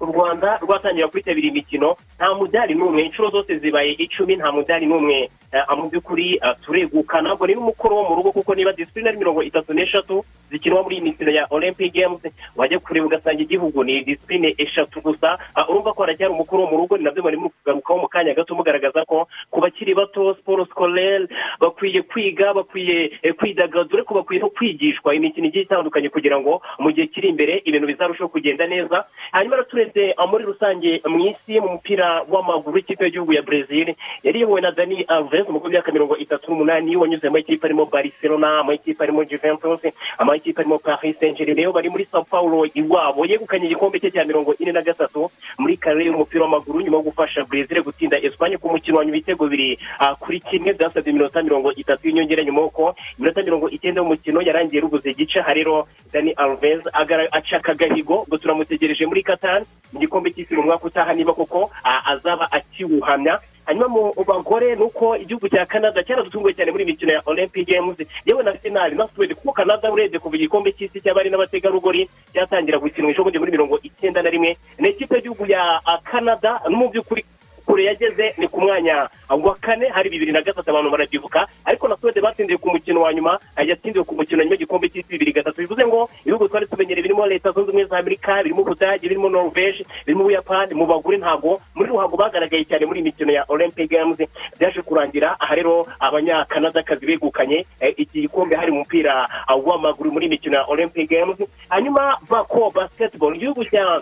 [0.00, 1.96] u rwanda rwatangira kwitabira imikino.
[2.18, 3.02] Nta mudari n'umwe.
[3.02, 7.96] Inshuro zose zibaye icumi nta mudari n'umwe eh, mu by'ukuri eh, turegukana ubwo ni n'umukoro
[7.96, 11.92] wo mu rugo kuko niba disipurine mirongo itatu n'eshatu zikinwa muri iyi mikino ya olympic
[11.94, 12.20] games
[12.56, 15.38] wajya kureba ugasanga igihugu ni disipurine eshatu gusa.
[15.54, 18.34] Ah, urumva ko haracyari umukoro wo mu rugo ni na byo bari kugarukaho mu kanya
[18.34, 21.26] gato mugaragaza ko ku bakiri bato siporo sikorere
[21.60, 26.90] bakwiye kwiga bakwiye eh, kwidagadura ko bakwiye no kwigishwa imikino igiye itandukanye kugira ngo mu
[26.92, 29.04] gihe kiri imbere ibintu bizarushaho kugenda neza.
[29.32, 34.39] Hanyuma turebye ah, muri rusange mu isi mu mupira w'amaguru ikipe y'igihugu ya brezil yari
[34.39, 38.73] iyobowe na dani alves umugabo w'imyaka mirongo itatu n'umunani wanyuze mu ikipe arimo barcelona mu
[38.73, 39.81] ikipe arimo juventus
[40.24, 44.24] mu ikipe arimo paris saint germain bari muri sao paulo iwabo yegukanye igikombe cye cya
[44.24, 48.69] mirongo ine na gatatu muri karere y'umupira w'amaguru nyuma yo gufasha brezil gutsinda espanye ku
[48.70, 49.78] mukino wa ibitego bibiri.
[49.98, 54.81] Ah, kuri kimwe byasabye iminota mirongo itatu y'inyongera nyuma y'uko iminota mirongo icyenda y'umukino yarangiye
[54.81, 55.40] rubuze igice.
[55.40, 59.62] Aha rero dani alves agara- acaka agahigo ngo turamutegereje muri qatar.
[59.92, 65.16] Mu gikombe cy'isi mu mwaka utaha niba koko azaba akiwuhamya hanyuma mu bagore ni uko
[65.16, 67.96] igihugu cya canada cyaradutunguye cyane muri mikino ya olympic games.
[68.26, 73.10] Yewe na finali na suwede kuko canada urebye kuva igikombe cy'isi cy'abari n'abategarugori cyatangira gukinwa
[73.10, 74.56] ejobundi muri mirongo icyenda na rimwe.
[74.78, 76.60] Ni ikipe y'igihugu ya canada.
[76.68, 77.24] No mu by'ukuri
[77.66, 81.47] kure yageze ni ku mwanya wa kane hari bibiri na gatatu abantu barabyibuka.
[81.65, 85.32] Ariko na suwede batsindiye ku mukino wa nyuma yatsindiwe ku mukino nyuma w'igikombe cy'isi bibiri
[85.32, 85.61] gatatu.
[85.61, 89.85] Bivuze ngo ibihugu twari tumenyereye birimo leta zunze ubumwe za amerika birimo ubudage birimo norvege
[90.07, 94.19] birimo ubuyapani mu bagore ntabwo muri ruhago bagaragaye cyane muri iyi mikino ya olympic games.
[94.61, 100.28] Byaje kurangira aha rero abanyakanadakazi begukanye eh, iki gikombe hari mu mupira ah, w'amaguru muri
[100.28, 101.39] mikino ya olympic games.
[101.69, 103.35] Hanyuma bako basketball.
[103.36, 104.01] Igihugu cya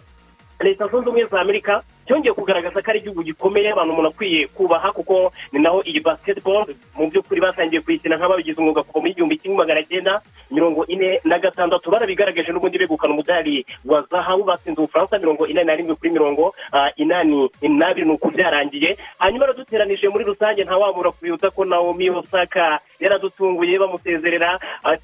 [0.60, 1.82] leta zunze ubumwe za amerika
[2.12, 6.68] cyongeye kugaragaza ko ari igihugu gikomeye abantu umuntu akwiye kubaha kuko ni naho iyi basketball
[6.96, 10.20] mu by'ukuri batangiye kuyikina nk'ababigize umwuga kuva muri igihumbi kimwe magana cyenda
[10.52, 11.88] mirongo ine na gatandatu.
[11.90, 16.92] Barabigaragaje n'ubundi begukana umudari wa zahabu batsinze ubufaransa mirongo inani na rimwe kuri mirongo ah,
[17.00, 18.04] inani n'abiri.
[18.06, 18.98] Ni uku byarangiye.
[19.18, 24.96] Hanyuma araduteranije muri rusange ntawabura kubibutsa ko naomi osaka yaradutunguye bamusezerera ah,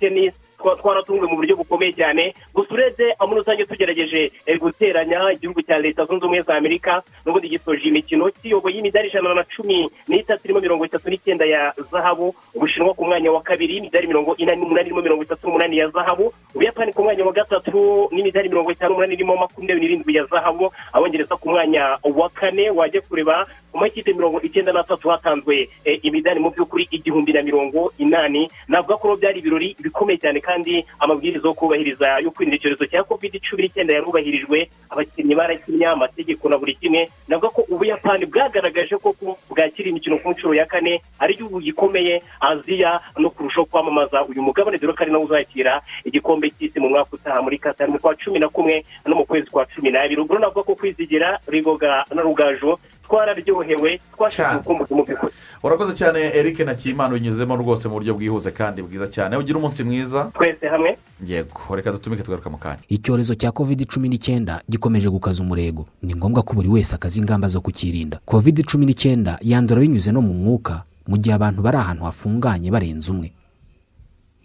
[0.59, 5.63] tennis twa- twaratunguwe mu buryo bukomeye cyane gusa urebye muri rusange tugerageje eh, guteranya igihugu
[5.63, 10.41] cya leta zunze ubumwe za amerika n'ubundi gisoje imikino kiyoboye imidari ijana na cumi n'itatu
[10.45, 14.87] irimo mirongo itatu n'icyenda ya zahabu ubushinwa ku mwanya wa kabiri imidari mirongo inani n'umunani
[14.89, 19.15] irimo mirongo itatu n'umunani ya zahabu ubuyapani ku mwanya wa gatatu n'imidari mirongo itanu n'umunani
[19.15, 24.41] irimo makumyabiri n'irindwi ya zahabu abongereza ku mwanya wa kane wajya kureba ku makipe mirongo
[24.43, 29.77] icyenda n'atatu hatanzwe eh, imidari mu by'ukuri igihumbi na mirongo inani navuga ko byari ibirori
[29.81, 34.59] bikomeye cyane kandi amabwiriza yo kubahiriza yo kwirinda icyorezo cya covid cumi n'icyenda yarubahirijwe.
[34.91, 37.09] Abakinnyi barakinnye amategeko na buri kimwe.
[37.29, 43.01] Navuga ko ubuyapani bwagaragaje koko bwakira imikino ku nshuro ya kane ari igihugu gikomeye aziya
[43.21, 47.43] no kurushaho kwamamaza uyu mugabane dore ko ari nawe uzakira igikombe cy'isi mu mwaka utaha
[47.45, 50.21] muri katari mu kwa cumi na kumwe no mu kwezi kwa cumi n'abiri.
[50.25, 52.79] Ubwo navuga ko kwizigira rigoga na rugaju
[53.09, 55.33] twararyohewe twashyize ubukungu mu by'ukuri.
[55.63, 59.37] Urakoze cyane eric na kimana binyuzemo rwose mu buryo bwihuse kandi bwiza cyane.
[59.37, 60.31] Ugira umunsi mwiza.
[60.37, 60.99] Twese hamwe.
[61.27, 62.79] Yego reka dutumike tugaruka mu kanya.
[62.89, 65.87] Icyorezo cya covid cumi n'icyenda gikomeje gukaza umurego.
[66.03, 68.21] Ni ngombwa ko buri wese akaza ingamba zo kukirinda.
[68.25, 73.11] Covid cumi n'icyenda yandura binyuze no mu mwuka mu gihe abantu bari ahantu hafunganye barenze
[73.11, 73.33] umwe.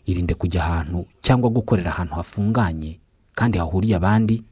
[0.06, 2.99] Irinde kujya ahantu cyangwa gukorera ahantu hafunganye
[3.35, 4.44] kandi hahuriye abandi.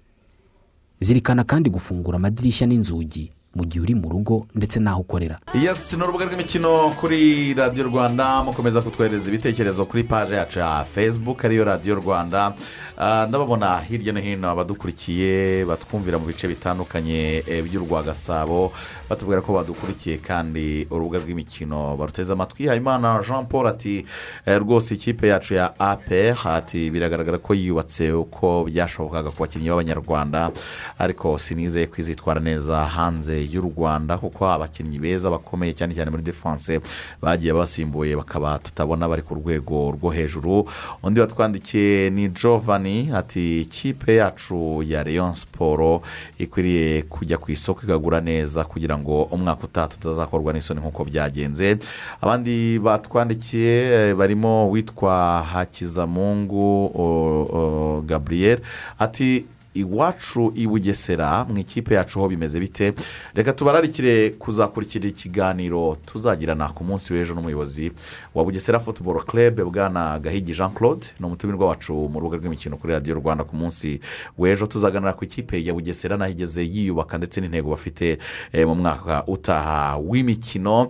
[1.01, 3.29] Zirikana kandi gufungura amadirishya n'inzugi.
[3.55, 5.39] Mu gihe uri mu rugo ndetse n'aho ukorera.
[5.53, 11.45] Yesi ni urubuga rw'imikino kuri radiyo rwanda mukomeza kutwohereza ibitekerezo kuri paje yacu ya facebook
[11.45, 12.53] ariyo radiyo rwanda.
[12.97, 18.71] Ah, ndababona hirya no hino abadukurikiye batwumvira mu bice bitandukanye eh, by'urwa gasabo
[19.09, 22.67] batubwira ko badukurikiye kandi urubuga rw'imikino baruteze amatwi.
[22.67, 24.05] Habimana jean paul ati
[24.45, 30.51] eh, rwose ikipe yacu ya apr ati biragaragara ko yubatse uko byashobokaga ku bakinnyi b'abanyarwanda.
[30.99, 36.23] Ariko sinizeye ko izitwara neza hanze y'u rwanda kuko abakinnyi beza bakomeye cyane cyane muri
[36.23, 36.79] defanse
[37.21, 40.69] bagiye basimbuye bakaba tutabona bari ku rwego rwo hejuru.
[41.03, 46.01] Undi watwandikiye ni jovani ati ikipe yacu ya leon siporo
[46.37, 51.77] ikwiriye kujya ku isoko ikagura neza kugira ngo umwaka utaha tutazakorwa n'isoni nk'uko byagenze.
[52.21, 58.59] Abandi batwandikiye eh, barimo witwa hakizamungu gabriel
[58.99, 62.93] ati iwacu i bugesera mu ikipe yacu ho bimeze bite?
[63.33, 67.91] Reka tubararikire kuzakurikira ikiganiro tuzagirana ku munsi w'ejo n'umuyobozi
[68.35, 72.93] wa bugesera futuboro club bwana gahigi jean claude ni umutumirwa wacu mu rubuga rw'imikino kuri
[72.93, 73.99] radiyo rwanda ku munsi
[74.37, 74.65] w'ejo.
[74.65, 78.17] Tuzaganira ku ikipe ya bugesera n'aho igeze yiyubaka ndetse n'intego bafite
[78.53, 80.87] eh, mu mwaka utaha w'imikino.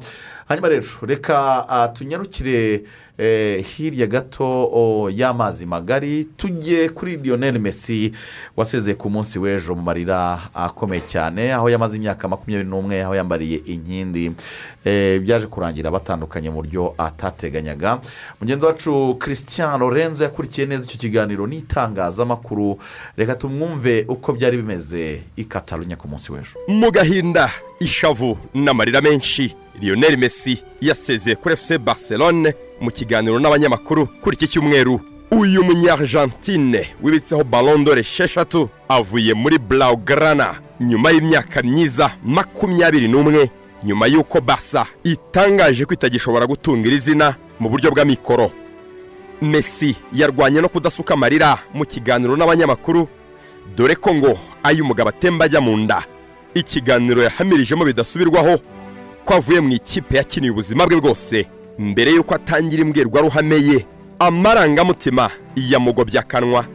[0.51, 2.83] Hanyuma rero reka tunyarukire
[3.17, 8.11] eh, hirya gato y'amazi magari tujye kuri lionel messi
[8.57, 13.61] wasezeye ku munsi w'ejo mu marira akomeye cyane aho yamaze imyaka makumyabiri n'umwe aho yambariye
[13.65, 14.31] inkindi.
[14.85, 17.99] Eh, byaje kurangira batandukanye mu buryo atateganyaga.
[18.41, 22.77] Mugenzi wacu christian lorenzo yakurikiye neza icyo kiganiro n'itangazamakuru.
[23.17, 26.59] Reka tumwumve uko byari bimeze i katarunya ku munsi w'ejo.
[26.67, 27.49] Mu gahinda
[27.79, 29.55] ishavu n'amarira menshi.
[29.79, 34.99] Lionel messi yasezeye kuri efuse barcelone mu kiganiro n'abanyamakuru kuri iki cyumweru.
[35.31, 43.49] Uyu munyargentine wibitseho balondore esheshatu avuye muri blaugrana nyuma y'imyaka myiza makumyabiri n'umwe
[43.83, 48.51] nyuma y'uko basa itangaje ko itagishobora gutunga iri zina mu buryo bw'amikoro
[49.41, 53.07] Messi yarwanye no kudasuka amarira mu kiganiro n'abanyamakuru
[53.75, 56.03] dore ko ngo ayo umugabo atemba ajya mu nda.
[56.53, 58.59] Ikiganiro yahamirijemo bidasubirwaho.
[59.25, 61.47] Ko avuye mu ikipe yakiniye ubuzima bwe bwose.
[61.79, 63.85] Mbere y'uko atangira imbwirwaruhame ye
[64.19, 66.65] amarangamutima yamugobye akanwa.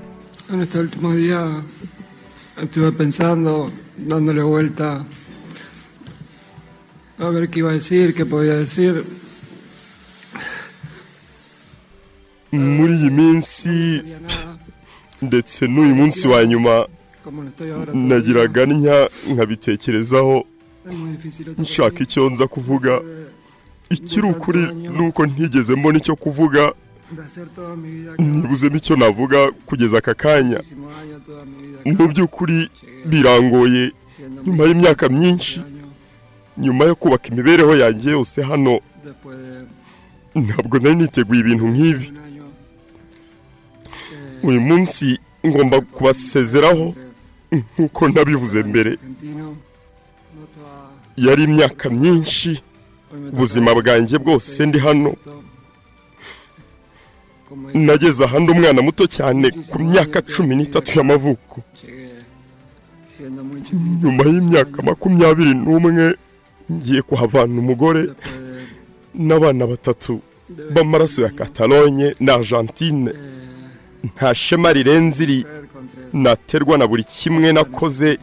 [0.52, 1.62] En este último día
[2.62, 5.05] estuve pensando, dándole vuelta
[7.18, 9.05] a ver qué iba a decir, qué podía decir.
[12.52, 14.02] muri iyi minsi
[15.23, 16.86] ndetse n'uyu munsi wa nyuma
[17.94, 20.47] nagiraga ntya nkabitekerezaho.
[21.58, 23.00] Nshaka icyo nza kuvuga.
[23.90, 26.72] Ikiri ukuri ni uko ntigeze mbona icyo kuvuga.
[28.18, 30.58] Ntibuzemo icyo navuga kugeza aka kanya.
[31.84, 32.70] Mu by'ukuri
[33.06, 33.92] birangoye.
[34.46, 35.62] Nyuma y'imyaka myinshi
[36.58, 38.80] nyuma yo kubaka imibereho yanjye yose hano
[40.34, 42.06] ntabwo nari niteguye ibintu nk'ibi.
[44.42, 46.94] Uyu munsi ngomba kubasezeraho
[47.52, 48.98] nk'uko nabivuze mbere.
[51.16, 52.62] Yari imyaka myinshi.
[53.32, 55.14] Ubuzima bwanjye bwose ndi hano.
[57.74, 61.56] Nageze ahandi umwana muto cyane ku myaka cumi n'itatu y'amavuko.
[64.02, 66.04] Nyuma y'imyaka makumyabiri n'umwe
[66.72, 68.02] ngiye kuhavana umugore
[69.26, 70.12] n'abana batatu
[70.74, 73.10] b'amaraso ya katalonye na argentine.
[74.04, 75.38] Nta shema rirenze iri
[76.12, 78.18] naterwa na buri kimwe nakoze.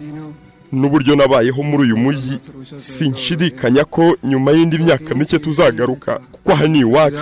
[0.79, 2.35] N'uburyo nabayeho muri uyu mujyi
[2.75, 7.17] sinshidikanya ko nyuma y'indi myaka mike tuzagaruka kuko aha ni iwacu.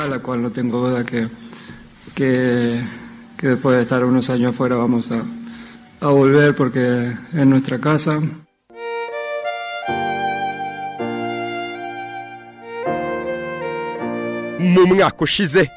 [14.60, 15.69] Mu mwaka ushize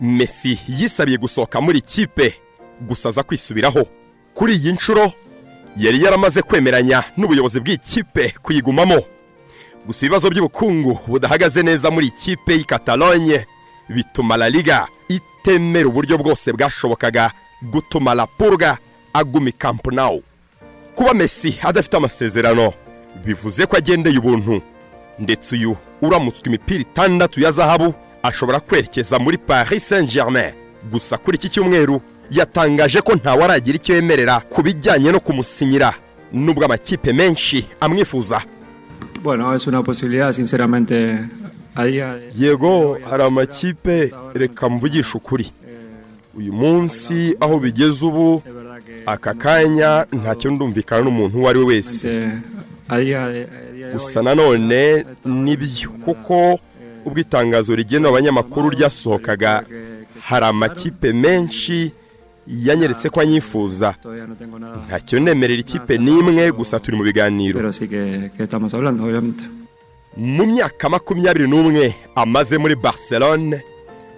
[0.00, 2.34] Messi yisabiye gusohoka muri ikipe
[2.80, 3.86] gusa aza kwisubiraho.
[4.34, 5.12] Kuri iyi nshuro
[5.76, 9.02] yari yaramaze kwemeranya n'ubuyobozi bw'ikipe kuyigumamo.
[9.86, 13.46] Gusa ibibazo by'ubukungu budahagaze neza muri ikipe y'i Catalogne.
[13.88, 17.30] Bituma La Liga itemera uburyo bwose bwashobokaga
[17.62, 18.78] gutuma La Purga
[19.12, 20.22] aguma i Camp Nou.
[20.94, 22.72] Kuba Messi adafite amasezerano
[23.24, 24.62] bivuze ko agendeye ubuntu.
[25.18, 30.52] Ndetse uyu uramutswe imipira itandatu ya zahabu ashobora kwerekeza muri Paris Saint Germain
[30.90, 32.00] gusa kuri iki cyumweru
[32.30, 35.94] yatangaje ko ntawe aragira icyo yemerera ku bijyanye no kumusinyira.
[36.32, 38.42] Nubwo amakipe menshi amwifuza.
[39.22, 41.18] Bueno, es una posibilidad, sinceramente,
[41.74, 42.30] a día de...
[42.46, 45.52] yego hari amakipe reka mvugishe ukuri.
[46.34, 48.42] Uyu munsi aho bigeze ubu
[49.06, 52.28] aka kanya ntacyo ndumvikana n'umuntu uwo ari we wese.
[53.92, 56.58] gusa nanone ni byo kuko
[57.04, 59.64] ubwo itangazo rigenewe abanyamakuru ryasohokaga.
[60.20, 61.92] hari amakipe menshi
[62.48, 63.94] yanyeretse ko anyifuza.
[64.86, 67.58] Ntacyo nemerera ikipe n'imwe gusa turi mu biganiro.
[70.16, 73.60] Mu myaka makumyabiri n'umwe amaze muri barcelone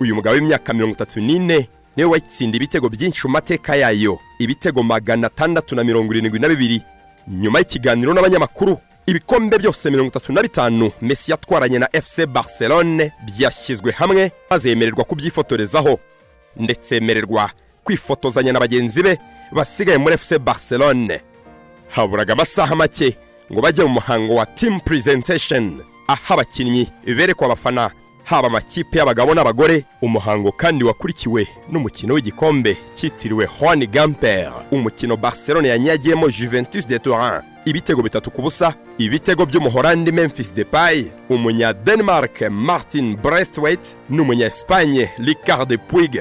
[0.01, 4.19] uyu mugabo w'imyaka mirongo itatu n'ine ni we wayitsinda ibitego byinshi mu mateka yayo.
[4.39, 6.83] Ibitego magana atandatu na mirongo irindwi na bibiri.
[7.29, 13.91] Nyuma y'ikiganiro n'abanyamakuru ibikombe byose mirongo itatu na bitanu mesi yatwaranye na fc barcelone byashyizwe
[13.93, 15.99] hamwe maze yemererwa kubyifotorezaho.
[16.57, 17.51] Ndetse yemererwa
[17.89, 19.19] kwifotozanya na bagenzi be
[19.53, 21.21] basigaye muri fc barcelone.
[21.89, 23.17] Haburaga amasaha make
[23.53, 27.91] ngo bajye mu muhango wa team presentation aho abakinnyi berekwa abafana
[28.25, 29.85] haba amakipe y'abagabo n'abagore.
[30.03, 34.53] Umuhango kandi wakurikiwe n'umukino w'igikombe cyitiriwe Juan Gamper.
[34.71, 37.41] Umukino Barcelone yanyagiyemo Juventus de Turin.
[37.65, 45.79] Ibitego bitatu ku busa ibitego by'umuhorandi Memphis Depay umunya Denmark Martin Braithwaite n'umunya Espagne Ricard
[45.89, 46.21] Puig.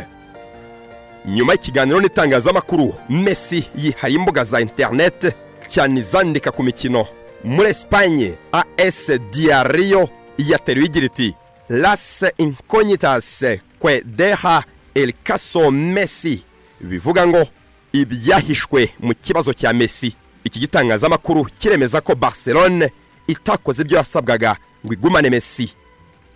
[1.28, 5.28] Nyuma y'ikiganiro n'itangazamakuru Messi yihaye imbuga za interineti
[5.70, 7.06] cyane izandika ku mikino.
[7.44, 11.36] Muri Espagne AS Diario yateruye igira iti
[11.70, 13.44] las incognitas
[13.82, 14.64] que deja
[14.96, 16.44] el caso Messi.
[16.82, 17.48] Bivuga ngo
[17.94, 20.16] ibyahishwe mu kibazo cya Messi.
[20.44, 22.92] Iki gitangazamakuru kiremeza ko Barcelone
[23.28, 24.56] itakoze ibyo yasabwaga
[24.86, 25.70] ngo igumane Messi.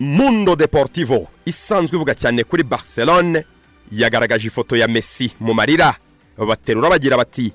[0.00, 3.44] Mundo Deportivo isanzwe ivuga cyane kuri Barcelone
[3.92, 5.94] yagaragaje ifoto ya Messi mu marira.
[6.36, 7.52] Baterura bagira bati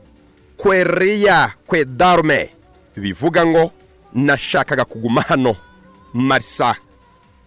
[0.58, 2.50] queria quedarme
[2.96, 3.72] bivuga ngo
[4.14, 5.56] nashakaga kuguma hano.
[6.14, 6.76] Marisa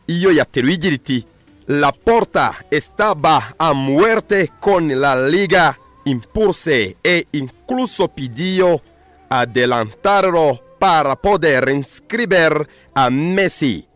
[0.07, 1.25] iyo yateruye igira iti
[1.69, 8.81] la porta estaba a muerte con la liga impulse e incluso pidió
[9.29, 13.87] adelantarlo para poder inscriber a messi.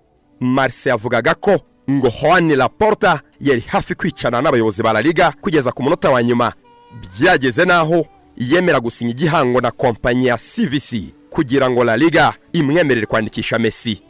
[0.40, 5.82] Marse yavugaga ko ngo Juan Laporta yari hafi kwicana n'abayobozi ba La Liga kugeza ku
[5.82, 6.52] munota wa nyuma.
[7.18, 8.06] Byageze n'aho
[8.36, 14.00] yemera gusinya igihango na kompanyi ya CVC kugira ngo La Liga imwemerere kwandikisha Messi.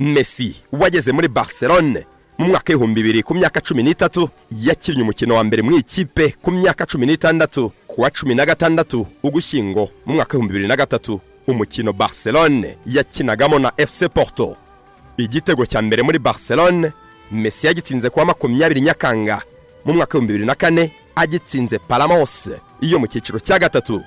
[0.00, 2.06] Messi wageze muri Barcelone
[2.38, 6.50] mu mwaka w'ibihumbi bibiri ku myaka cumi n'itatu yakinnye umukino wa mbere mu ikipe ku
[6.50, 11.20] myaka cumi n'itandatu ku wa cumi na gatandatu ugushyingo mu mwaka w'ibihumbi bibiri na gatatu.
[11.46, 14.56] Umukino Barcelone yakinagamo na FC Porto.
[15.16, 16.92] Igitego cya mbere muri Barcelone
[17.30, 19.42] Messi yagitsinze kuwa makumyabiri nyakanga
[19.84, 22.50] mu mwaka w'ibihumbi bibiri na kane agitsinze Palamos.
[22.80, 24.02] Iyo mu cyiciro cya gatatu.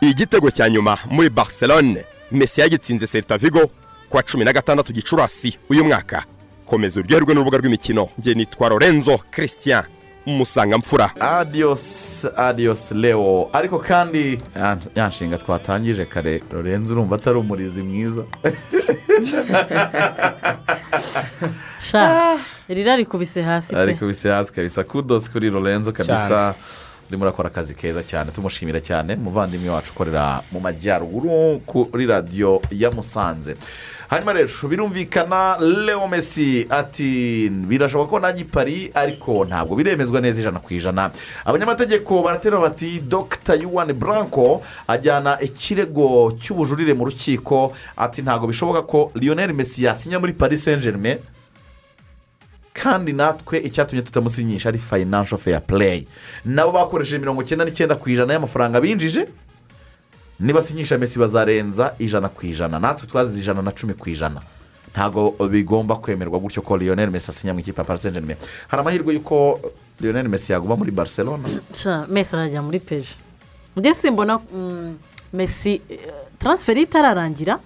[0.00, 2.04] Igitego cya nyuma muri Barcelone.
[2.32, 3.70] Messi yagitsinze Celta Vigo
[4.08, 6.24] kuwa cumi na gatandatu gicurasi uyu mwaka.
[6.66, 8.08] Komeza uryoherwe n'urubuga rw'imikino.
[8.20, 9.84] Nge nitwa Lorenzo Christian.
[10.26, 11.10] Musangamfura.
[11.20, 13.48] Adios adios leo.
[13.52, 14.38] Ariko kandi
[14.96, 18.24] ya- nshinga twatangije kare lorenzo urumva atari umurizi mwiza.
[22.68, 23.80] Rira rikubise hasi pe.
[23.80, 24.84] Ariko bise hasi kabisa.
[24.84, 26.54] Kudosi kuri lorenzo kabisa.
[27.14, 29.14] Urimo urakora akazi keza cyane tumushimira cyane.
[29.14, 33.56] Umuvandimwe wacu ukorera mu majyaruguru kuri radiyo ya musanze.
[34.10, 40.40] Hanyuma rero birumvikana leo Messi ati birashoboka ko najya i pari ariko ntabwo biremezwa neza
[40.40, 41.10] ijana ku ijana.
[41.44, 47.72] Abanyamategeko baratera bati dr yuwani Blanco ajyana ikirego cy'ubujurire mu rukiko.
[47.96, 51.18] Ati ntabwo bishoboka ko lionel Messi yasinya muri paris saint germain
[52.74, 56.06] kandi natwe icyatumye tutamusinyisha ari financial fair play.
[56.44, 59.28] Nabo bakoresheje mirongo icyenda n'icyenda ku ijana y'amafaranga binjije
[60.40, 62.78] nibasinyisha mesi bazarenza ijana ku ijana.
[62.78, 64.40] Natwe twazize ijana na cumi ku ijana.
[64.92, 68.38] Ntabwo bigomba kwemerwa gutyo ko lionel mesi asinya mu ikipe ya paris saint germain
[68.68, 69.60] hari amahirwe y'uko
[70.00, 71.48] lionel mesi yaguma muri barcelona?
[72.08, 73.14] Mesi arajya muri peje
[73.76, 74.94] njye simbona mm,
[75.32, 75.98] mesi eh,
[76.38, 77.58] taransiferi itararangira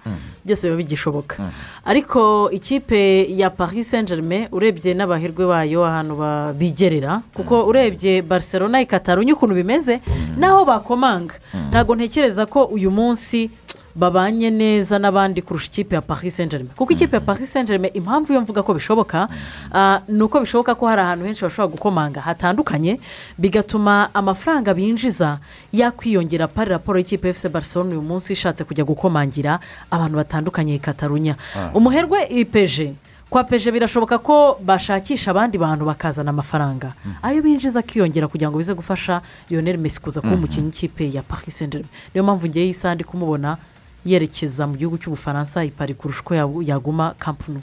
[0.45, 1.51] byose biba bigishoboka.
[1.85, 8.81] Ariko ikipe ya paris saint germain urebye n'abahirwe bayo ahantu ba- bigerera kuko urebye barcelona
[8.81, 9.99] ikatarunya ukuntu bimeze
[10.37, 11.35] naho bakomanga.
[11.69, 13.49] Ntabwo ntekereza ko uyu munsi
[13.95, 17.91] babanye neza n'abandi kurusha ikipe ya paris saint germain kuko ikipe ya paris saint germain
[17.93, 19.27] impamvu yo mvuga ko bishoboka
[19.73, 22.99] ah, ni uko bishoboka ko hari ahantu henshi bashobora gukomanga hatandukanye
[23.37, 25.39] bigatuma amafaranga binjiza
[25.73, 29.59] yakwiyongera pari raporo y'ikipe ya fc barcelona uyu munsi ishatse kujya gukomangira
[29.91, 31.35] abantu batandukanye i katarunya.
[31.55, 31.71] Ah.
[31.73, 32.93] umuherwe ipeje
[33.29, 36.93] kwa peje birashoboka ko bashakisha abandi bantu bakazana amafaranga.
[37.21, 41.57] Ayo binjiza akiyongera kugira ngo bize gufasha lionel Messi kuza kuba umukinnyi w'ikipe ya paris
[41.57, 43.57] saint germain niyo mpamvu ngewe isa ndi kumubona
[44.05, 47.61] yerekeza mu gihugu cy'ubufaransa ipari kurusha uko yagu- yaguma kampunu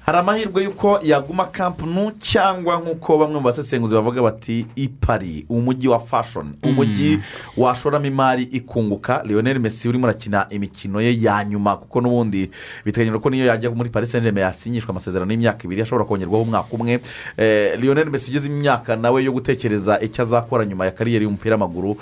[0.00, 6.00] hari amahirwe y'uko yaguma kampunu cyangwa nk'uko bamwe mu basesenguzi bavuga bati ipari umujyi wa
[6.00, 7.20] fashoni umujyi
[7.56, 9.22] washoramo imari ikunguka.
[9.26, 12.50] Lionel Messi urimo urakina imikino ye ya nyuma kuko n'ubundi
[12.84, 16.72] biteganyijwe ko niyo yajya muri paris saint germain yasinyishwa amasezerano y'imyaka ibiri ashobora kongerwaho umwaka
[16.74, 17.00] umwe.
[17.36, 21.96] Eh, lionel Messi ugeze imyaka nawe yo gutekereza icyo azakora nyuma ya kariyeri y'umupira w'amaguru.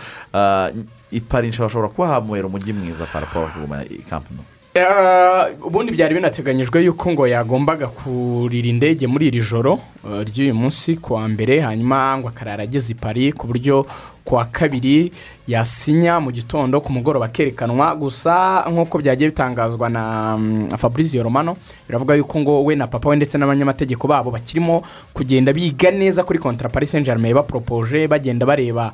[1.13, 4.43] Ah, ipari hashobora kuba hamubera umujyi mwiza paraporo kuguma i kampunu
[4.75, 10.97] Eh, ubundi byari binateganyijwe yuko ngo yagombaga kurira indege muri iri joro eh, ry'uyu munsi
[10.97, 13.87] ku wa mbere hanyuma ngo akarara ageze i Paris ku buryo
[14.25, 15.11] ku wa kabiri
[15.49, 17.97] yasinya mu gitondo ku mugoroba akerekanwa.
[17.97, 21.57] Gusa nk'uko byagiye bitangazwa na mm, fabrizio romano
[21.89, 24.83] biravuga yuko ngo we na papa we ndetse n'abanyamategeko babo bakirimo
[25.13, 28.93] kugenda biga neza kuri kontra paris saint germain baporopoje bagenda bareba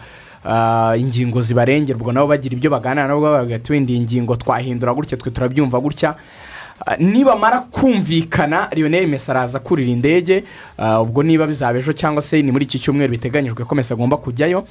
[0.98, 5.30] ingingo zibarengera ubwo nabo bagira ibyo baganira nabo ati wenda iyi ngingo twahindura gutya twe
[5.30, 6.14] turabyumva gutya.
[6.86, 10.44] Ah, nibamara kumvikana lionel Messi araza kurira indege.
[10.76, 14.16] Ah, ubwo niba bizaba ejo cyangwa se ni muri iki cyumweru biteganyijwe ko Messi agomba
[14.16, 14.66] kujyayo.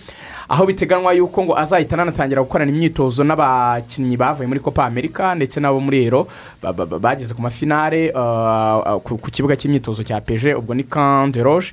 [0.49, 5.79] Aho biteganywa yuko ngo azahita ananatangira gukorana imyitozo n'abakinnyi bavuye muri copa america ndetse n'abo
[5.79, 6.27] muri ero
[6.61, 10.83] ba- ba- ba- bageze ku mafinare ah, ah, ku kibuga cy'imyitozo cya peje ubwo ni
[11.31, 11.71] de roche.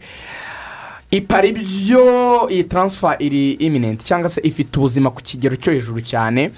[1.10, 6.50] ipara ibyo iyi taransifa iri iminenti cyangwa se ifite ubuzima ku kigero cyo hejuru cyane.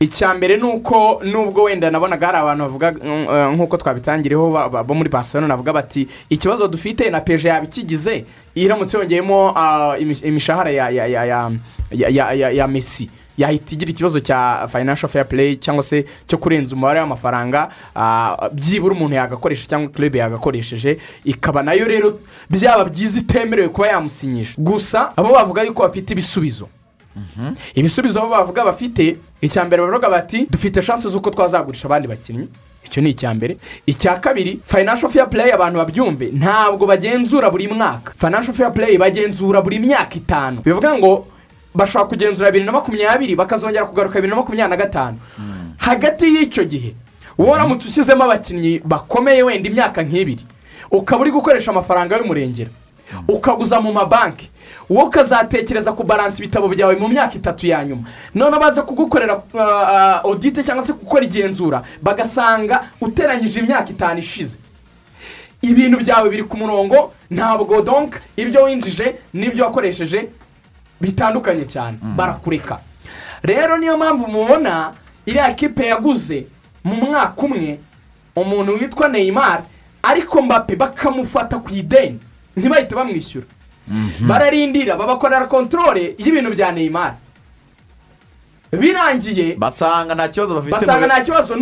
[0.00, 4.94] Icya mbere ni uko nubwo wenda nabonaga hari abantu bavuga mm, eh, nk'uko twabitangiriyeho bo
[4.94, 8.24] muri barcelona navuga bati ikibazo dufite na peje yaba ikigize
[8.54, 11.50] iramutse yongeyemo ah, imishahara ya ya ya
[11.90, 17.00] ya ya mesi yahita igira ikibazo cya financial fair play cyangwa se cyo kurenza umubare
[17.00, 22.18] w'amafaranga ah, byibura umuntu yagakoresha cyangwa club yagakoresheje ikaba na yo rero
[22.50, 24.54] byaba byiza itemerewe kuba yamusinyisha.
[24.58, 26.68] Gusa abo bavuga yuko bafite ibisubizo.
[27.74, 32.48] Ibisubizo bo bavuga bafite icya mbere bavuga bati dufite shansi z'uko twazagurisha abandi bakinnyi.
[32.86, 33.56] Icyo ni icya mbere.
[33.86, 36.30] Icya kabiri financial fair play abantu babyumve.
[36.32, 38.12] Ntabwo bagenzura buri mwaka.
[38.16, 40.62] Financial fair play bagenzura buri myaka itanu.
[40.64, 41.26] Bivuga ngo
[41.78, 45.16] bashobora kugenzura bibiri na makumyabiri bakazongera kugaruka bibiri na makumyabiri na gatanu.
[45.78, 46.94] Hagati y'icyo gihe
[47.38, 50.42] wowe uramutse ushyizemo abakinnyi bakomeye wenda imyaka nk'ibiri
[50.90, 52.70] ukaba uri gukoresha amafaranga y'umurengera
[53.28, 54.50] ukaguza mu mabanki
[54.90, 58.02] wowe ukazatekereza kubaransa ibitabo byawe mu myaka itatu ya nyuma.
[58.34, 59.42] Noneho baza kugukorera
[60.24, 64.56] odite cyangwa se gukora igenzura bagasanga uteranyije imyaka itanu ishize.
[65.62, 70.28] Ibintu byawe biri ku murongo ntabwo donka ibyo winjije n'ibyo wakoresheje
[71.00, 71.98] bitandukanye cyane.
[72.16, 72.80] Barakureka.
[73.42, 74.92] Rero niyo mpamvu mubona
[75.26, 76.46] iriya kipe yaguze
[76.84, 77.78] mu mwaka umwe
[78.36, 79.62] umuntu witwa neymar
[80.02, 82.18] ariko mbappe bakamufata ku ideni.
[82.56, 83.46] Ntibahite bamwishyura.
[84.20, 87.14] Bararindira babakorera kontorore y'ibintu bya neymar.
[88.72, 91.56] Birangiye basanga nta kibazo bafite basanga nta kibazo.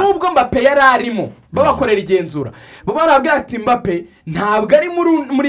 [0.00, 2.52] nubwo mbappe yari arimo babakorera igenzura.
[2.86, 4.88] Barabwira ati mbappe ntabwo ari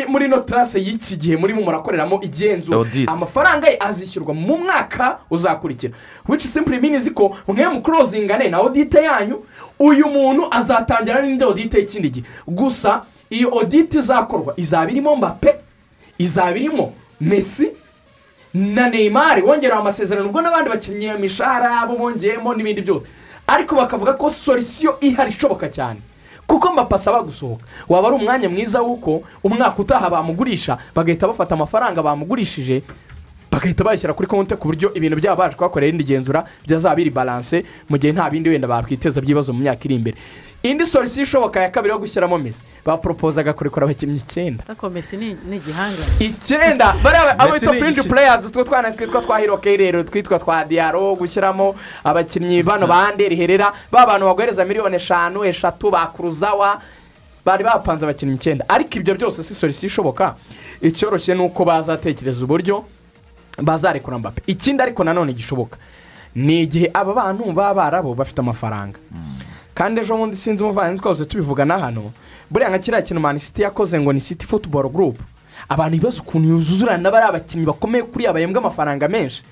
[0.07, 2.77] muri ino tarase y'iki gihe murimo murakoreramo igenzura.
[3.07, 5.93] Amafaranga ye azishyurwa mu mwaka uzakurikira.
[6.27, 9.43] Wici simpuri minizi ko mwe mu kurozingane na odite yanyu
[9.79, 12.25] uyu muntu azatangira n'indi odite y'ikindi gihe.
[12.47, 15.55] Gusa iyo odite izakorwa izaba irimo mbappe
[16.17, 17.71] izaba irimo mesi
[18.55, 19.43] na neymar.
[19.43, 20.27] Wongerewe amasezerano.
[20.31, 23.05] Ubwo n'abandi bakinnyi imishahara bo bongeyemo n'ibindi byose.
[23.47, 25.99] Ariko bakavuga ko solisiyo ihari ishoboka cyane.
[26.47, 27.63] Kuko mbappe asaba gusohoka.
[27.89, 32.81] Waba ari umwanya mwiza w'uko umwaka utaha bamugurisha bagahita bafata amafaranga bamugurishije
[33.51, 37.63] bagahita bayashyira kuri konti ku buryo ibintu byabo baje kuhakorera irindi genzura byazaba biri baranse
[37.89, 40.17] mu gihe nta bindi wenda bakwiteza by'ibibazo mu myaka iri imbere.
[40.65, 44.63] Indi solisiyo ishoboka ya kabiri yo gushyiramo mesi baporopozaga kurekura abakinnyi icyenda.
[44.67, 46.95] Ariko mesi ni ni igihanga icyenda.
[47.03, 48.09] Bariya abo bita igishyitsi.
[48.09, 53.35] pureyazi utwo twana twitwa twa hiroke rero twitwa twa diyaro gushyiramo abakinnyi bano ba anderi
[53.35, 56.81] herera ba bantu baguhereza miliyoni eshanu eshatu ba kuruzawa.
[57.45, 58.65] Bari bapanze abakinnyi icyenda.
[58.67, 60.33] Ariko ibyo byose si solisiyo ishoboka
[60.81, 62.85] icyoroshye ni uko bazatekereza uburyo
[63.61, 64.41] bazarekura mbappe.
[64.47, 65.77] Ikindi ariko nanone gishoboka
[66.35, 68.99] ni igihe aba bantu barabo bafite amafaranga.
[69.73, 72.11] Kandi ejo bundi sinzi umuvandimwe twose tubivugana hano
[72.51, 75.23] buriya nka kiriya kintu mani siti yakoze ngo ni siti futuboro gurupu
[75.69, 79.43] abantu bibaza ukuntu yuzuzurana bari abakinnyi bakomeye kuriya bahembwa amafaranga menshi.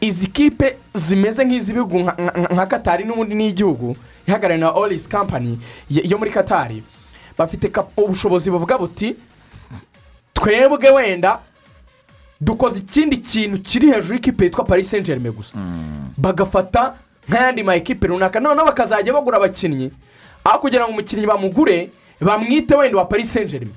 [0.00, 3.96] Izi kipe zimeze nk'iz'ibihugu nka- katari n'ubundi n'igihugu
[4.26, 5.58] ihagarariwe na orisi kampani
[5.90, 6.82] yo muri katari
[7.38, 9.16] bafite ubushobozi buvuga buti
[10.34, 11.38] twebwe wenda
[12.40, 15.56] dukoze ikindi kintu kiri hejuru y'ikipe yitwa paris saint germain gusa
[16.16, 16.94] bagafata
[17.28, 18.40] nk'ayandi ma ekipe runaka.
[18.40, 19.90] Noneho bakazajya bagura abakinnyi
[20.44, 21.90] aho kugira ngo umukinnyi bamugure
[22.20, 23.74] bamwite wenda wa paris saint germain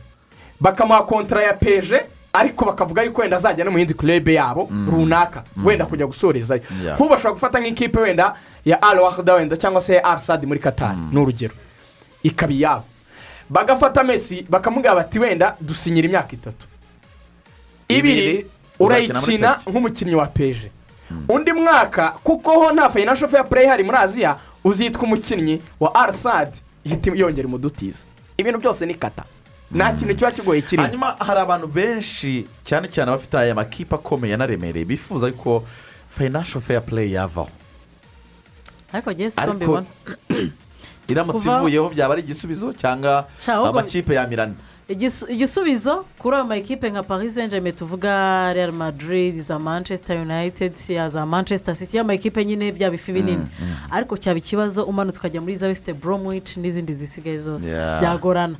[0.60, 2.02] bakamuha kontara ya peje
[2.34, 6.62] ariko bakavuga yuko wenda azajya no mu yindi kurebe yabo runaka wenda kujya gusorezayo
[6.96, 8.36] nk'ubu bashobora gufata nk'ikipe wenda
[8.66, 11.54] ya wahda wenda cyangwa se ya sadi muri katari ni urugero.
[12.24, 12.84] Ikaba iyabo.
[13.50, 16.68] Bagafata mesi bakamubwira bati wenda dusinyira imyaka itatu.
[17.88, 18.45] Ibiri
[18.80, 20.72] urayikina nk'umukinnyi wa peje
[21.30, 26.57] undi mwaka kuko ho nta fayinasho feya pureyi ihari muri aziya uzitwa umukinnyi wa arasadi
[26.84, 28.05] ihita yongera umudutiza.
[28.38, 29.23] Ibintu byose ni kata.
[29.72, 34.34] Nta kintu kiba kigoye kirimo hanyuma hari abantu benshi cyane cyane abafite aya makipe akomeye
[34.34, 35.64] anaremereye bifuza ko
[36.09, 37.49] fayinansho feya pureyi yavaho.
[38.93, 39.85] Ariko ngewe siko ariko mbibona
[41.11, 44.53] iramutse ivuyeho byaba ari igisubizo cyangwa amakipe yamirana
[44.89, 50.73] igisubizo kuri ayo makipe nka paris saint germain tuvuga real madrid za manchester united
[51.09, 53.45] za manchester city y'amakipe nyine bya bifi binini.
[53.91, 57.65] Ariko cyaba ikibazo umanutse ukajya muri za wesite bromwich n'izindi zisigaye zose
[57.99, 58.55] byagorana.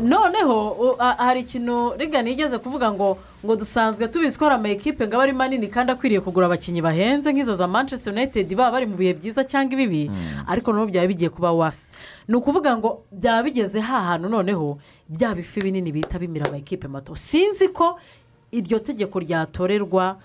[0.00, 5.22] Noneho hari ikintu rigani yigeze kuvuga ngo ngo dusanzwe tubizi ko hari amakipe ngo aba
[5.22, 9.14] ari manini kandi akwiriye kugura abakinnyi bahenze nk'izo za manchester united baba bari mu bihe
[9.14, 10.10] byiza cyangwa ibibi
[10.46, 11.86] ariko noneho byaba bigiye kuba wasi
[12.28, 14.78] ni ukuvuga ngo byaba bigeze ha hantu noneho
[15.08, 17.14] bya bifi binini bihita bimira amakipe mato.
[17.14, 17.98] Sinzi ko
[18.50, 20.16] iryo tegeko ryatorerwa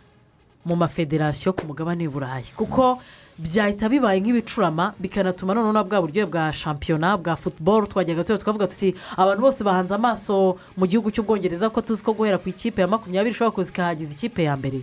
[0.65, 2.99] mu mafederasiyo ku mugabane w'i kuko
[3.40, 8.68] byahita bibaye nk'ibicurama bikanatuma noneho na bwa buryo bwa shampiyona bwa futuboro twajyaga tuba tukavuga
[8.68, 12.88] tuti abantu bose bahanze amaso mu gihugu cy'ubwongereza ko tuzi ko guhera ku ikipe ya
[12.88, 14.81] makumyabiri ishobora kuza ikahagiza ikipe ya mbere.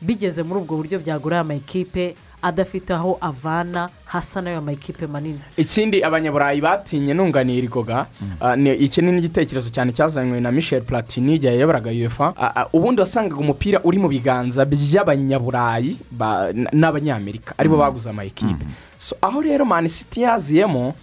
[0.00, 5.40] Bigeze muri ubwo buryo byagura aya makipe adafite aho avana hasa n'ayo makipe manini.
[5.56, 8.06] Ikindi abanyaburayi batinye nunganiye irigoga
[8.40, 12.34] ah, ni- iki ni n'igitekerezo cyane cyazanywe na michel platini igihe yayoboraga uefa.
[12.36, 15.98] Ah, ah, ubundi wasangaga umupira uri mu biganza by'abanyaburayi
[16.72, 18.64] n'abanyamerika ari bo baguze amayikipe
[18.98, 20.94] So, aho rero mani siti yaziyemo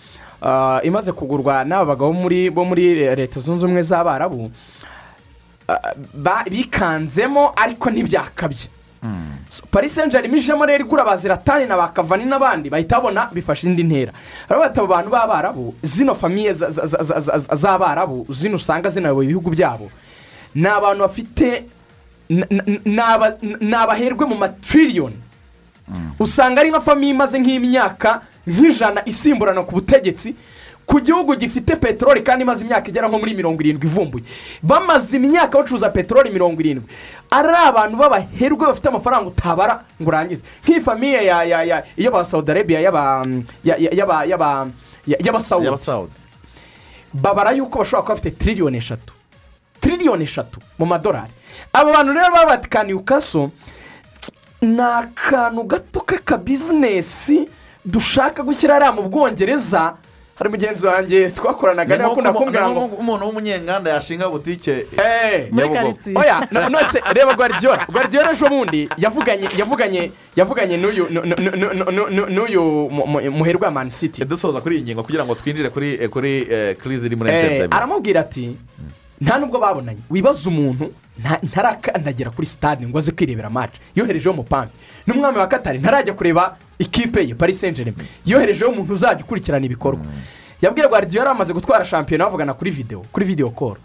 [0.83, 4.51] imaze kugurwa n'aba bagabo muri- bo muri leta zunze ubumwe z'abarabu
[6.13, 8.67] ba- bikanzemo ariko ntibyakabye.
[9.49, 13.29] So, paris saint germain ijemo rero igura ba ziratani na ba kavani n'abandi bahita babona
[13.33, 14.11] bifashe indi ntera.
[14.49, 18.89] Rero bati abo bantu b'abarabu zino famiye za- za- za- za- za- z'abarabu zino usanga
[18.89, 19.91] zinayoboye ibihugu byabo.
[20.55, 21.65] Ni abantu bafite
[22.29, 25.19] ni aba- ni abaherwe mu matiriyoni
[26.19, 30.35] usanga ari nka famiye imaze nk'imyaka nk'ijana isimburana ku butegetsi
[30.85, 34.23] ku gihugu gifite peteroli kandi imaze imyaka igera nko muri mirongo irindwi ivumbuye.
[34.63, 36.87] Bamaze imyaka bacuruza peteroli mirongo irindwi.
[37.31, 40.43] Ari abantu b'abaherwe bafite amafaranga utabara ngo urangize.
[40.63, 43.23] Nk'iyi famiye ya ya ya y'aba saudi arabia y'aba
[43.63, 44.67] ya- ya- y'aba y'aba
[45.07, 45.69] ya- y'abasawudi
[47.13, 49.13] babara yuko bashobora kuba bafite tiriyoni eshatu.
[49.79, 51.31] Tiriyoni eshatu mu madolari.
[51.73, 53.51] Abo bantu rero baba batikaniye ukaso
[54.61, 57.49] ni akantu gato k'akabizinesi
[57.85, 59.95] dushaka gushyira hariya mu bwongereza
[60.35, 66.17] hari mugenzi wanjye twakoranaga niba akunda kumbwira ngo umuntu w'umunyenganda yashinga butike Eh, karitsiye.
[66.17, 67.85] oya nose reba guardiola.
[67.91, 73.05] Guardiola ejo bundi yavuganye yavuganye yavuganye n'uyu nu- nu- nu- nu- nu- nu- n'uyu mu-
[73.07, 74.25] mu- muherwe wa mani city.
[74.25, 76.47] Dusoza kuri iyi ngingo kugira ngo twinjire kuri eh, kuri
[76.81, 78.57] kirizi iri muri enterinete aramubwira ati
[79.21, 79.99] nta nubwo babonanye.
[80.09, 80.91] Wibaza umuntu
[81.21, 83.75] nta- ntarakandagira kuri sitade ngo aze kwirebera match.
[83.95, 84.71] Yoherejeho umupambi
[85.07, 87.95] n'umwami wa katari ntarajya kureba ikipe ye paris saint germain
[88.25, 90.05] yoherejeho umuntu uzajya ukurikirana ibikorwa.
[90.61, 93.77] Yabwiye guardiola amaze gutwara shampiyona bavugana kuri videwo kuri videwo koro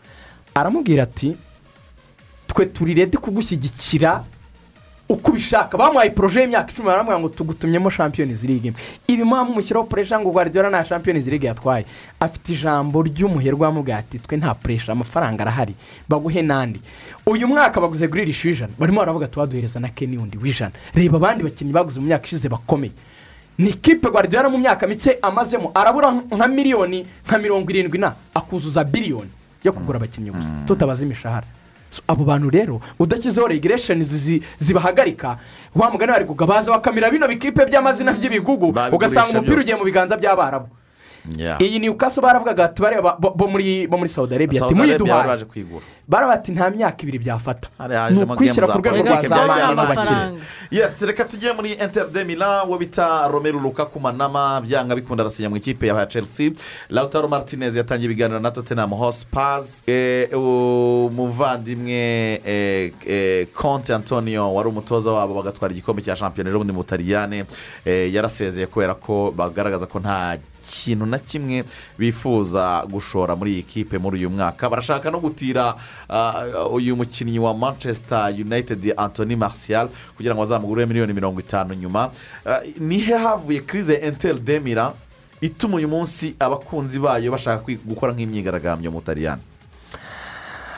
[0.54, 1.36] aramubwira ati
[2.46, 4.24] twe turi redi kugushyigikira
[5.08, 8.74] uko ubishaka bamuhaye poroje y'imyaka icumi baramubwira ngo tugutumyemo ligue imwe
[9.06, 11.84] ibi mpamvu mushyiraho puresha ngo guardiola nta shampiyonizi ligue yatwaye.
[12.20, 15.74] Afite ijambo ry'umuherwe wamubwira ati twe nta puresha amafaranga arahari.
[16.08, 16.80] Baguhe n'andi.
[17.26, 20.72] Uyu mwaka baguze guririsha w'ijana barimo baravuga tubaduhereza na keni wundi w'ijana.
[20.94, 22.92] Reba abandi bakinnyi baguze mu myaka ishize bakomeye.
[23.58, 28.84] Ni ikipe guardiola mu myaka mike amazemo arabura nka miliyoni nka mirongo irindwi na akuzuza
[28.84, 29.30] biliyoni
[29.64, 30.50] yo kugura abakinnyi gusa.
[30.66, 31.46] Tutabaza imishahara.
[32.08, 34.04] Abo bantu rero udashyizeho regiresheni
[34.58, 35.38] zibahagarika.
[35.74, 40.68] Wa mugani bari kugabaza bakamira bino bikipe by'amazina by'ibigugu ugasanga umupira ugiye mu biganza by'abarabu.
[41.60, 44.74] Iyi ni ukaso baravugaga ati bareba bo muri muri saudi arabia ati
[45.04, 45.84] baraje kwigura.
[46.08, 47.68] Baraba ati nta myaka ibiri byafata.
[48.10, 50.16] Ni ukwishyira ku rwego rwa za byajyana mani mu bakire.
[50.16, 50.40] N'amafaranga.
[50.70, 55.50] yes reka tujye muri inter de milan wo bita romelu lukaku manama byanga bikunda arasinya
[55.50, 56.50] mu ikipe ya chelsea.
[56.88, 65.10] Lautaro martinez yatangiye ibiganiro na tottenham hotspurs Eh, umuvandimwe eh, eh, conte antonio wari umutoza
[65.12, 67.44] wabo bagatwara igikombe cya shampiyona ejo bundi mu butaliyane
[67.84, 70.38] yarasezeye kubera ko bagaragaza ko nta
[70.68, 71.64] kintu na kimwe
[71.98, 74.68] bifuza gushora muri iyi kipe muri uyu mwaka.
[74.70, 75.74] Barashaka no gutira
[76.08, 82.10] ah, uyu mukinnyi wa manchester united anthony martial kugira ngo bazamugure miliyoni mirongo itanu nyuma.
[82.46, 84.92] Ah, nihe havuye kirize enteri demira
[85.40, 90.77] ituma uyu munsi abakunzi bayo bashaka gukora nk'imyigaragambyo mu Eh, u- tu- tu-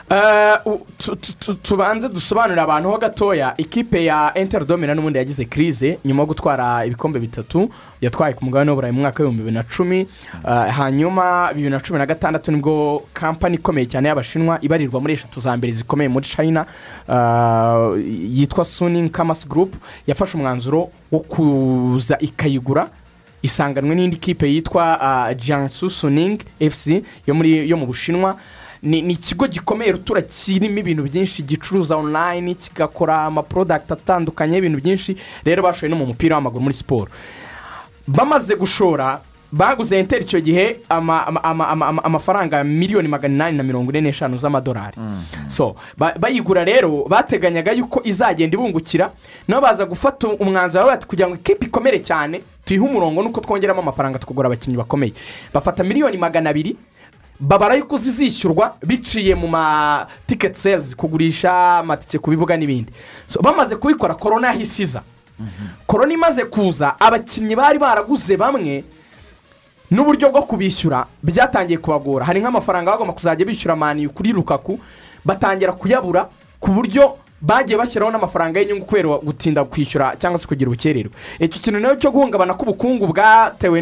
[1.63, 6.85] tubanze dusobanurire abantu ho gatoya ikipe ya enteri domina n'ubundi yagize kirize nyuma yo gutwara
[6.85, 7.69] ibikombe bitatu
[8.01, 9.99] yatwaye ku mugabane w'uburayi mu mwaka w'ibihumbi bibiri na cumi.
[10.47, 15.13] Eh, hanyuma bibiri na cumi na gatandatu ni bwo kampani ikomeye cyane y'abashinwa ibarirwa muri
[15.13, 16.65] eshatu za mbere zikomeye muri china.
[17.09, 18.03] Eh,
[18.39, 19.77] yitwa suning kamasi gurupu
[20.07, 22.89] yafashe umwanzuro wo kuza ikayigura
[23.41, 26.37] isanganwe n'indi kipe yitwa jiangsu suning
[27.33, 28.35] muri yo mu bushinwa.
[28.83, 35.63] Ni ikigo gikomeye rutura kirimo ibintu byinshi gicuruza online kigakora amaporodagiti atandukanye y'ibintu byinshi rero
[35.63, 37.11] bashoye no mu mupira w'amaguru muri siporo
[38.07, 39.21] bamaze gushora
[39.51, 43.91] baguze enteri icyo gihe ama- ama- ama- ama- ama- amafaranga miliyoni magana inani na mirongo
[43.91, 44.97] ine n'eshanu z'amadolari.
[45.47, 49.11] So ba- bayigura rero bateganyaga yuko izagenda ibungukira
[49.47, 54.19] nabo baza gufata umwanzuro bati kugira ngo ikipe ikomere cyane tuyihe umurongo nuko twongeramo amafaranga
[54.19, 55.13] tukagura abakinnyi bakomeye.
[55.53, 56.75] Bafata miliyoni magana abiri
[57.41, 62.93] babara yuko zizishyurwa biciye mu ma tiketi selizi kugurisha amatike ku bibuga n'ibindi.
[63.27, 65.01] So, bamaze kubikora korona yahise iza
[65.87, 68.83] korona imaze kuza abakinnyi bari baraguze bamwe
[69.91, 72.25] n'uburyo bwo kubishyura byatangiye kubagora.
[72.25, 74.79] Hari nk'amafaranga bagomba kuzajya bishyura mani kuri rukaku
[75.25, 81.11] batangira kuyabura ku buryo bagiye bashyiraho n'amafaranga y'inyungu kubera gutinda kwishyura cyangwa se kugira ubukererwe.
[81.39, 83.81] Icyo kintu na yo cyo guhungabana k'ubukungu bwatewe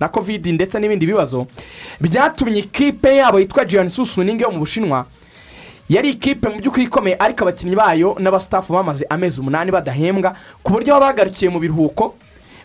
[0.00, 1.46] na kovidi ndetse n'ibindi bibazo
[2.00, 5.06] byatumye ikipe yabo yitwa jiyani susuningi yo mu bushinwa
[5.88, 10.94] yari ikipe mu by'ukuri ikomeye ariko abakinnyi bayo n'abasitafu bamaze amezi umunani badahembwa ku buryo
[10.94, 12.14] baba bagarukiye mu biruhuko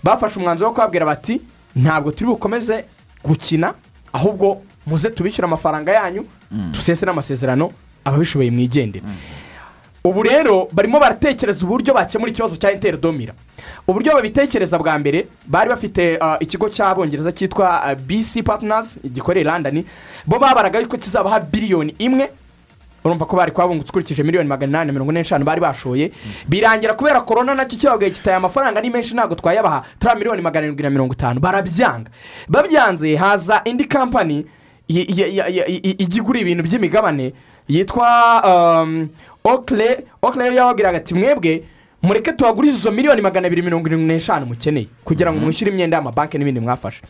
[0.04, 1.38] bafashe umwanzuro wo kubabwira bati
[1.76, 2.86] ntabwo turi bukomeze
[3.24, 3.74] gukina
[4.14, 6.26] ahubwo muze tubishyure amafaranga yanyu
[6.74, 7.70] dusese n'amasezerano
[8.06, 9.06] ababishoboye mwigendere.
[10.03, 13.34] Ubu rero barimo baratekereza uburyo bakemura ikibazo cya enteri domira
[13.88, 19.84] uburyo babitekereza bwa mbere bari bafite uh, ikigo cy'abongereza cyitwa uh, bc partners gikorera london
[20.26, 22.30] bo babaraga yuko kizabaha biliyoni imwe
[23.03, 26.11] urumva ko bari kuhabungutse ukurikije miliyoni magana inani na mirongo ine n'eshanu bari bashoye.
[26.48, 30.65] Birangira kubera korona na cyo kibabwiye kitaye amafaranga ari menshi ntabwo twayabaha turiya miliyoni magana
[30.65, 31.40] arindwi na mirongo itanu.
[31.40, 32.11] Barabyanga.
[32.48, 34.45] Babyanze haza indi kampani
[34.88, 37.34] igura ibintu by'imigabane
[37.68, 38.07] yitwa
[39.44, 40.06] okle
[40.46, 41.64] yo yababwiraga ati mwebwe
[42.04, 46.38] mureke tuhagurize izo miliyoni magana abiri mirongo irindwi n'eshanu mukeneye kugira ngo mwishyure imyenda y'amabanki
[46.38, 47.02] n'ibindi mwafashe.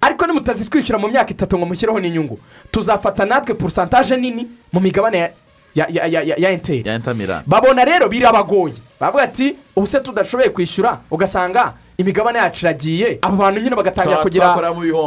[0.00, 2.38] Ariko nimutazitwishyura mu myaka itatu ngo mushyireho n'inyungu
[2.70, 5.30] tuzafata natwe porosantaje nini mu migabane
[5.76, 8.74] ya enteri ya intamirani babona rero birabagoye.
[9.00, 10.98] Bavuga ati ubu se tudashoboye kwishyura?
[11.10, 13.18] Ugasanga imigabane yacu iragiye.
[13.22, 14.54] Abo bantu nyine bagatangira kugira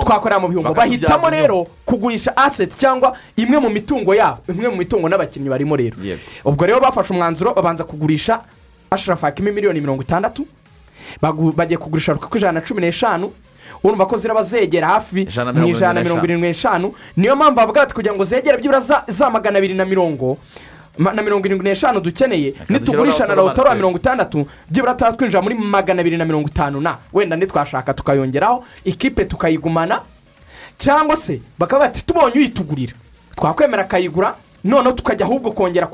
[0.03, 5.09] twakorera mu Bakatubyaza bahitamo rero kugurisha aseti cyangwa imwe mu mitungo yabo imwe mu mitungo
[5.09, 5.97] n'abakinnyi barimo rero.
[6.45, 8.41] Ubwo rero bafashe umwanzuro babanza kugurisha
[8.91, 10.45] asharafu hakimi miliyoni mirongo itandatu
[11.55, 13.31] bagiye kugurisha rukuku ijana na cumi n'eshanu
[13.83, 15.25] urumva ko ziraba zegera hafi
[15.61, 16.93] mu ijana na mirongo irindwi n'eshanu.
[17.17, 20.37] niyo mpamvu bavuga bati kugira ngo zegere byibura za- magana abiri na mirongo
[20.99, 25.55] na mirongo irindwi n'eshanu dukeneye nitugurisha na rawutaro wa mirongo itandatu byibura tuba twinjira muri
[25.55, 26.97] magana abiri na mirongo itanu na.
[27.13, 30.01] Wenda ntitwashaka tukayongeraho ikipe tukayigumana
[30.77, 32.93] cyangwa se bakaba bati tubonye uyitugurira.
[33.35, 35.87] Twakwemera akayigura noneho tukajya ahubwo kongera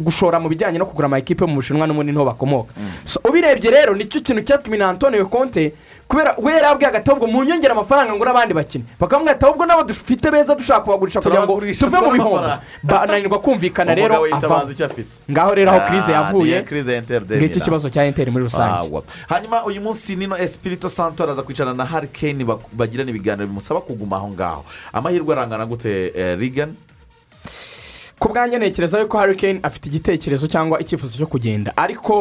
[0.00, 2.72] gushora mu bijyanye no kugura amakipe mu bushinwa n'ubundi ni ho bakomoka
[3.04, 5.72] So, ubirebye rero ni cyo kintu cyatumye na antonio konte
[6.08, 8.84] kubera we yari abwiye agati ahubwo mu nyongera amafaranga ngura abandi bakine.
[9.00, 12.40] Bakamubwira ati ahubwo nabo dufite beza dushaka kubagurisha kugira ngo tuve mu bihombo
[12.82, 14.64] bananirwa kumvikana rero ava
[15.30, 16.64] ngaho rero aho kirize Ah, yavuye
[17.36, 18.88] ngiki kibazo cya enteri muri rusange.
[18.88, 19.02] Awa.
[19.28, 24.28] hanyuma uyu munsi nino esipirito santo araza kwicarana na harikeni bagirana ibiganiro bimusaba kuguma aho
[24.28, 24.64] ngaho.
[24.92, 26.74] Amahirwe arangana gute eh, rigani
[28.18, 31.72] ku bwanjye ntekereza yuko Harry Kane afite igitekerezo cyangwa icyifuzo cyo kugenda.
[31.76, 32.14] Ariko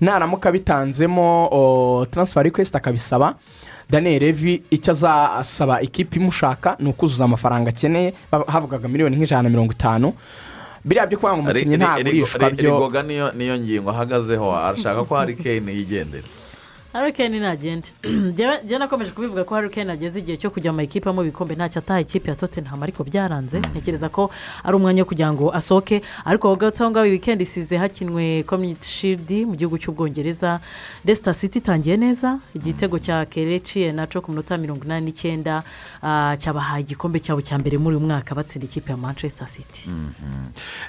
[0.00, 3.34] naramuka bitanzemo uh, transfer request akabisaba.
[3.90, 8.14] Daniel levi icyo azasaba ikipe imushaka ni ukuzuza amafaranga akeneye
[8.46, 10.12] havugaga miliyoni nk'ijana na mirongo itanu.
[10.84, 13.90] Biriya byo kuvuga ngo umukinnyi ntagurishwa byo rigoga niyo niyo ngingo.
[13.90, 16.26] Ahagazeho arashaka ko harikeni yigendera.
[16.92, 17.88] Harikeni ntagende
[18.64, 22.00] njyewe nakomeje kubivuga ko harikeni ageze igihe cyo kujya mu makipe mu bikombe ntacyo ataha
[22.00, 23.58] ikipe ya tottenham ariko byaranze.
[23.58, 24.30] Ntekereza ko
[24.64, 26.02] ari umwanya wo kugira ngo asohoke.
[26.24, 30.60] Ariko aho ngaho iyi wikendi isize hakinwe community shield mu gihugu cy'ubwongereza
[31.04, 32.38] resita city itangiye neza.
[32.54, 35.62] Igitego cya kereci naco ku minota mirongo inani n'icyenda
[36.02, 39.90] ah, cyabahaye igikombe cyabo cya mbere muri uyu mwaka batsinda ikipe ya manchester city.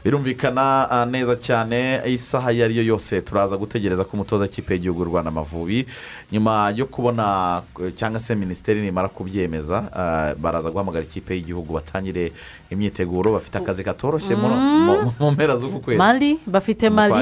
[0.03, 2.01] Birumvikana ah, neza cyane.
[2.09, 5.90] Isaha iyo ari yo yose turaza gutegereza ko umutoza w'ikipe y'igihugu rwanda amavubi.
[6.31, 12.31] Nyuma yo kubona eh, cyangwa se minisiteri nimara kubyemeza ah, baraza guhamagara ikipe y'igihugu batangire
[12.69, 15.97] imyiteguro bafite akazi katoroshye mu- mu- mpera z'uku kwezi.
[15.97, 17.13] Mari bafite mari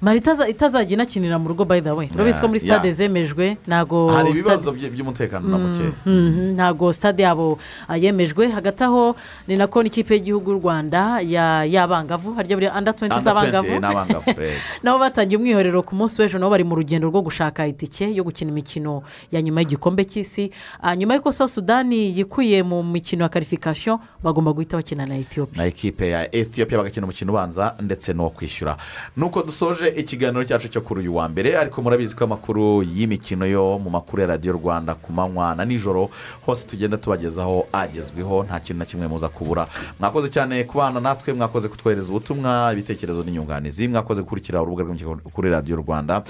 [0.00, 2.08] mari itaza- itazajya inakinira mu rugo by the way.
[2.14, 7.22] Urabizi ko muri stade zemejwe ntabwo hari ibibazo by- by'umutekano na mukeya Mhm, ntabwo stade
[7.22, 7.58] yabo
[7.88, 8.48] ah, yemejwe.
[8.50, 9.14] Hagati aho
[9.46, 12.34] ni nako n'ikipe y'igihugu y'u rwanda ya- y'abangavu.
[12.34, 14.56] Harya buri anda tuwenti Under 20 z'abangavu eh.
[14.82, 18.50] nabo batangiye umwiherero ku munsi w'ejo nabo bari mu rugendo rwo gushaka itike yo gukina
[18.50, 19.02] imikino
[19.32, 20.50] ya nyuma y'igikombe cy'isi.
[20.80, 25.62] Ah, nyuma y'uko sa sudani yikuye mu mikino ya karifikasiyo bagomba guhita bakina na etiyopiya
[25.62, 28.76] na ekipe ya etiyopiya bagakina umukino ubanza ndetse n'uwo kwishyura.
[29.16, 33.78] Nuko dusoje ikiganiro cyacu cyo kuri uyu wa mbere ariko murabizi ko amakuru y'imikino yo
[33.78, 36.08] mu makuru ya radiyo rwanda ku manywa na nijoro
[36.46, 39.68] hose tugenda tubagezaho agezweho nta kintu na kimwe muza kubura.
[40.00, 44.84] Mwakoze cyane kubana natwe mwakoze kutwohereza ubutumwa ibitekerezo n'inyunganizi mwakoze gukurikira urubuga
[45.32, 46.22] kuri radiyo rwanda.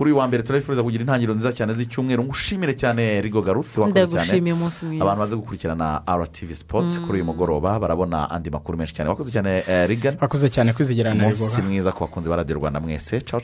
[0.00, 2.24] Kuri uyu wa mbere turabifuriza kugira intangiriro nziza cyane z'icyumweru.
[2.24, 4.52] Ngushimire cyane rigo garufi wakoze cyane.
[4.52, 9.10] umunsi abantu baze gukurikirana RTV Sports kuri uyu mugoroba barabona andi makuru menshi cyane.
[9.10, 12.56] Wakoze cyane eh, rigani bakoze cyane kwizigerana na umunsi rigoga mwiza ku bakunzi ba radiyo
[12.58, 13.20] rwanda mwese.
[13.20, 13.40] Cawo